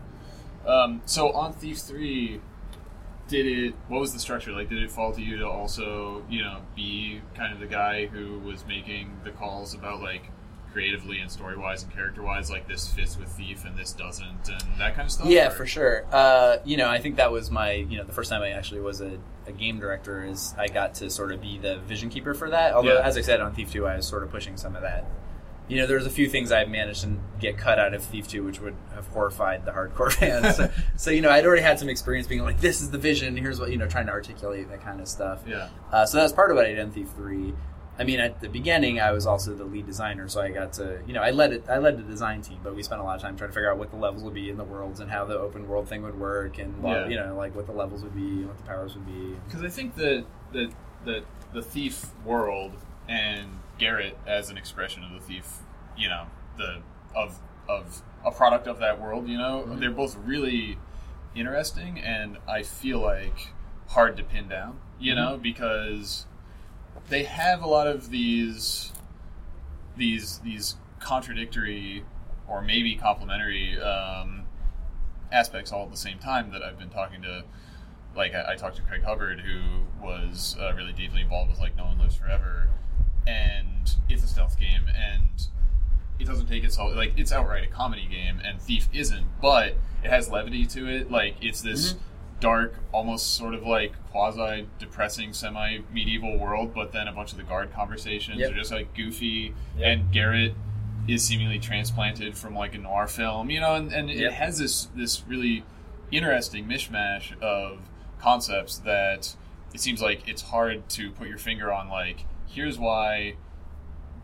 [0.70, 2.42] Um, so on Thief Three,
[3.28, 3.76] did it?
[3.88, 4.70] What was the structure like?
[4.70, 8.40] Did it fall to you to also, you know, be kind of the guy who
[8.40, 10.24] was making the calls about like
[10.76, 14.50] creatively and story wise and character wise, like this fits with Thief and this doesn't,
[14.50, 15.26] and that kind of stuff?
[15.28, 16.06] Yeah, or- for sure.
[16.12, 18.82] Uh, you know, I think that was my, you know, the first time I actually
[18.82, 22.34] was a, a game director is I got to sort of be the vision keeper
[22.34, 22.74] for that.
[22.74, 23.08] Although, Yeah.
[23.08, 25.06] as I said on Thief 2, I was sort of pushing some of that.
[25.70, 28.44] You know, there's a few things I managed to get cut out of Thief 2,
[28.44, 30.58] which would have horrified the hardcore fans.
[30.58, 33.38] so, so, you know, I'd already had some experience being like, this is the vision,
[33.38, 35.42] here's what, you know, trying to articulate that kind of stuff.
[35.48, 35.70] Yeah.
[35.92, 37.54] Uh, so that's part of what I did in Thief Three.
[37.98, 41.00] I mean, at the beginning, I was also the lead designer, so I got to,
[41.08, 41.64] you know, I led it.
[41.70, 43.72] I led the design team, but we spent a lot of time trying to figure
[43.72, 46.02] out what the levels would be in the worlds and how the open world thing
[46.04, 47.08] would work, and Yeah.
[47.08, 49.38] you know, like what the levels would be, and what the powers would be.
[49.48, 50.72] Because I think the, the
[51.06, 51.24] that
[51.54, 52.74] the thief world
[53.08, 55.60] and Garrett as an expression of the thief,
[55.98, 56.26] you know,
[56.58, 56.82] the
[57.16, 57.40] of
[57.70, 59.80] of a product of that world, you know, Mhm.
[59.80, 60.78] they're both really
[61.36, 63.50] interesting and I feel like
[63.90, 65.24] hard to pin down, you Mm-hmm.
[65.24, 66.26] know, because
[67.10, 68.92] they have a lot of these
[69.98, 72.04] these these contradictory
[72.48, 74.44] or maybe complementary um,
[75.32, 77.44] aspects all at the same time that I've been talking to
[78.16, 79.62] like I, I talked to Craig Hubbard, who
[80.04, 82.70] was uh, really deeply involved with like No One Lives Forever,
[83.28, 85.48] and it's a stealth game, and
[86.20, 90.10] it doesn't take itself like it's outright a comedy game, and Thief isn't, but it
[90.10, 91.12] has levity to it.
[91.12, 91.96] Like it's this
[92.40, 97.38] dark, almost sort of like quasi depressing, semi medieval world, but then a bunch of
[97.38, 98.52] the guard conversations Yep.
[98.52, 99.88] are just like goofy, Yep.
[99.88, 100.54] and Garrett
[101.08, 104.20] is seemingly transplanted from like a noir film, you know, and, and Yep.
[104.32, 105.64] it has this this really
[106.12, 107.80] interesting mishmash of
[108.20, 109.36] concepts that
[109.74, 113.36] it seems like it's hard to put your finger on like here's why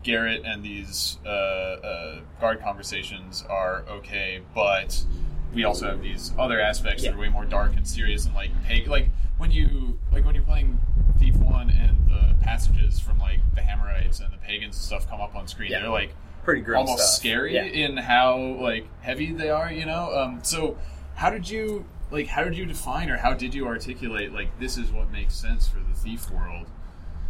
[0.02, 5.04] Garrett and these uh, uh, guard conversations are okay, but
[5.54, 8.50] we also have these other aspects that are way more dark and serious and like
[8.64, 9.08] pay, like
[9.38, 10.78] when you like when you're playing
[11.18, 15.20] Thief One and the passages from like the Hammerites and the pagans and stuff come
[15.20, 15.80] up on screen, Yeah.
[15.80, 16.14] they're like
[16.44, 17.14] Pretty grim almost stuff.
[17.20, 17.64] scary Yeah.
[17.64, 19.70] in how like heavy they are.
[19.72, 20.76] You know, um, so
[21.14, 24.76] how did you like how did you define or how did you articulate like this
[24.76, 26.66] is what makes sense for the thief world?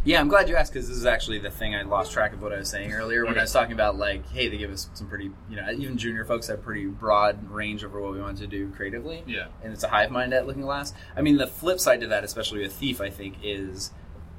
[0.05, 2.41] Yeah, I'm glad you asked because this is actually the thing I lost track of
[2.41, 4.89] what I was saying earlier when I was talking about like, hey, they give us
[4.93, 8.37] some pretty, you know, even junior folks have pretty broad range over what we want
[8.39, 9.23] to do creatively.
[9.25, 9.47] Yeah.
[9.63, 10.93] and it's a hive mind at Looking Glass.
[11.15, 13.91] I mean, the flip side to that, especially with Thief, I think is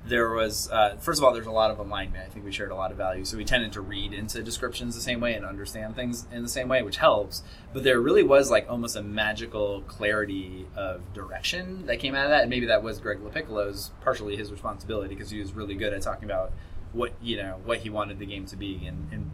[0.06, 2.24] there was uh, first of all there's a lot of alignment.
[2.26, 4.94] I think we shared a lot of value, so we tended to read into descriptions
[4.94, 7.43] the same way and understand things in the same way, which helps.
[7.72, 12.31] But there really was like almost a magical clarity of direction that came out of
[12.31, 15.93] that, and maybe that was Greg LoPiccolo's partially his responsibility because he was really good
[15.93, 16.52] at talking about
[16.93, 19.31] what you know what he wanted the game to be in, in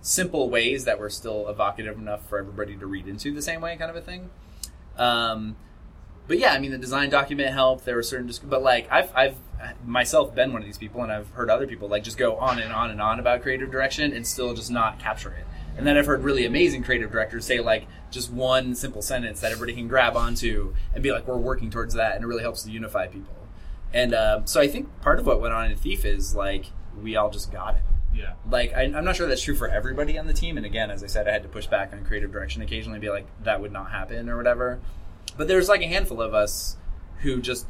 [0.00, 3.76] simple ways that were still evocative enough for everybody to read into the same way,
[3.76, 4.30] kind of a thing.
[4.96, 5.56] Um,
[6.28, 7.84] but yeah, I mean, the design document helped.
[7.84, 9.36] There were certain, dis- but like I've, I've
[9.84, 12.58] myself been one of these people, and I've heard other people like just go on
[12.58, 15.46] and on and on about creative direction and still just not capture it.
[15.76, 19.52] And then I've heard really amazing creative directors say like just one simple sentence that
[19.52, 22.62] everybody can grab onto and be like, "We're working towards that," and it really helps
[22.64, 23.34] to unify people.
[23.94, 26.66] And um, so I think part of what went on in Thief is like
[27.00, 27.82] we all just got it
[28.14, 30.56] Yeah, like I, I'm not sure that's true for everybody on the team.
[30.56, 33.08] And again, as I said, I had to push back on creative direction occasionally, be
[33.08, 34.78] like that would not happen or whatever.
[35.36, 36.76] But there's like a handful of us
[37.20, 37.66] who just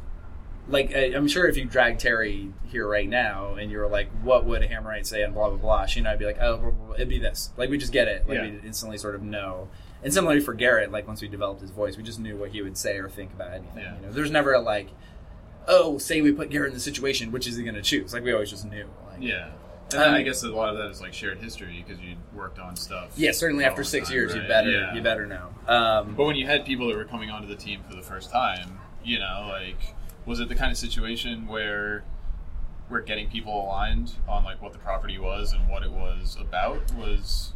[0.67, 4.09] like I, I'm sure if you drag Terri here right now and you were like,
[4.21, 6.57] what would a Hammerite say and blah blah blah, she and I'd be like, oh,
[6.57, 7.51] blah, blah, blah, it'd be this.
[7.57, 8.27] Like we just get it.
[8.27, 8.49] Like Yeah.
[8.49, 9.67] we instantly sort of know.
[10.03, 12.61] And similarly for Garrett, like once we developed his voice, we just knew what he
[12.61, 13.83] would say or think about anything.
[13.83, 13.95] Yeah.
[13.95, 14.89] You know, there's never a like,
[15.67, 18.13] oh, say we put Garrett in the situation, which is he going to choose?
[18.13, 18.87] Like we always just knew.
[19.09, 19.49] Like, yeah.
[19.93, 22.15] And then Um, I guess a lot of that is like shared history because you
[22.33, 23.11] worked on stuff.
[23.15, 24.93] Yeah, certainly after six time, years, you better Yeah.
[24.93, 25.49] you better know.
[25.67, 28.31] Um, But when you had people that were coming onto the team for the first
[28.31, 29.95] time, you know, like,
[30.25, 32.03] was it the kind of situation where
[32.89, 36.81] we're getting people aligned on like what the property was and what it was about?
[36.95, 37.53] Was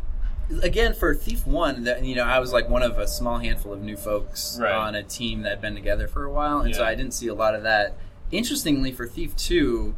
[0.63, 3.73] again, for Thief One, that you know, I was like one of a small handful
[3.73, 4.71] of new folks Right.
[4.73, 7.27] on a team that had been together for a while, and so I didn't see
[7.27, 7.95] a lot of that.
[8.31, 9.95] Interestingly, for Thief Two,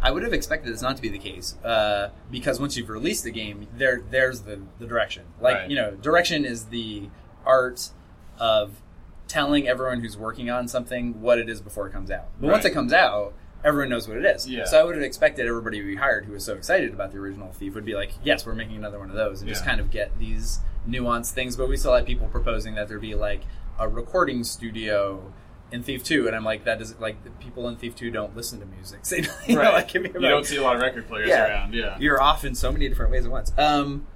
[0.00, 3.24] I would have expected this not to be the case uh, because once you've released
[3.24, 5.24] the game, there there's the the direction.
[5.40, 5.70] Like Right.
[5.70, 7.08] you know, direction is the
[7.44, 7.90] art
[8.38, 8.80] of
[9.26, 12.28] telling everyone who's working on something what it is before it comes out.
[12.40, 13.34] But once it comes out,
[13.64, 14.48] everyone knows what it is.
[14.48, 14.64] Yeah.
[14.64, 17.52] So I would have expected everybody we hired who was so excited about the original
[17.52, 19.90] Thief would be like, "Yes, we're making another one of those," and just kind of
[19.90, 21.56] get these nuanced things.
[21.56, 23.42] But we still had people proposing that there be like
[23.78, 25.32] a recording studio
[25.72, 28.34] in Thief Two, and I'm like, that does like the people in Thief Two don't
[28.36, 29.00] listen to music.
[29.02, 31.46] So, you know, like, give me you don't see a lot of record players Yeah.
[31.48, 31.74] around.
[31.74, 33.52] Yeah, You're off in so many different ways at once.
[33.58, 34.06] Um,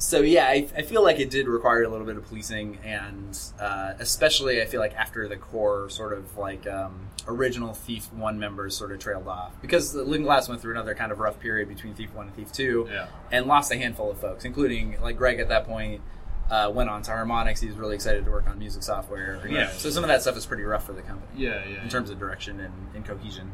[0.00, 3.36] so yeah, I, I feel like it did require a little bit of policing, and
[3.60, 8.38] uh, especially I feel like after the core sort of like um, original Thief One
[8.38, 11.40] members sort of trailed off because the Looking Glass went through another kind of rough
[11.40, 13.06] period between Thief One and Thief Two, Yeah.
[13.32, 16.00] and lost a handful of folks, including like Greg at that point.
[16.50, 17.60] Uh, went on to Harmonix.
[17.60, 19.38] He was really excited to work on music software.
[19.46, 19.70] You know, Right.
[19.74, 21.82] so some of that stuff is pretty rough for the company yeah, yeah.
[21.82, 23.52] in terms of direction and, and cohesion.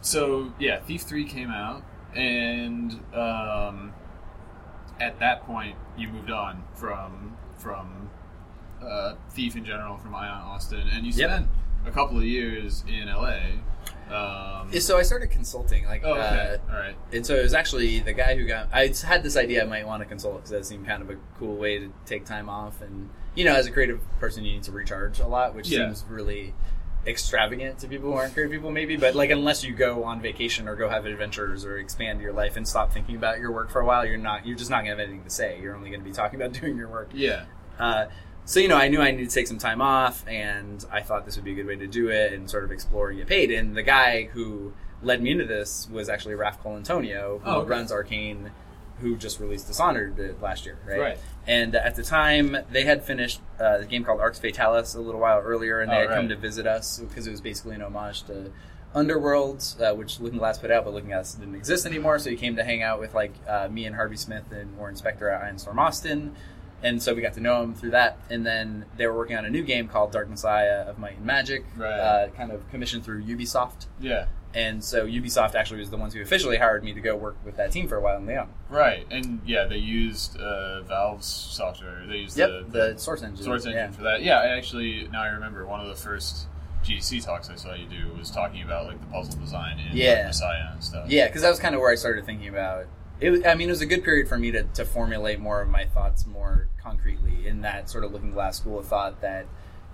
[0.00, 1.82] So yeah, Thief Three came out,
[2.14, 3.92] and um,
[5.00, 8.10] at that point, you moved on from from
[8.82, 11.30] uh, Thief in general, from Ion Austin, and you Yep.
[11.30, 11.48] spent
[11.86, 13.38] a couple of years in LA.
[14.12, 17.54] Um, So I started consulting, like, oh, okay, uh, all right, and so it was
[17.54, 18.68] actually the guy who got.
[18.72, 21.16] I had this idea I might want to consult because that seemed kind of a
[21.38, 24.62] cool way to take time off, and you know, as a creative person, you need
[24.64, 25.86] to recharge a lot, which Yeah.
[25.86, 26.54] seems really
[27.06, 28.96] extravagant to people who aren't creative people, maybe.
[28.96, 32.56] But like, unless you go on vacation or go have adventures or expand your life
[32.56, 34.46] and stop thinking about your work for a while, you're not.
[34.46, 35.60] You're just not going to have anything to say.
[35.60, 37.10] You're only going to be talking about doing your work.
[37.12, 37.44] yeah,
[37.78, 38.06] Uh,
[38.46, 41.26] so you know, I knew I needed to take some time off, and I thought
[41.26, 43.26] this would be a good way to do it and sort of explore and get
[43.26, 43.50] paid.
[43.50, 47.68] And the guy who led me into this was actually Raf Colantonio, who Oh, okay.
[47.68, 48.50] runs Arkane,
[49.00, 50.98] who just released Dishonored last year, right?
[50.98, 51.18] Right.
[51.46, 55.20] And at the time, they had finished uh, the game called Arx Fatalis a little
[55.20, 57.82] while earlier, and they Oh, had come to visit us because it was basically an
[57.82, 58.50] homage to
[58.94, 62.18] Underworld, uh, which Looking Glass put out, but Looking Glass didn't exist anymore.
[62.18, 64.94] So he came to hang out with like uh, me and Harvey Smith and Warren
[64.94, 66.34] Spector at Ion Storm Austin,
[66.82, 68.18] and so we got to know him through that.
[68.30, 71.24] And then they were working on a new game called Dark Messiah of Might and
[71.26, 71.90] Magic, Right.
[71.90, 73.86] uh, kind of commissioned through Ubisoft.
[74.00, 77.36] yeah, And so Ubisoft actually was the ones who officially hired me to go work
[77.44, 78.48] with that team for a while in Lyon.
[78.70, 82.06] right, and yeah, they used uh, Valve's software.
[82.06, 83.44] They used Yep, the, the Source Engine.
[83.44, 83.90] Source engine yeah.
[83.90, 84.22] for that.
[84.22, 86.46] Yeah, I actually now I remember one of the first
[86.84, 90.26] GDC talks I saw you do was talking about like the puzzle design in Yeah.
[90.26, 91.08] Messiah and stuff.
[91.10, 92.86] Yeah, because that was kind of where I started thinking about
[93.20, 93.46] it.
[93.46, 95.84] I mean, it was a good period for me to, to formulate more of my
[95.84, 99.46] thoughts more concretely in that sort of looking glass school of thought that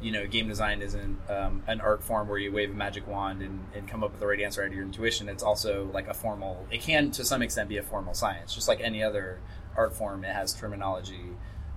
[0.02, 3.40] you know, game design isn't um, an art form where you wave a magic wand
[3.40, 5.28] and, and come up with the right answer out of your intuition.
[5.28, 6.66] It's also like a formal.
[6.70, 9.38] It can, to some extent, be a formal science, just like any other
[9.76, 10.24] art form.
[10.24, 11.28] It has terminology.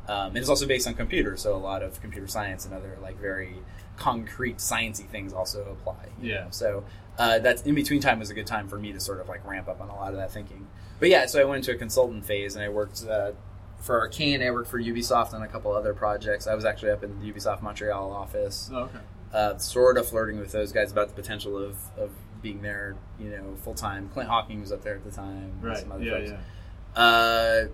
[0.08, 2.98] Um, it is also based on computers, so a lot of computer science and other
[3.02, 3.56] like very
[3.96, 6.10] concrete sciencey things also apply.
[6.20, 6.46] Yeah.
[6.46, 6.48] know?
[6.50, 6.84] So
[7.18, 9.46] uh, that's in between time was a good time for me to sort of like
[9.46, 10.68] ramp up on a lot of that thinking.
[11.00, 13.32] But yeah, so I went into a consultant phase and I worked uh,
[13.80, 14.46] for Arkane.
[14.46, 16.48] I worked for Ubisoft on a couple other projects.
[16.48, 19.00] I was actually up in the Ubisoft Montreal office, Oh, okay.
[19.34, 22.12] uh, sort of flirting with those guys about the potential of, of
[22.42, 24.10] being there, you know, full time.
[24.14, 25.36] Clint Hocking was up there at the time.
[25.36, 25.78] and Right.
[25.78, 26.32] Some other Yeah, folks.
[26.96, 27.02] yeah.
[27.02, 27.68] Uh,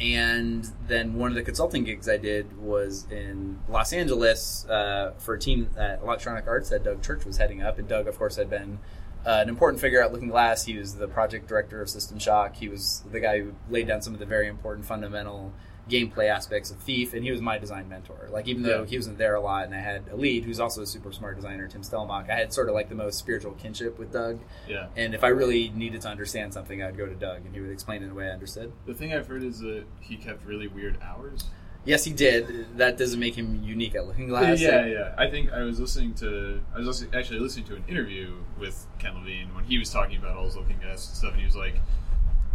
[0.00, 5.34] and then one of the consulting gigs I did was in Los Angeles uh, for
[5.34, 7.78] a team at Electronic Arts that Doug Church was heading up.
[7.78, 8.78] And Doug, of course, had been
[9.26, 10.64] uh, an important figure at Looking Glass.
[10.64, 12.56] He was the project director of System Shock.
[12.56, 15.52] He was the guy who laid down some of the very important fundamental
[15.88, 18.28] gameplay aspects of Thief, and he was my design mentor.
[18.30, 18.86] Like even though Yeah.
[18.86, 21.34] he wasn't there a lot, and I had a lead who's also a super smart
[21.36, 22.30] designer, Tim Stellmach.
[22.30, 24.38] I had sort of like the most spiritual kinship with Doug.
[24.68, 24.86] Yeah.
[24.96, 27.70] And if I really needed to understand something, I'd go to Doug, and he would
[27.70, 28.72] explain it in a way I understood.
[28.86, 31.44] The thing I've heard is that he kept really weird hours.
[31.84, 32.76] Yes, he did.
[32.76, 34.60] That doesn't make him unique at Looking Glass.
[34.60, 35.14] yeah, yeah.
[35.16, 36.60] I think I was listening to.
[36.74, 40.36] I was actually listening to an interview with Ken Levine when he was talking about
[40.36, 41.76] all his looking glass stuff, and he was like,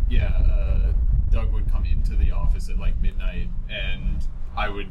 [0.09, 0.93] "Yeah, uh,
[1.31, 4.25] Doug would come into the office at like midnight, and
[4.55, 4.89] I would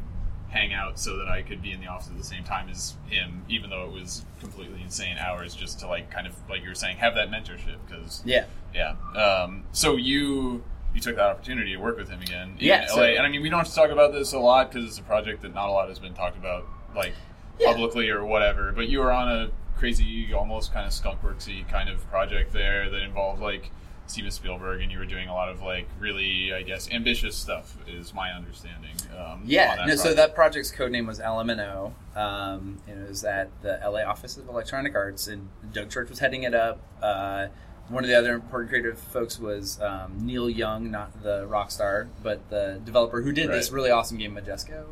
[0.49, 2.95] hang out so that I could be in the office at the same time as
[3.07, 6.69] him, even though it was completely insane hours, just to like kind of like you
[6.69, 8.45] were saying, have that mentorship because Yeah.
[8.73, 8.95] yeah.
[9.15, 10.63] Um, so you
[10.95, 13.29] you took that opportunity to work with him again in Yeah, LA, so- and I
[13.29, 15.53] mean we don't have to talk about this a lot because it's a project that
[15.53, 16.65] not a lot has been talked about
[16.95, 17.13] like
[17.59, 17.67] Yeah.
[17.71, 18.71] publicly or whatever.
[18.71, 23.01] But you were on a crazy, almost kind of skunkworksy kind of project there that
[23.01, 23.71] involved like
[24.07, 27.75] Steven Spielberg, and you were doing a lot of like really, I guess, ambitious stuff.
[27.87, 28.91] Is my understanding.
[29.17, 31.91] Um, Yeah, that no, so that project's code name was LMNO.
[32.15, 36.43] Um, it was at the LA office of Electronic Arts, and Doug Church was heading
[36.43, 36.79] it up.
[37.01, 37.47] Uh,
[37.89, 42.07] one of the other important creative folks was um, Neil Young, not the rock star,
[42.23, 44.85] but the developer who did this really awesome game, Majesco.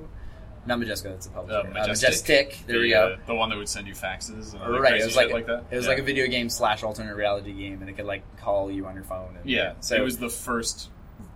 [0.65, 1.57] Not Majesco, that's a publisher.
[1.57, 2.07] Uh, Uh, Majestic.
[2.07, 2.57] Majestic.
[2.67, 3.13] There the, we go.
[3.13, 5.33] uh, the one that would send you faxes and other right, it was like shit
[5.35, 5.65] like that.
[5.71, 5.89] it was Yeah.
[5.89, 8.95] like a video game slash alternate reality game, and it could like call you on
[8.95, 9.35] your phone.
[9.41, 10.89] And, Yeah, so it was the first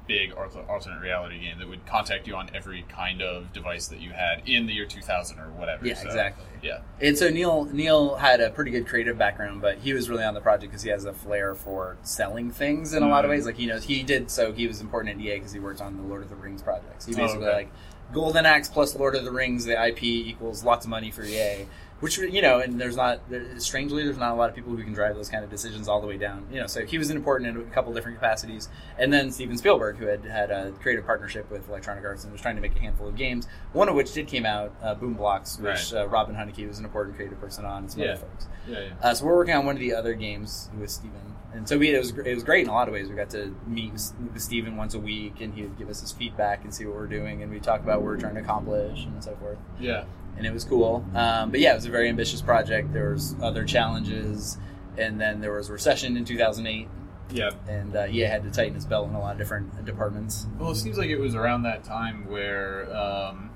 [0.08, 4.12] big alternate reality game that would contact you on every kind of device that you
[4.12, 5.86] had in the year 2000 or whatever.
[5.86, 6.46] Yeah, so, exactly.
[6.64, 10.24] Yeah, And so Neil Neil had a pretty good creative background, but he was really
[10.24, 13.30] on the project because he has a flair for selling things in a lot of
[13.30, 13.34] Mhm.
[13.36, 13.46] ways.
[13.46, 15.98] Like he knows he did so he was important at EA because he worked on
[15.98, 17.06] the Lord of the Rings projects.
[17.06, 17.56] He Oh, basically okay.
[17.56, 17.70] like
[18.14, 21.66] Golden Axe plus Lord of the Rings, the IP equals lots of money for EA.
[22.00, 24.84] Which you know, and there's not there, strangely there's not a lot of people who
[24.84, 26.46] can drive those kind of decisions all the way down.
[26.52, 28.70] You know, so he was important in a couple different capacities.
[29.00, 32.40] And then Steven Spielberg, who had had a creative partnership with Electronic Arts and was
[32.42, 35.16] trying to make a handful of games, one of which did came out, uh, Boom
[35.16, 36.02] Blox, which Right.
[36.04, 38.10] uh, Robin Hunicke was an important creative person on, and some Yeah.
[38.12, 38.48] other folks.
[38.68, 38.90] yeah, yeah.
[39.02, 41.34] Uh, so we're working on one of the other games with Steven.
[41.54, 43.10] And so we, it was it was great in a lot of ways.
[43.10, 46.02] We got to meet with, with Steven once a week, and he would give us
[46.02, 48.42] his feedback and see what we're doing, and we talk about what we're trying to
[48.42, 49.58] accomplish and so forth.
[49.80, 50.04] yeah.
[50.38, 51.04] And it was cool.
[51.16, 52.94] Um, but yeah, it was a very ambitious project.
[52.94, 54.58] There was other challenges,
[54.98, 56.88] and then there was a recession in 2008,
[57.32, 57.50] Yeah.
[57.68, 60.46] and uh, EA had to tighten its belt in a lot of different departments.
[60.60, 63.50] Well, it seems like it was around that time where, um,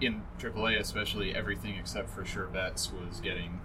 [0.00, 3.60] in AAA especially, everything except for sure bets was getting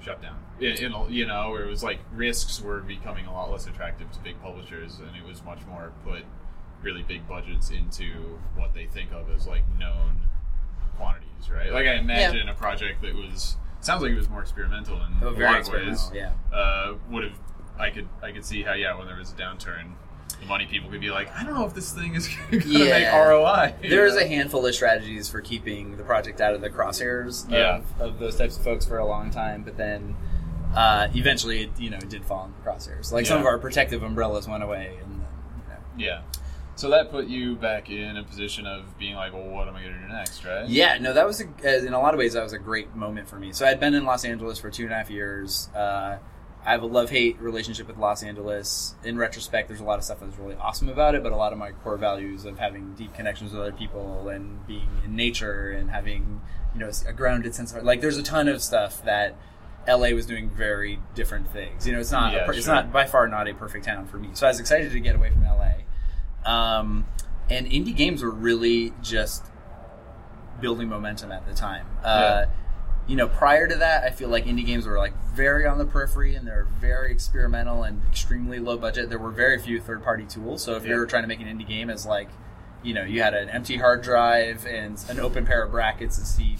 [0.00, 0.36] shut down.
[0.60, 4.10] In a- you know, where it was like risks were becoming a lot less attractive
[4.12, 6.24] to big publishers, and it was much more put
[6.82, 10.20] really big budgets into what they think of as like known
[10.98, 11.72] quantities, right?
[11.72, 15.28] Like I imagine a project that was sounds like it was more experimental in Oh,
[15.28, 16.10] a lot of ways.
[16.12, 16.32] yeah.
[16.52, 17.38] uh, would have
[17.78, 19.92] I could I could see how yeah when there was a downturn,
[20.40, 22.68] the money people could be like I don't know if this thing is going to
[22.68, 22.98] Yeah.
[22.98, 23.74] make ROI.
[23.88, 27.80] There's a handful of strategies for keeping the project out of the crosshairs of, Yeah.
[28.00, 30.16] of those types of folks for a long time, but then
[30.74, 33.10] uh, eventually, it, you know, it did fall in the crosshairs.
[33.10, 35.26] Like some of our protective umbrellas went away, and then,
[35.98, 36.12] you know.
[36.12, 36.20] yeah.
[36.78, 39.82] So that put you back in a position of being like, well, what am I
[39.82, 40.68] going to do next, right?
[40.68, 43.28] Yeah, no, that was a, in a lot of ways that was a great moment
[43.28, 43.52] for me.
[43.52, 45.70] So I'd been in Los Angeles for two and a half years.
[45.74, 46.18] Uh,
[46.64, 48.94] I have a love hate relationship with Los Angeles.
[49.02, 51.52] In retrospect, there's a lot of stuff that's really awesome about it, but a lot
[51.52, 55.70] of my core values of having deep connections with other people and being in nature
[55.70, 56.40] and having
[56.74, 59.34] you know a grounded sense of like there's a ton of stuff that
[59.88, 61.86] LA was doing very different things.
[61.88, 62.74] You know, it's not Yeah, a per- it's sure.
[62.74, 64.28] not by far not a perfect town for me.
[64.34, 65.70] So I was excited to get away from LA.
[66.48, 67.06] Um,
[67.50, 69.44] and indie games were really just
[70.60, 71.86] building momentum at the time.
[72.02, 72.46] Uh,
[73.06, 75.84] you know, prior to that, I feel like indie games were like very on the
[75.86, 79.08] periphery and they're very experimental and extremely low budget.
[79.08, 80.62] There were very few third party tools.
[80.62, 80.94] So if Yeah.
[80.94, 82.28] you were trying to make an indie game as like
[82.80, 86.24] you know, you had an empty hard drive and an open pair of brackets and
[86.26, 86.56] C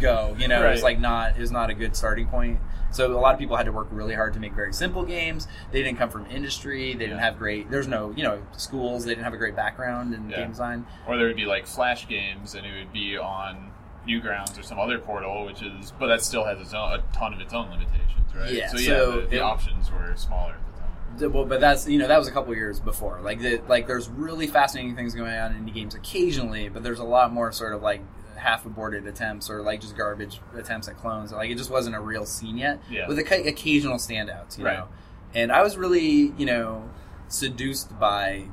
[0.00, 0.34] go.
[0.38, 2.60] You know, it was like not it was not a good starting point.
[2.94, 5.48] So a lot of people had to work really hard to make very simple games.
[5.72, 6.92] They didn't come from industry.
[6.94, 7.70] They didn't have great.
[7.70, 9.04] There's no you know schools.
[9.04, 10.36] They didn't have a great background in Yeah.
[10.38, 10.86] game design.
[11.08, 13.70] or there would be like flash games and it would be on
[14.06, 17.32] newgrounds or some other portal which is but that still has its own a ton
[17.32, 20.52] of its own limitations right Yeah, so yeah so the, the it- options were smaller
[20.52, 23.20] at the time Well, but that's you know that was a couple years before.
[23.22, 26.98] Like the, like there's really fascinating things going on in indie games occasionally, but there's
[26.98, 28.02] a lot more sort of like
[28.36, 31.32] half aborted attempts or like just garbage attempts at clones.
[31.32, 32.80] Like it just wasn't a real scene yet.
[32.90, 33.06] Yeah.
[33.08, 34.78] With occa- occasional standouts, you Right.
[34.78, 34.88] know.
[35.34, 36.88] And I was really you know
[37.28, 38.44] seduced by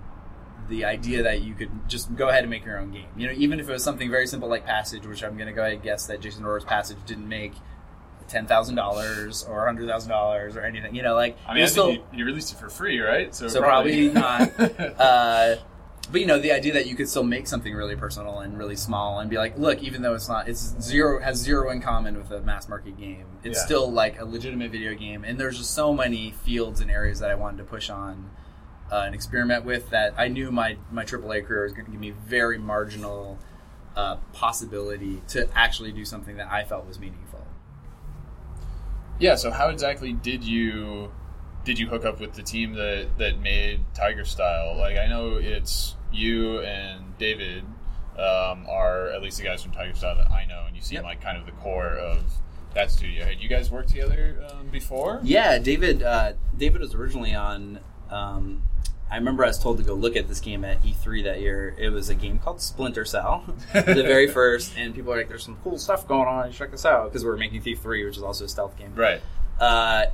[0.69, 3.07] the idea that you could just go ahead and make your own game.
[3.17, 5.53] You know, even if it was something very simple like Passage, which I'm going to
[5.53, 7.53] go ahead and guess that Jason Rohrer's Passage didn't make
[8.27, 10.95] ten thousand dollars or hundred thousand dollars or anything.
[10.95, 13.35] You know, like I mean, I still- you, you released it for free, right?
[13.35, 14.51] so probably not.
[14.97, 15.55] Uh,
[16.11, 18.75] but you know, the idea that you could still make something really personal and really
[18.75, 22.17] small, and be like, look, even though it's not, it's zero has zero in common
[22.17, 23.25] with a mass market game.
[23.43, 23.65] It's Yeah.
[23.65, 27.31] still like a legitimate video game, and there's just so many fields and areas that
[27.31, 28.29] I wanted to push on
[28.91, 32.01] uh, and experiment with that I knew my my AAA career was going to give
[32.01, 33.39] me very marginal
[33.95, 37.45] uh, possibility to actually do something that I felt was meaningful.
[39.19, 39.35] yeah.
[39.35, 41.11] So how exactly did you
[41.63, 44.75] did you hook up with the team that that made Tiger Style?
[44.77, 47.63] Like I know it's you and David
[48.17, 50.95] um, are at least the guys from Tiger Style that I know, and you seem
[50.97, 51.03] Yep.
[51.05, 52.23] like kind of the core of
[52.73, 53.25] that studio.
[53.25, 55.19] Had you guys worked together um, before?
[55.23, 56.03] Yeah, David.
[56.03, 57.79] Uh, David was originally on.
[58.09, 58.63] Um,
[59.09, 61.75] I remember I was told to go look at this game at E3 that year.
[61.77, 63.43] It was a game called Splinter Cell,
[63.73, 66.47] the very first, and people are like, "There's some cool stuff going on.
[66.47, 68.77] You check this out." Because we were making Thief 3, which is also a stealth
[68.77, 68.93] game.
[68.95, 69.21] Right.
[69.59, 70.05] Uh,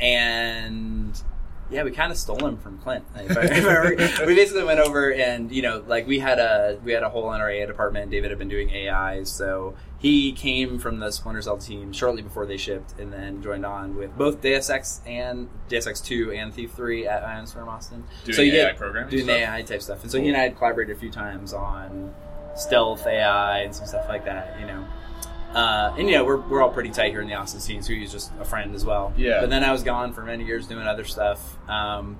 [0.00, 1.22] and
[1.70, 3.04] yeah, we kind of stole him from Clint.
[3.16, 4.26] If I, remember.
[4.26, 7.32] we basically went over and you know, like we had a we had a whole
[7.32, 8.10] AI department.
[8.10, 12.46] David had been doing AI, so he came from the Splinter Cell team shortly before
[12.46, 16.52] they shipped, and then joined on with both Deus Ex and Deus Ex Two and
[16.52, 18.04] Thief Three at Ionospheric Austin.
[18.24, 19.36] Doing so you AI get programming doing stuff?
[19.36, 22.12] AI type stuff, and so he and I had collaborated a few times on
[22.56, 24.58] stealth AI and some stuff like that.
[24.58, 24.84] You know.
[25.54, 27.92] Uh, and you know we're, we're all pretty tight here in the Austin scene, so
[27.92, 29.12] he's just a friend as well.
[29.16, 29.40] Yeah.
[29.40, 32.18] But then I was gone for many years doing other stuff, um,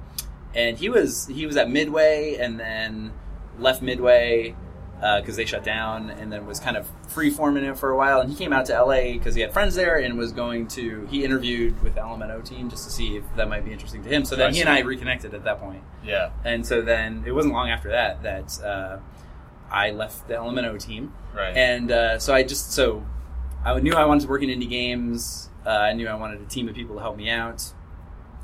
[0.55, 3.13] and he was he was at Midway, and then
[3.59, 4.57] left Midway
[5.01, 8.21] because they shut down, and then was kind of free forming it for a while.
[8.21, 11.07] And he came out to LA because he had friends there, and was going to
[11.11, 14.09] he interviewed with the LMNO team just to see if that might be interesting to
[14.09, 14.25] him.
[14.25, 14.69] So then he and.
[14.69, 15.83] I reconnected at that point.
[16.05, 16.31] Yeah.
[16.45, 18.99] And so then it wasn't long after that that uh,
[19.71, 21.15] I left the LMNO team.
[21.35, 21.57] Right.
[21.57, 23.05] And uh, so I just so
[23.65, 25.51] I knew I wanted to work in indie games.
[25.67, 27.73] Uh, I knew I wanted a team of people to help me out.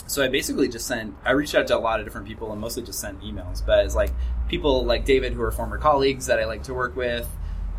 [0.07, 1.15] So I basically just sent.
[1.25, 3.65] I reached out to a lot of different people and mostly just sent emails.
[3.65, 4.13] But it's like
[4.49, 7.29] people like David who are former colleagues that I like to work with.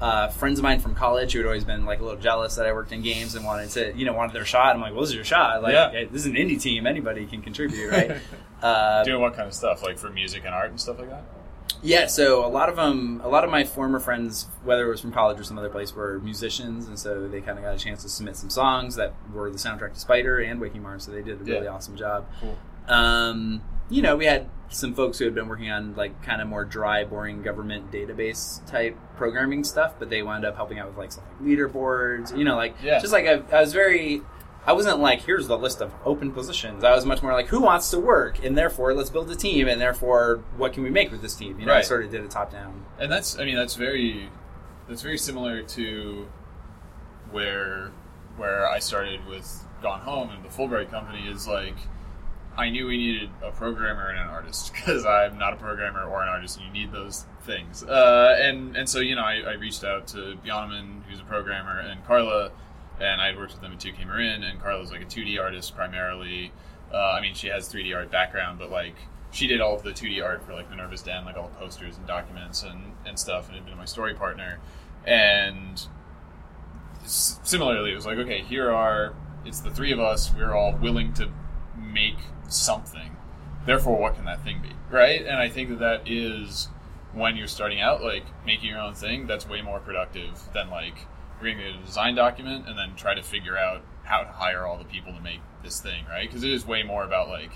[0.01, 2.67] Uh, friends of mine from college who had always been like a little jealous that
[2.67, 4.75] I worked in games and wanted to, you know, wanted their shot.
[4.75, 5.63] I'm like, well, this is your shot.
[5.63, 6.05] Like, Yeah.
[6.11, 6.85] this is an indie team.
[6.85, 8.17] Anybody can contribute, right?
[8.61, 9.81] uh, Doing what kind of stuff?
[9.81, 11.23] Like for music and art and stuff like that?
[11.83, 15.01] Yeah, so a lot of them, a lot of my former friends, whether it was
[15.01, 17.77] from college or some other place, were musicians, and so they kind of got a
[17.77, 21.03] chance to submit some songs that were the soundtrack to Spider and Waking Mars.
[21.03, 21.71] So they did a really Yeah.
[21.73, 22.25] awesome job.
[22.41, 22.57] Cool.
[22.87, 26.47] Um, you know, we had some folks who had been working on like kind of
[26.47, 30.97] more dry, boring government database type programming stuff, but they wound up helping out with
[30.97, 32.35] like stuff like leaderboards.
[32.37, 32.99] You know, like Yeah.
[32.99, 34.21] just like I, I was very.
[34.67, 36.83] I wasn't like, here's the list of open positions.
[36.83, 39.69] I was much more like, who wants to work, and therefore let's build a team,
[39.69, 41.57] and therefore what can we make with this team?
[41.57, 42.85] You know, I sort of did a top down.
[42.99, 44.29] And that's I mean that's very
[44.89, 46.27] that's very similar to
[47.31, 47.91] where
[48.35, 51.75] where I started with Gone Home and the Fullbright company is like
[52.57, 56.23] I knew we needed a programmer and an artist because I'm not a programmer or
[56.23, 57.83] an artist and you need those things.
[57.83, 61.79] Uh, and and so you know I, I reached out to Johnnemann who's a programmer
[61.79, 62.51] and Karla
[62.99, 66.51] and I worked with them at 2K Marin and Karla's like a 2D artist primarily.
[66.93, 68.95] Uh, I mean she has 3D art background but like
[69.31, 71.97] she did all of the 2D art for like Minerva's Den, like all the posters
[71.97, 74.59] and documents and, and stuff, and had been my story partner.
[75.05, 75.85] And
[77.05, 79.13] similarly, it was like, okay, here are,
[79.45, 81.29] it's the three of us, we're all willing to
[81.77, 82.17] make
[82.47, 83.15] something.
[83.65, 84.71] Therefore, what can that thing be?
[84.89, 85.21] Right?
[85.21, 86.69] And I think that that is,
[87.13, 91.05] when you're starting out, like making your own thing, that's way more productive than like
[91.41, 94.85] reading a design document and then try to figure out how to hire all the
[94.85, 96.27] people to make this thing, right?
[96.27, 97.51] Because it is way more about like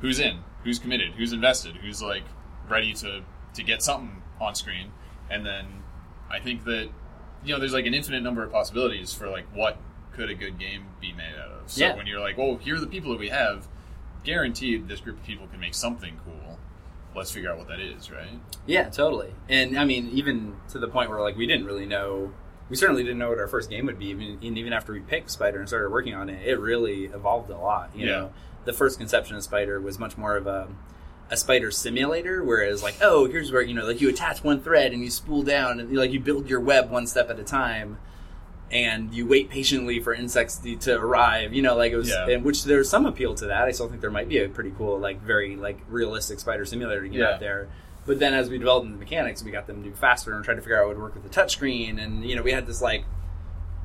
[0.00, 2.24] who's in, who's committed, who's invested, who's like
[2.68, 3.22] ready to
[3.54, 4.90] to get something on screen,
[5.30, 5.66] and then
[6.30, 6.88] I think that
[7.44, 9.78] you know there's like an infinite number of possibilities for like what
[10.12, 11.70] could a good game be made out of.
[11.70, 11.96] So Yeah.
[11.96, 13.68] when you're like, oh, here are the people that we have,
[14.24, 16.58] guaranteed this group of people can make something cool.
[17.14, 18.38] let's figure out what that is, right?
[18.66, 19.32] Yeah, totally.
[19.48, 22.32] And I mean, even to the point where like we didn't really know.
[22.68, 24.06] We certainly didn't know what our first game would be.
[24.06, 27.50] Even and even after we picked Spider and started working on it, it really evolved
[27.50, 27.90] a lot.
[27.94, 28.12] You Yeah.
[28.12, 28.32] know,
[28.64, 30.68] the first conception of Spider was much more of a
[31.28, 34.92] a spider simulator, whereas like, oh, here's where you know, like you attach one thread
[34.92, 37.98] and you spool down and like you build your web one step at a time.
[38.68, 42.26] And you wait patiently for insects to, to arrive, you know, like it was, Yeah.
[42.28, 43.62] and which there's some appeal to that.
[43.62, 47.02] I still think there might be a pretty cool, like very like realistic spider simulator
[47.02, 47.30] to get Yeah.
[47.34, 47.68] out there.
[48.06, 50.54] But then as we developed the mechanics, we got them to do faster and tried
[50.54, 52.02] to figure out what would work with the touchscreen.
[52.02, 53.04] And you know, we had this like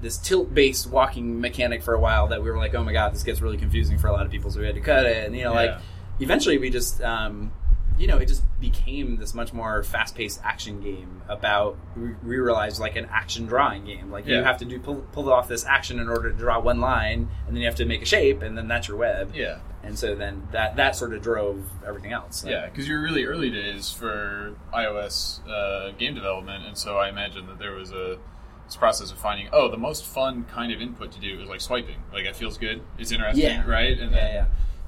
[0.01, 3.13] this tilt based walking mechanic for a while that we were like, oh my god,
[3.13, 5.25] this gets really confusing for a lot of people, so we had to cut it.
[5.25, 5.59] And you know, Yeah.
[5.73, 5.81] like
[6.19, 7.51] eventually we just um,
[7.97, 12.37] you know, it just became this much more fast paced action game about we, we
[12.39, 14.09] realized like an action drawing game.
[14.11, 16.79] Like you have to do pull, pull off this action in order to draw one
[16.79, 19.35] line, and then you have to make a shape, and then that's your web.
[19.35, 19.59] Yeah.
[19.83, 22.45] And so then that that sort of drove everything else.
[22.45, 27.47] Yeah, because you're really early days for iOS uh, game development, and so I imagine
[27.47, 28.17] that there was a
[28.65, 31.61] this process of finding oh the most fun kind of input to do is like
[31.61, 31.97] swiping.
[32.13, 33.67] Like it feels good, it's interesting, Yeah.
[33.67, 33.97] right?
[33.99, 34.45] And then yeah.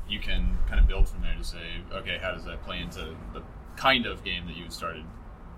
[0.08, 3.16] you can kind of build from there to say okay, how does that play into
[3.34, 3.42] the
[3.76, 5.04] kind of game that you started?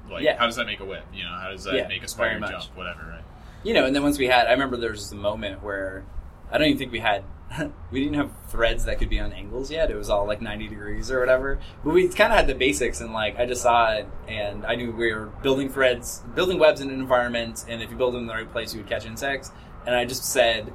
[0.09, 0.37] Like Yeah.
[0.37, 1.03] how does that make a whip?
[1.13, 2.63] You know, how does that Yeah, make a spider jump?
[2.75, 3.23] Whatever, right?
[3.63, 6.05] you know, and then once we had, I remember there was a moment where
[6.51, 7.23] I don't even think we had,
[7.91, 9.91] we didn't have threads that could be on angles yet.
[9.91, 11.59] It was all like 90 degrees or whatever.
[11.83, 14.75] But we kind of had the basics, and like I just saw it, and I
[14.75, 18.21] knew we were building threads, building webs in an environment, and if you build them
[18.21, 19.51] in the right place, you would catch insects.
[19.85, 20.73] And I just said,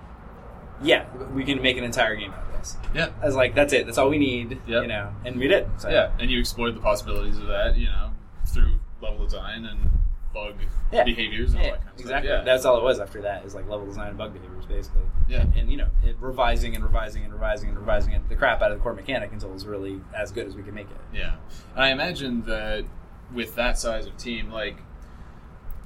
[0.82, 2.76] yeah, we can make an entire game out of this.
[2.94, 3.10] Yeah.
[3.20, 3.86] I was like, that's it.
[3.86, 4.60] That's all we need.
[4.66, 4.82] Yep.
[4.82, 5.68] You know, and we did.
[5.78, 5.88] So.
[5.88, 8.10] Yeah, and you explored the possibilities of that, you know,
[8.46, 9.90] through level design and
[10.32, 10.54] bug
[10.92, 11.04] Yeah.
[11.04, 12.28] behaviors and all Yeah, that kind of exactly.
[12.28, 12.38] stuff.
[12.40, 12.44] Yeah.
[12.52, 13.44] That's all it was after that.
[13.44, 15.02] Is like level design and bug behaviors, basically.
[15.28, 15.40] Yeah.
[15.42, 18.62] And, and, you know, it, revising and revising and revising and revising it, the crap
[18.62, 20.90] out of the core mechanic until it was really as good as we could make
[20.90, 20.96] it.
[21.12, 21.36] Yeah,
[21.74, 22.84] and I imagine that
[23.32, 24.76] with that size of team, like,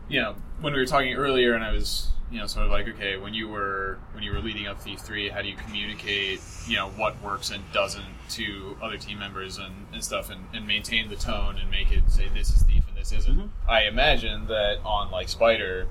[0.08, 2.88] you know, when we were talking earlier, and I was, you know, sort of like,
[2.88, 6.40] okay, when you were when you were leading up Thief Three, how do you communicate,
[6.66, 10.66] you know, what works and doesn't to other team members and, and stuff, and, and
[10.66, 13.38] maintain the tone and make it say this is Thief this isn't.
[13.38, 13.48] Mhm.
[13.68, 15.86] I imagine that on like Spider,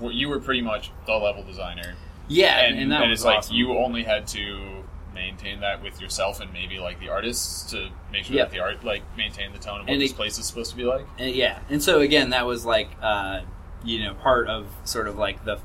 [0.00, 1.94] you were pretty much the level designer,
[2.28, 3.56] Yeah, and, and, that and was it's like awesome.
[3.56, 4.84] you only had to
[5.14, 8.44] maintain that with yourself and maybe like the artists to make sure Yeah.
[8.44, 10.70] that the art like maintain the tone of what And this it- place is supposed
[10.72, 11.06] to be like.
[11.18, 13.40] And, yeah, and so again, that was like, uh,
[13.84, 15.58] you know, part of sort of like the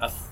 [0.00, 0.28] a f-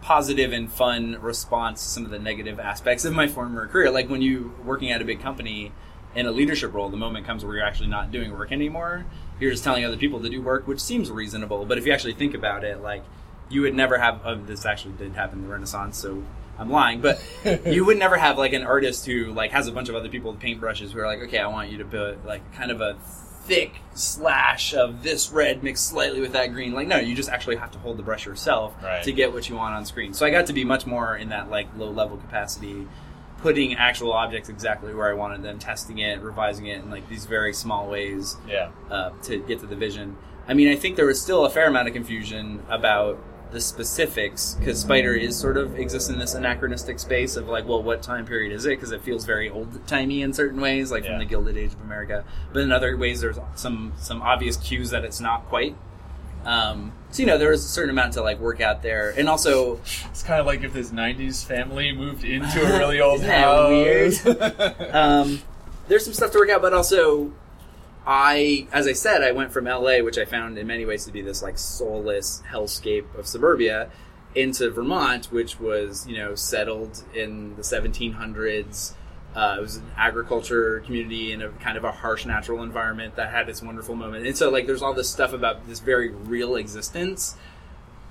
[0.00, 3.90] positive and fun response to some of the negative aspects of my former career.
[3.90, 5.70] Like when you working at a big company
[6.14, 9.04] in a leadership role, the moment comes where you're actually not doing work anymore.
[9.40, 11.64] You're just telling other people to do work, which seems reasonable.
[11.64, 13.02] But if you actually think about it, like
[13.50, 14.20] you would never have.
[14.24, 16.22] Oh, this actually did happen in the Renaissance, so
[16.58, 17.00] I'm lying.
[17.00, 17.20] But
[17.66, 20.32] you would never have like an artist who like has a bunch of other people
[20.32, 22.96] with paintbrushes who are like, okay, I want you to put like kind of a
[23.44, 26.72] thick slash of this red mixed slightly with that green.
[26.72, 29.02] Like, no, you just actually have to hold the brush yourself Right.
[29.02, 30.14] to get what you want on screen.
[30.14, 32.86] So I got to be much more in that like low level capacity,
[33.42, 37.26] putting actual objects exactly where I wanted them, testing it, revising it in like these
[37.26, 40.16] very small ways Yeah, uh, to get to the vision.
[40.48, 43.18] I mean, I think there was still a fair amount of confusion about
[43.50, 47.82] the specifics because Spider is sort of exists in this anachronistic space of like, well,
[47.82, 48.70] what time period is it?
[48.70, 51.10] Because it feels very old timey in certain ways, like Yeah.
[51.10, 52.24] from the Gilded Age of America.
[52.52, 55.76] But in other ways, there's some some obvious cues that it's not quite.
[56.44, 59.28] Um, so you know, there was a certain amount to like work out there, and
[59.28, 63.68] also it's kind of like if this '90s family moved into a really old house.
[63.68, 64.14] weird?
[64.94, 65.42] um,
[65.88, 67.32] there's some stuff to work out, but also,
[68.06, 71.12] I, as I said, I went from LA, which I found in many ways to
[71.12, 73.90] be this like soulless hellscape of suburbia,
[74.34, 78.94] into Vermont, which was you know settled in the 1700s.
[79.34, 83.30] Uh, it was an agriculture community in a kind of a harsh natural environment that
[83.30, 84.26] had its wonderful moment.
[84.26, 87.36] And so, like, there's all this stuff about this very real existence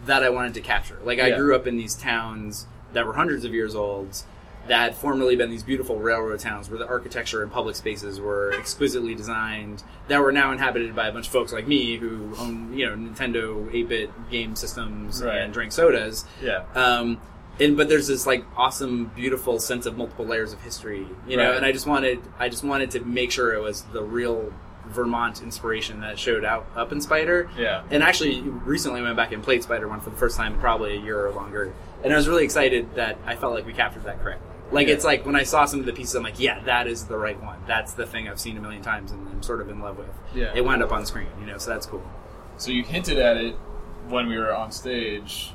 [0.05, 0.97] that I wanted to capture.
[1.03, 1.37] Like, I Yeah.
[1.37, 4.23] grew up in these towns that were hundreds of years old
[4.67, 8.53] that had formerly been these beautiful railroad towns where the architecture and public spaces were
[8.57, 12.71] exquisitely designed that were now inhabited by a bunch of folks like me who own,
[12.75, 15.37] you know, Nintendo 8-bit game systems Right.
[15.37, 16.25] and drink sodas.
[16.43, 17.19] yeah, Um,
[17.61, 21.47] and but there's this like awesome, beautiful sense of multiple layers of history, you know.
[21.49, 21.57] Right.
[21.57, 24.51] And I just wanted, I just wanted to make sure it was the real
[24.87, 27.49] Vermont inspiration that showed out up in Spider.
[27.57, 27.83] yeah.
[27.91, 30.97] And actually, recently went back and played Spider One for the first time in probably
[30.97, 31.71] a year or longer,
[32.03, 34.47] and I was really excited that I felt like we captured that correctly.
[34.71, 34.93] Like Yeah.
[34.95, 37.17] it's like when I saw some of the pieces, I'm like, yeah, that is the
[37.17, 37.59] right one.
[37.67, 40.07] That's the thing I've seen a million times and I'm sort of in love with.
[40.33, 40.53] Yeah.
[40.55, 42.01] It wound up on screen, you know, so that's cool.
[42.57, 43.55] So you hinted at it
[44.07, 45.51] when we were on stage.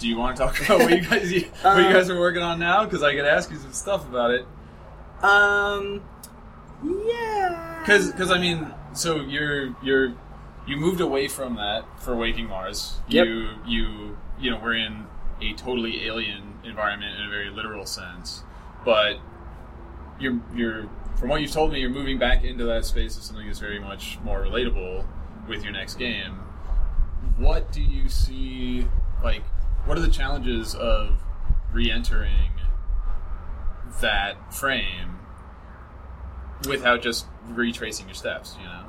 [0.00, 2.42] Do you want to talk about what you guys what you Um, guys are working
[2.42, 2.84] on now?
[2.84, 4.46] Because I could ask you some stuff about it.
[5.22, 6.02] Um,
[6.82, 7.78] Yeah.
[7.80, 10.14] Because I mean, so you're you're
[10.66, 12.98] you moved away from that for Waking Mars.
[13.08, 13.26] Yep.
[13.26, 15.04] You you you know we're in
[15.42, 18.42] a totally alien environment in a very literal sense,
[18.84, 19.16] but
[20.18, 23.46] you're you're from what you've told me, you're moving back into that space of something
[23.46, 25.04] that's very much more relatable
[25.46, 26.38] with your next game.
[27.36, 28.86] What do you see?
[29.22, 29.42] Like,
[29.86, 31.18] what are the challenges of
[31.72, 32.50] re-entering
[34.00, 35.18] that frame
[36.68, 38.56] without just retracing your steps?
[38.58, 38.84] You know.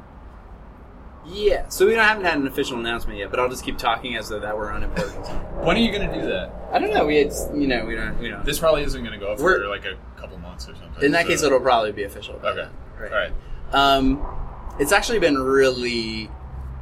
[1.26, 1.70] Yeah.
[1.70, 4.40] So we haven't had an official announcement yet, but I'll just keep talking as though
[4.40, 5.28] that were unimportant.
[5.64, 6.52] When are you going to do that?
[6.72, 7.06] I don't know.
[7.06, 8.42] We had, you know, we don't, you know.
[8.44, 11.04] This probably isn't going to go for We're- like a couple months or something.
[11.04, 12.36] In that so- case, it'll probably be official.
[12.44, 12.68] Okay.
[13.00, 13.12] Right.
[13.12, 13.32] All right.
[13.72, 14.26] Um,
[14.80, 16.30] it's actually been really,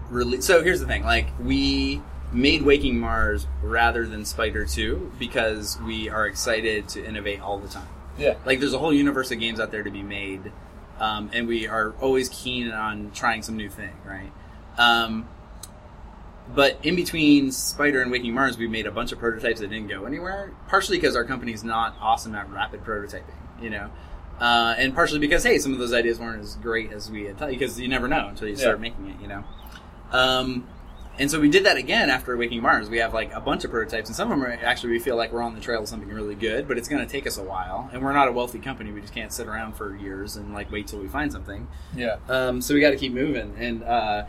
[0.09, 0.39] really.
[0.41, 6.09] So here's the thing: like we made Waking Mars rather than Spider Two because we
[6.09, 7.87] are excited to innovate all the time.
[8.17, 8.35] Yeah.
[8.45, 10.51] Like there's a whole universe of games out there to be made,
[10.99, 14.31] um, and we are always keen on trying some new thing, right?
[14.77, 15.27] Um,
[16.53, 19.87] but in between Spider and Waking Mars, we made a bunch of prototypes that didn't
[19.87, 20.51] go anywhere.
[20.67, 23.23] Partially because our company's not awesome at rapid prototyping,
[23.61, 23.89] you know,
[24.39, 27.37] uh, and partially because hey, some of those ideas weren't as great as we had
[27.37, 27.49] thought.
[27.49, 28.81] Because you never know until you start Yeah.
[28.81, 29.43] making it, you know.
[30.11, 30.67] Um,
[31.19, 32.89] and so we did that again after Waking Mars.
[32.89, 35.17] We have like a bunch of prototypes, and some of them are actually we feel
[35.17, 37.37] like we're on the trail of something really good, but it's going to take us
[37.37, 37.89] a while.
[37.91, 40.71] And we're not a wealthy company; we just can't sit around for years and like
[40.71, 41.67] wait till we find something.
[41.95, 42.17] Yeah.
[42.29, 44.25] Um, so we got to keep moving, and uh,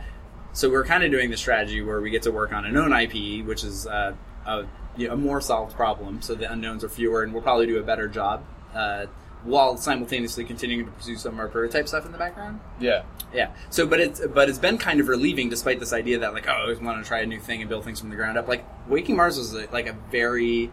[0.53, 2.91] so we're kind of doing the strategy where we get to work on a known
[2.91, 4.13] IP, which is uh,
[4.45, 4.65] a,
[4.97, 6.21] you know, a more solved problem.
[6.21, 8.43] So the unknowns are fewer, and we'll probably do a better job
[8.73, 9.05] uh,
[9.43, 12.59] while simultaneously continuing to pursue some of our prototype stuff in the background.
[12.79, 13.03] Yeah.
[13.33, 13.51] Yeah.
[13.69, 16.51] So, but it's but it's been kind of relieving, despite this idea that like, oh,
[16.51, 18.47] I always want to try a new thing and build things from the ground up.
[18.47, 20.71] Like, Waking Mars was a, like a very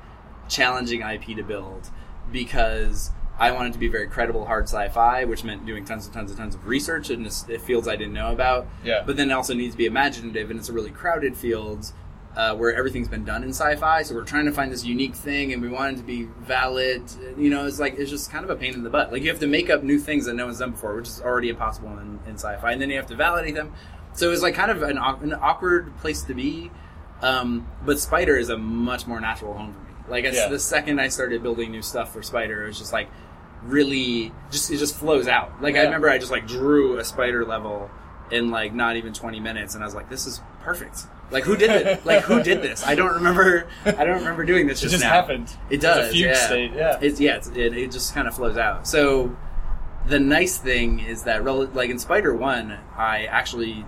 [0.49, 1.91] challenging IP to build
[2.33, 6.31] because I wanted to be very credible hard sci-fi, which meant doing tons and tons
[6.31, 8.67] and tons of research in this- fields I didn't know about.
[8.85, 9.03] Yeah.
[9.07, 11.93] But then it also needs to be imaginative, and it's a really crowded field.
[12.39, 15.53] Uh, where everything's been done in sci-fi, so we're trying to find this unique thing,
[15.53, 17.03] and we want it to be valid.
[17.37, 19.11] You know, it's like it's just kind of a pain in the butt.
[19.11, 21.21] Like you have to make up new things that no one's done before, which is
[21.21, 23.73] already impossible in, in sci-fi, and then you have to validate them.
[24.13, 26.71] So it's like kind of an, an awkward place to be.
[27.23, 29.91] Um, but Spider is a much more natural home for me.
[30.09, 30.47] Like it's, Yeah.
[30.49, 33.09] the second I started building new stuff for Spider, it was just like
[33.65, 35.61] really just it just flows out.
[35.61, 37.91] Like I remember I just like drew a Spider level
[38.31, 41.01] in like not even 20 minutes, and I was like, this is perfect.
[41.31, 42.07] Like who did it?
[42.07, 42.87] like who did this?
[42.87, 43.67] I don't remember.
[43.85, 45.11] I don't remember doing this just, It just, now.
[45.11, 45.49] happened.
[45.71, 46.09] It It's does.
[46.09, 46.47] a fugue yeah.
[46.47, 46.99] state, yeah.
[47.03, 47.37] It's yeah.
[47.37, 48.87] It's, it, it just kind of flows out.
[48.87, 49.37] So
[50.07, 53.85] the nice thing is that rel- like in Spider One, I actually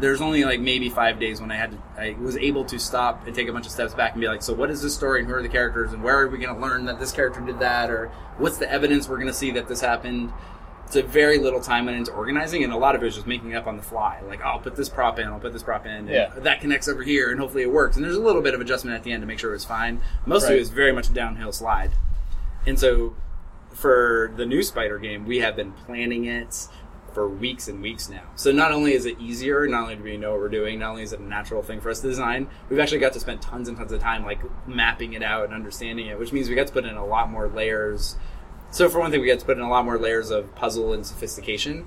[0.00, 3.26] there's only like maybe five days when I had to I was able to stop
[3.26, 5.18] and take a bunch of steps back and be like, so what is this story
[5.20, 7.40] and who are the characters and where are we going to learn that this character
[7.40, 10.32] did that or what's the evidence we're going to see that this happened.
[10.90, 13.50] So very little time went into organizing, and a lot of it was just making
[13.50, 14.20] it up on the fly.
[14.26, 16.30] Like, oh, I'll put this prop in, I'll put this prop in, and Yeah.
[16.38, 17.96] that connects over here, and hopefully it works.
[17.96, 19.64] And there's a little bit of adjustment at the end to make sure it was
[19.66, 20.00] fine.
[20.24, 20.58] Most of Right.
[20.58, 21.90] it is very much a downhill slide.
[22.66, 23.14] And so
[23.72, 26.68] for the new Spider game, we have been planning it
[27.12, 28.22] for weeks and weeks now.
[28.34, 30.90] So not only is it easier, not only do we know what we're doing, not
[30.90, 33.42] only is it a natural thing for us to design, we've actually got to spend
[33.42, 36.54] tons and tons of time like mapping it out and understanding it, which means we
[36.54, 38.16] got to put in a lot more layers.
[38.70, 40.92] So for one thing, we got to put in a lot more layers of puzzle
[40.92, 41.86] and sophistication,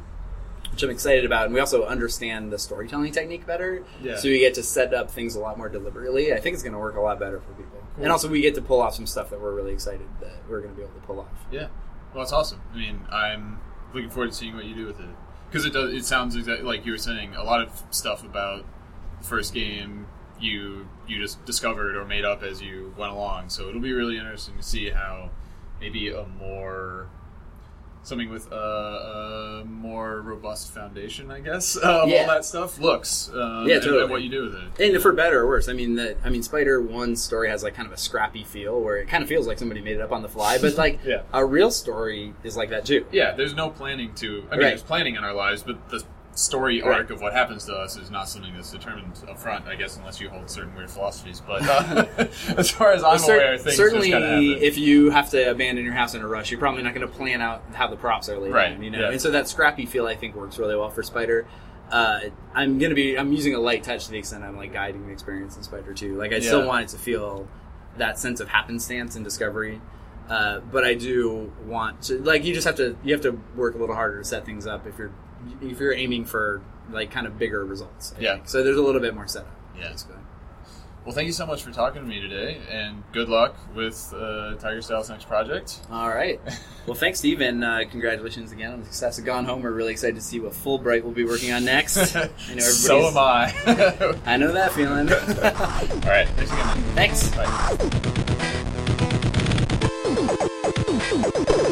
[0.72, 1.46] which I'm excited about.
[1.46, 3.84] And we also understand the storytelling technique better.
[4.02, 4.18] Yeah.
[4.18, 6.34] So we get to set up things a lot more deliberately.
[6.34, 7.80] I think it's going to work a lot better for people.
[7.96, 8.04] Cool.
[8.04, 10.62] And also we get to pull off some stuff that we're really excited that we're
[10.62, 11.46] going to be able to pull off.
[11.52, 11.68] Yeah.
[12.14, 12.62] Well, it's awesome.
[12.74, 13.60] I mean, I'm
[13.94, 15.10] looking forward to seeing what you do with it
[15.50, 15.94] because it does.
[15.94, 17.36] It sounds exactly like you were saying.
[17.36, 18.66] A lot of stuff about
[19.20, 20.08] the first game
[20.40, 23.50] you you just discovered or made up as you went along.
[23.50, 25.30] So it'll be really interesting to see how
[25.82, 27.10] maybe a more
[28.04, 28.56] something with a,
[29.62, 32.22] a more robust foundation, I guess, of Yeah.
[32.22, 33.30] all that stuff looks.
[33.32, 34.02] Um, Yeah, totally.
[34.02, 34.94] And what you do with it.
[34.94, 37.76] And for better or worse, I mean, the, I mean, Spider One's story has like
[37.76, 40.12] kind of a scrappy feel where it kind of feels like somebody made it up
[40.12, 41.22] on the fly, but like Yeah.
[41.32, 43.06] a real story is like that too.
[43.12, 44.28] Yeah, there's no planning to.
[44.28, 44.60] I mean, Right.
[44.70, 46.04] there's planning in our lives, but the
[46.34, 47.00] story Right.
[47.00, 49.98] arc of what happens to us is not something that's determined up front, I guess,
[49.98, 51.42] unless you hold certain weird philosophies.
[51.46, 52.06] But uh,
[52.58, 56.14] as far as I'm Cer- aware, things certainly, if you have to abandon your house
[56.16, 58.54] in a rush, you're probably not going to plan out how the props are laid
[58.54, 59.00] Right, you know.
[59.00, 59.10] yeah.
[59.12, 61.46] And so that scrappy feel, I think, works really well for Spider.
[61.92, 62.22] Uh,
[62.54, 63.18] I'm gonna be.
[63.20, 65.94] I'm using a light touch to the extent I'm like guiding the experience in Spider
[65.94, 66.16] 2.
[66.18, 66.66] Like I still Yeah.
[66.68, 67.50] want it to feel
[67.98, 69.82] that sense of happenstance and discovery.
[70.30, 73.76] Uh, but I do want to like you just have to you have to work
[73.76, 75.12] a little harder to set things up if you're
[75.62, 76.62] if you're aiming for
[76.92, 78.14] like kind of bigger results.
[78.18, 78.34] I Yeah.
[78.36, 78.50] think.
[78.50, 79.50] So there's a little bit more setup.
[79.78, 79.90] Yeah.
[79.92, 80.16] basically.
[81.06, 84.56] well, thank you so much for talking to me today, and good luck with uh,
[84.56, 85.80] Tiger Style's next project.
[85.92, 86.40] All right.
[86.88, 89.62] Well, thanks, Steve, and uh, congratulations again on the success of Gone Home.
[89.62, 92.16] We're really excited to see what Fullbright will be working on next.
[92.16, 93.54] I know so am I.
[94.26, 95.08] I know that feeling.
[95.08, 96.84] All right, thanks again.
[96.96, 97.30] thanks.
[101.62, 101.68] Bye.